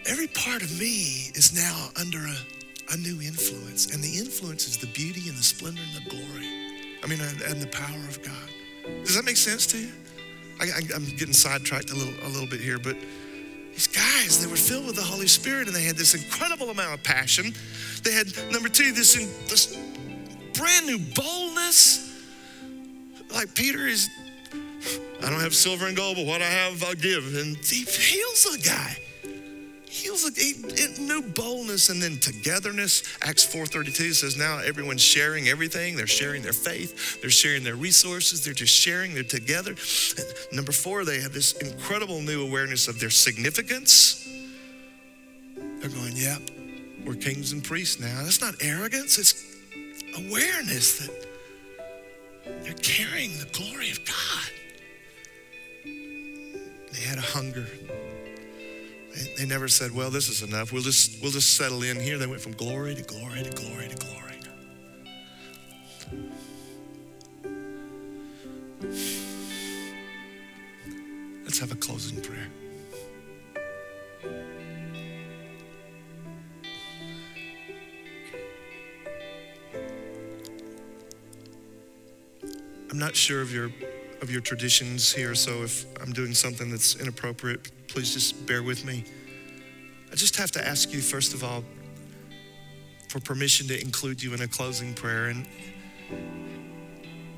every 0.07 0.29
part 0.29 0.63
of 0.63 0.81
me 0.81 1.31
is 1.35 1.53
now 1.55 1.89
under 2.01 2.19
a, 2.19 2.95
a 2.95 2.97
new 2.97 3.21
influence. 3.21 3.93
And 3.93 4.03
the 4.03 4.19
influence 4.19 4.67
is 4.67 4.79
the 4.79 4.87
beauty 4.87 5.29
and 5.29 5.37
the 5.37 5.43
splendor 5.43 5.83
and 5.83 6.05
the 6.05 6.11
glory. 6.11 6.47
I 7.03 7.07
mean, 7.07 7.21
and 7.21 7.61
the 7.61 7.67
power 7.67 7.99
of 8.09 8.23
God. 8.23 8.49
Does 9.05 9.15
that 9.15 9.27
make 9.27 9.37
sense 9.37 9.67
to 9.69 9.79
you? 9.79 9.93
I, 10.61 10.81
am 10.95 11.05
getting 11.17 11.35
sidetracked 11.35 11.91
a 11.91 11.95
little, 11.95 12.15
a 12.25 12.29
little 12.29 12.49
bit 12.49 12.61
here, 12.61 12.79
but 12.79 12.97
these 13.75 13.89
guys, 13.89 14.41
they 14.41 14.49
were 14.49 14.57
filled 14.57 14.87
with 14.87 14.95
the 14.95 15.03
Holy 15.03 15.27
Spirit 15.27 15.67
and 15.67 15.75
they 15.75 15.83
had 15.83 15.97
this 15.97 16.15
incredible 16.15 16.71
amount 16.71 16.95
of 16.95 17.03
passion. 17.03 17.53
They 18.05 18.13
had, 18.13 18.29
number 18.53 18.69
two, 18.69 18.93
this, 18.93 19.15
this 19.49 19.77
brand 20.53 20.87
new 20.87 21.01
boldness. 21.15 22.23
Like 23.35 23.53
Peter 23.57 23.89
is, 23.89 24.09
I 25.21 25.29
don't 25.29 25.41
have 25.41 25.57
silver 25.57 25.89
and 25.89 25.97
gold, 25.97 26.17
but 26.17 26.27
what 26.27 26.41
I 26.41 26.47
have, 26.47 26.85
I'll 26.85 26.95
give. 26.95 27.35
And 27.35 27.57
he 27.57 27.83
heals 27.83 28.47
a 28.55 28.59
guy 28.61 28.97
heals 29.95 30.25
it, 30.25 30.99
new 30.99 31.23
boldness 31.23 31.89
and 31.89 32.03
then 32.03 32.19
togetherness. 32.19 33.05
Acts 33.23 33.47
4.32 33.47 34.15
says 34.15 34.37
now 34.37 34.59
everyone's 34.59 35.01
sharing 35.01 35.49
everything. 35.49 35.97
They're 35.97 36.09
sharing 36.09 36.43
their 36.43 36.53
faith. 36.53 37.21
They're 37.21 37.31
sharing 37.31 37.63
their 37.63 37.77
resources. 37.77 38.45
They're 38.45 38.55
just 38.55 38.75
sharing. 38.75 39.15
They're 39.15 39.23
together. 39.23 39.71
And 40.19 40.27
number 40.53 40.73
four, 40.73 41.05
they 41.05 41.21
have 41.21 41.33
this 41.33 41.53
incredible 41.53 42.21
new 42.21 42.45
awareness 42.45 42.89
of 42.89 42.99
their 42.99 43.11
significance. 43.11 44.29
They're 45.55 45.91
going, 45.91 46.17
yep, 46.17 46.41
yeah, 46.49 47.07
we're 47.07 47.15
kings 47.15 47.53
and 47.53 47.63
priests 47.63 48.01
now. 48.01 48.23
That's 48.23 48.41
not 48.41 48.55
arrogance. 48.61 49.19
It's 49.19 49.45
awareness 50.17 51.07
that 51.07 51.27
they're 52.63 52.75
carrying 52.75 53.39
the 53.39 53.47
glory 53.53 53.91
of 53.93 54.05
God. 54.05 54.51
They 55.85 57.01
had 57.01 57.19
a 57.19 57.23
hunger 57.23 57.67
they 59.37 59.47
never 59.47 59.69
said, 59.69 59.95
well, 59.95 60.11
this 60.11 60.29
is 60.29 60.43
enough. 60.43 60.73
We'll 60.73 60.83
just, 60.83 61.23
we'll 61.23 61.31
just 61.33 61.57
settle 61.57 61.83
in 61.83 62.01
here. 62.01 62.19
They 62.19 62.27
went 62.27 62.41
from 62.41 62.53
glory 62.53 62.95
to 62.95 63.03
glory 63.03 63.43
to 63.43 63.51
glory 63.51 63.89
to 63.89 63.97
glory. 63.97 64.15
Let's 71.45 71.59
have 71.59 71.73
a 71.73 71.77
closing 71.77 72.21
prayer. 72.21 72.49
I'm 82.91 82.99
not 82.99 83.17
sure 83.17 83.41
of 83.41 83.53
your 83.53 83.71
of 84.23 84.31
your 84.31 84.41
traditions 84.41 85.13
here, 85.13 85.35
so 85.35 85.63
if 85.63 85.85
I'm 86.01 86.13
doing 86.13 86.33
something 86.33 86.71
that's 86.71 86.97
inappropriate, 86.97 87.71
please 87.95 88.13
just 88.13 88.45
bear 88.45 88.61
with 88.61 88.85
me. 88.85 89.05
I 90.11 90.17
just 90.17 90.35
have 90.35 90.51
to 90.51 90.67
ask 90.67 90.93
you, 90.93 91.01
first 91.01 91.33
of 91.33 91.45
all, 91.45 91.63
for 93.09 93.21
permission 93.21 93.69
to 93.69 93.81
include 93.81 94.21
you 94.21 94.35
in 94.35 94.43
a 94.43 94.49
closing 94.49 94.95
prayer. 94.95 95.27
And, 95.27 95.47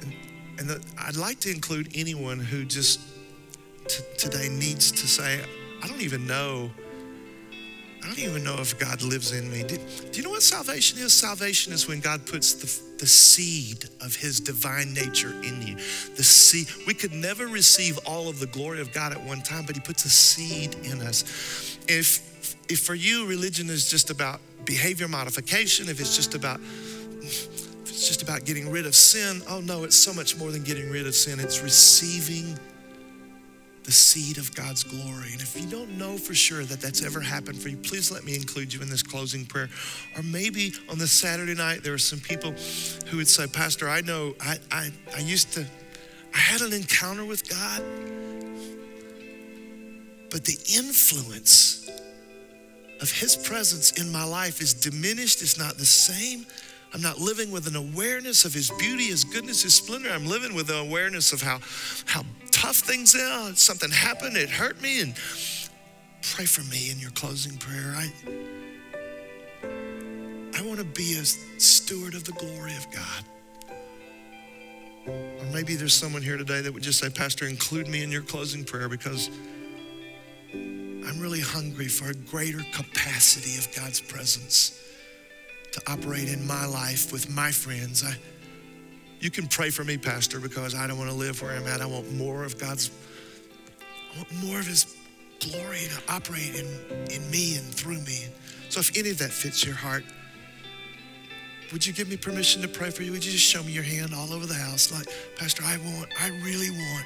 and, 0.01 0.15
and 0.59 0.67
the, 0.67 0.83
I'd 0.99 1.17
like 1.17 1.41
to 1.41 1.51
include 1.51 1.91
anyone 1.95 2.39
who 2.39 2.65
just 2.65 3.01
t- 3.87 4.03
today 4.17 4.49
needs 4.49 4.91
to 4.93 5.07
say, 5.07 5.45
I 5.83 5.87
don't 5.87 6.01
even 6.01 6.27
know. 6.27 6.71
Don't 8.17 8.31
even 8.31 8.45
know 8.45 8.57
if 8.61 8.79
God 8.79 9.03
lives 9.03 9.33
in 9.33 9.51
me. 9.51 9.63
Do, 9.63 9.77
do 9.77 10.17
you 10.19 10.23
know 10.23 10.31
what 10.31 10.43
salvation 10.43 10.99
is? 10.99 11.13
Salvation 11.13 11.75
is 11.75 11.87
when 11.87 12.01
God 12.01 12.25
puts 12.25 12.55
the, 12.55 12.97
the 12.99 13.07
seed 13.07 13.85
of 14.01 14.17
his 14.17 14.41
divine 14.41 14.95
nature 14.95 15.33
in 15.43 15.61
you. 15.61 15.75
The 16.17 16.23
seed, 16.23 16.69
we 16.87 16.95
could 16.95 17.13
never 17.13 17.47
receive 17.47 17.99
all 18.07 18.29
of 18.29 18.41
the 18.41 18.47
glory 18.47 18.81
of 18.81 18.91
God 18.95 19.13
at 19.13 19.23
one 19.23 19.43
time, 19.43 19.67
but 19.67 19.75
he 19.75 19.83
puts 19.83 20.07
a 20.07 20.09
seed 20.09 20.75
in 20.85 21.03
us. 21.03 21.79
If, 21.89 22.57
if 22.71 22.81
for 22.81 22.95
you 22.95 23.27
religion 23.27 23.69
is 23.69 23.91
just 23.91 24.09
about 24.09 24.41
behavior 24.65 25.09
modification, 25.09 25.91
if 25.91 26.01
it's 26.01 26.17
just 26.17 26.35
about 26.35 26.59
if 27.21 27.91
it's 27.91 28.09
just 28.09 28.23
about 28.23 28.47
getting 28.47 28.71
rid 28.71 28.87
of 28.87 28.95
sin, 28.95 29.43
oh 29.47 29.61
no, 29.61 29.85
it's 29.85 29.97
so 29.97 30.15
much 30.15 30.39
more 30.39 30.51
than 30.51 30.63
getting 30.63 30.91
rid 30.91 31.07
of 31.07 31.15
sin. 31.15 31.39
It's 31.39 31.63
receiving 31.63 32.59
the 33.87 33.93
seed 33.93 34.37
of 34.37 34.53
God's 34.57 34.83
glory. 34.83 35.31
And 35.31 35.41
if 35.41 35.59
you 35.59 35.65
don't 35.71 35.97
know 35.97 36.19
for 36.19 36.35
sure 36.35 36.65
that 36.65 36.81
that's 36.81 37.05
ever 37.05 37.21
happened 37.21 37.63
for 37.63 37.69
you, 37.69 37.77
please 37.77 38.11
let 38.11 38.25
me 38.25 38.35
include 38.35 38.75
you 38.75 38.83
in 38.83 38.91
this 38.91 39.03
closing 39.03 39.47
prayer. 39.47 39.69
Or 40.17 40.25
maybe 40.25 40.75
on 40.91 40.99
this 40.99 41.13
Saturday 41.13 41.55
night, 41.55 41.85
there 41.85 41.95
are 41.95 41.99
some 41.99 42.19
people 42.19 42.53
who 43.07 43.19
would 43.19 43.29
say, 43.29 43.47
Pastor, 43.47 43.89
I 43.89 44.01
know 44.01 44.35
I, 44.41 44.59
I, 44.73 44.91
I 45.17 45.21
used 45.21 45.53
to, 45.53 45.65
I 46.35 46.39
had 46.39 46.63
an 46.63 46.73
encounter 46.73 47.25
with 47.25 47.49
God, 47.49 47.81
but 50.33 50.45
the 50.45 50.59
influence 50.77 51.89
of 53.01 53.13
His 53.13 53.37
presence 53.37 53.93
in 53.93 54.11
my 54.11 54.25
life 54.25 54.61
is 54.61 54.75
diminished, 54.75 55.43
it's 55.43 55.59
not 55.59 55.79
the 55.79 55.87
same. 55.87 56.45
I'm 56.95 57.03
not 57.03 57.19
living 57.19 57.51
with 57.51 57.67
an 57.67 57.77
awareness 57.77 58.45
of 58.45 58.55
His 58.55 58.71
beauty, 58.79 59.05
His 59.05 59.25
goodness, 59.25 59.63
His 59.63 59.75
splendor. 59.75 60.11
I'm 60.11 60.27
living 60.27 60.55
with 60.55 60.71
an 60.71 60.77
awareness 60.77 61.33
of 61.33 61.43
how, 61.43 61.59
how 62.07 62.23
tough 62.53 62.77
things 62.77 63.15
are. 63.15 63.55
Something 63.55 63.91
happened, 63.91 64.37
it 64.37 64.49
hurt 64.49 64.81
me, 64.81 65.01
and 65.03 65.15
pray 66.23 66.47
for 66.47 66.63
me 66.71 66.91
in 66.91 66.99
your 66.99 67.11
closing 67.11 67.59
prayer. 67.59 67.95
I, 67.97 68.11
I 70.59 70.63
want 70.67 70.79
to 70.79 70.85
be 70.85 71.19
a 71.19 71.25
steward 71.25 72.15
of 72.15 72.25
the 72.25 72.33
glory 72.33 72.75
of 72.77 72.87
God. 72.91 73.25
Or 75.07 75.45
maybe 75.53 75.77
there's 75.77 75.95
someone 75.95 76.23
here 76.23 76.37
today 76.37 76.61
that 76.63 76.73
would 76.73 76.83
just 76.83 76.99
say, 76.99 77.11
Pastor, 77.11 77.47
include 77.47 77.89
me 77.89 78.03
in 78.03 78.11
your 78.11 78.23
closing 78.23 78.65
prayer 78.65 78.89
because 78.89 79.29
I'm 80.53 81.21
really 81.21 81.41
hungry 81.41 81.89
for 81.89 82.11
a 82.11 82.15
greater 82.15 82.65
capacity 82.73 83.59
of 83.59 83.69
God's 83.77 84.01
presence 84.01 84.81
to 85.77 85.93
operate 85.93 86.33
in 86.33 86.47
my 86.47 86.65
life 86.65 87.13
with 87.13 87.29
my 87.31 87.51
friends. 87.51 88.03
I, 88.03 88.17
you 89.21 89.31
can 89.31 89.47
pray 89.47 89.69
for 89.69 89.85
me, 89.85 89.99
Pastor, 89.99 90.41
because 90.41 90.75
I 90.75 90.87
don't 90.87 90.97
want 90.97 91.11
to 91.11 91.17
live 91.17 91.43
where 91.43 91.53
I'm 91.53 91.67
at. 91.67 91.83
I 91.83 91.87
want 91.87 92.11
more 92.15 92.45
of 92.45 92.59
God's, 92.59 92.91
I 94.15 94.17
want 94.17 94.33
more 94.45 94.59
of 94.59 94.67
His 94.67 94.97
glory 95.41 95.81
to 95.91 96.13
operate 96.13 96.55
in, 96.55 96.67
in 97.11 97.31
me 97.31 97.57
and 97.57 97.67
through 97.67 98.01
me. 98.01 98.25
So 98.71 98.81
if 98.81 98.97
any 98.97 99.11
of 99.11 99.19
that 99.19 99.31
fits 99.31 99.65
your 99.67 99.75
heart, 99.75 100.05
would 101.73 101.87
you 101.87 101.93
give 101.93 102.09
me 102.09 102.17
permission 102.17 102.63
to 102.63 102.69
pray 102.69 102.89
for 102.89 103.03
you? 103.03 103.13
Would 103.13 103.25
you 103.25 103.33
just 103.33 103.45
show 103.45 103.63
me 103.63 103.73
your 103.73 103.85
hand 103.85 104.15
all 104.15 104.33
over 104.33 104.47
the 104.47 104.55
house? 104.55 104.91
Like, 104.91 105.09
Pastor, 105.37 105.63
I 105.67 105.77
want, 105.77 106.09
I 106.19 106.29
really 106.43 106.71
want 106.71 107.05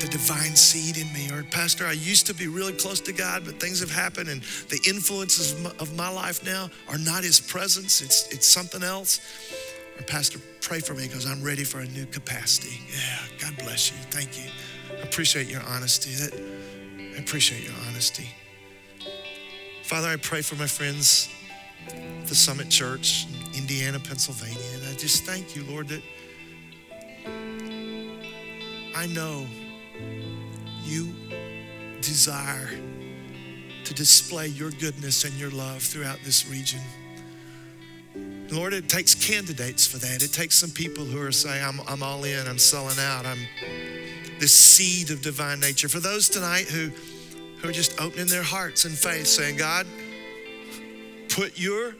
the 0.00 0.06
divine 0.08 0.56
seed 0.56 0.96
in 0.96 1.12
me. 1.12 1.30
Or, 1.30 1.42
Pastor, 1.44 1.86
I 1.86 1.92
used 1.92 2.26
to 2.26 2.34
be 2.34 2.48
really 2.48 2.72
close 2.72 3.00
to 3.02 3.12
God, 3.12 3.44
but 3.44 3.60
things 3.60 3.80
have 3.80 3.90
happened, 3.90 4.28
and 4.28 4.42
the 4.68 4.80
influences 4.88 5.52
of 5.78 5.96
my, 5.96 6.08
life 6.08 6.44
now 6.44 6.68
are 6.88 6.98
not 6.98 7.24
His 7.24 7.40
presence, 7.40 8.02
it's, 8.02 8.28
it's 8.32 8.46
something 8.46 8.82
else. 8.82 9.20
Or, 9.98 10.02
Pastor, 10.02 10.38
pray 10.60 10.80
for 10.80 10.94
me 10.94 11.06
because 11.06 11.26
I'm 11.26 11.42
ready 11.42 11.64
for 11.64 11.80
a 11.80 11.86
new 11.86 12.06
capacity. 12.06 12.80
Yeah, 12.90 13.18
God 13.40 13.56
bless 13.58 13.90
you. 13.90 13.96
Thank 14.10 14.38
you. 14.38 14.50
I 14.98 15.02
appreciate 15.02 15.48
your 15.48 15.62
honesty. 15.62 16.10
That, 16.12 16.34
I 17.16 17.18
appreciate 17.18 17.64
your 17.64 17.74
honesty. 17.88 18.28
Father, 19.84 20.08
I 20.08 20.16
pray 20.16 20.42
for 20.42 20.56
my 20.56 20.66
friends 20.66 21.28
the 22.26 22.34
Summit 22.34 22.68
Church, 22.68 23.26
in 23.52 23.60
Indiana, 23.60 23.98
Pennsylvania. 23.98 24.56
And 24.74 24.88
I 24.88 24.94
just 24.94 25.24
thank 25.24 25.56
you, 25.56 25.64
Lord, 25.64 25.88
that 25.88 26.02
I 28.96 29.06
know 29.06 29.46
you 30.84 31.12
desire 32.00 32.68
to 33.84 33.94
display 33.94 34.48
your 34.48 34.70
goodness 34.72 35.24
and 35.24 35.34
your 35.34 35.50
love 35.50 35.82
throughout 35.82 36.18
this 36.24 36.48
region. 36.48 36.80
Lord, 38.50 38.74
it 38.74 38.88
takes 38.88 39.14
candidates 39.14 39.86
for 39.86 39.98
that. 39.98 40.22
It 40.22 40.32
takes 40.32 40.56
some 40.56 40.70
people 40.70 41.04
who 41.04 41.20
are 41.20 41.32
saying, 41.32 41.64
I'm, 41.64 41.80
I'm 41.88 42.02
all 42.02 42.24
in, 42.24 42.46
I'm 42.46 42.58
selling 42.58 42.98
out, 42.98 43.24
I'm 43.24 43.38
this 44.38 44.52
seed 44.52 45.10
of 45.10 45.22
divine 45.22 45.60
nature. 45.60 45.88
For 45.88 46.00
those 46.00 46.28
tonight 46.28 46.66
who, 46.66 46.90
who 47.58 47.68
are 47.68 47.72
just 47.72 47.98
opening 48.00 48.26
their 48.26 48.42
hearts 48.42 48.84
in 48.84 48.92
faith, 48.92 49.26
saying, 49.26 49.56
God, 49.56 49.86
put 51.28 51.58
your 51.58 51.94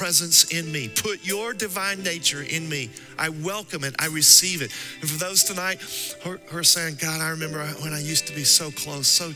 presence 0.00 0.50
in 0.50 0.72
me. 0.72 0.88
Put 0.88 1.26
your 1.26 1.52
divine 1.52 2.02
nature 2.02 2.40
in 2.40 2.66
me. 2.70 2.88
I 3.18 3.28
welcome 3.28 3.84
it. 3.84 3.94
I 3.98 4.06
receive 4.06 4.62
it. 4.62 4.72
And 5.02 5.10
for 5.10 5.18
those 5.18 5.44
tonight 5.44 5.78
who 6.22 6.38
are 6.56 6.62
saying, 6.62 6.96
God, 6.98 7.20
I 7.20 7.28
remember 7.28 7.62
when 7.82 7.92
I 7.92 8.00
used 8.00 8.26
to 8.28 8.34
be 8.34 8.44
so 8.44 8.70
close, 8.70 9.06
so 9.06 9.34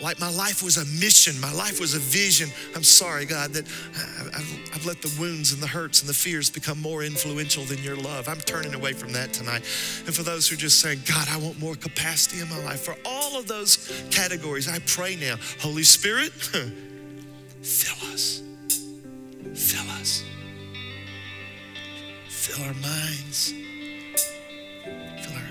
like 0.00 0.20
my 0.20 0.30
life 0.30 0.62
was 0.62 0.76
a 0.76 0.84
mission, 1.00 1.40
my 1.40 1.52
life 1.52 1.80
was 1.80 1.96
a 1.96 1.98
vision. 1.98 2.48
I'm 2.76 2.84
sorry, 2.84 3.26
God, 3.26 3.54
that 3.54 3.66
I've, 4.36 4.86
let 4.86 5.02
the 5.02 5.12
wounds 5.18 5.52
and 5.52 5.60
the 5.60 5.66
hurts 5.66 6.00
and 6.00 6.08
the 6.08 6.14
fears 6.14 6.48
become 6.48 6.80
more 6.80 7.02
influential 7.02 7.64
than 7.64 7.82
your 7.82 7.96
love. 7.96 8.28
I'm 8.28 8.38
turning 8.38 8.74
away 8.74 8.92
from 8.92 9.12
that 9.14 9.32
tonight. 9.32 9.62
And 10.06 10.14
for 10.14 10.22
those 10.22 10.46
who 10.46 10.54
are 10.54 10.58
just 10.58 10.78
saying, 10.78 11.00
God, 11.08 11.26
I 11.28 11.38
want 11.38 11.58
more 11.58 11.74
capacity 11.74 12.40
in 12.40 12.48
my 12.48 12.62
life, 12.62 12.82
for 12.82 12.94
all 13.04 13.36
of 13.36 13.48
those 13.48 14.04
categories, 14.12 14.68
I 14.68 14.78
pray 14.86 15.16
now, 15.16 15.36
Holy 15.60 15.82
Spirit, 15.82 16.30
fill 17.62 18.12
us. 18.12 18.43
Fill 19.54 19.88
us. 20.00 20.24
Fill 22.28 22.64
our 22.64 22.74
minds. 22.74 23.52
Fill 25.22 25.36
our 25.36 25.50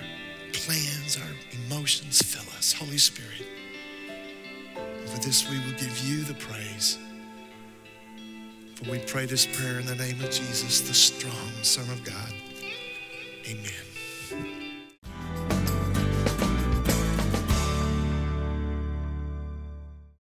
plans, 0.52 1.18
our 1.18 1.66
emotions. 1.66 2.22
Fill 2.22 2.48
us, 2.58 2.74
Holy 2.74 2.98
Spirit. 2.98 3.48
And 4.78 5.10
for 5.10 5.20
this, 5.20 5.50
we 5.50 5.58
will 5.60 5.78
give 5.80 5.98
you 6.06 6.24
the 6.24 6.34
praise. 6.34 6.98
For 8.76 8.92
we 8.92 9.00
pray 9.00 9.26
this 9.26 9.46
prayer 9.46 9.80
in 9.80 9.86
the 9.86 9.96
name 9.96 10.20
of 10.22 10.32
Jesus, 10.32 10.82
the 10.82 10.94
strong 10.94 11.52
Son 11.62 11.90
of 11.90 12.04
God. 12.04 12.34
Amen. 13.48 13.83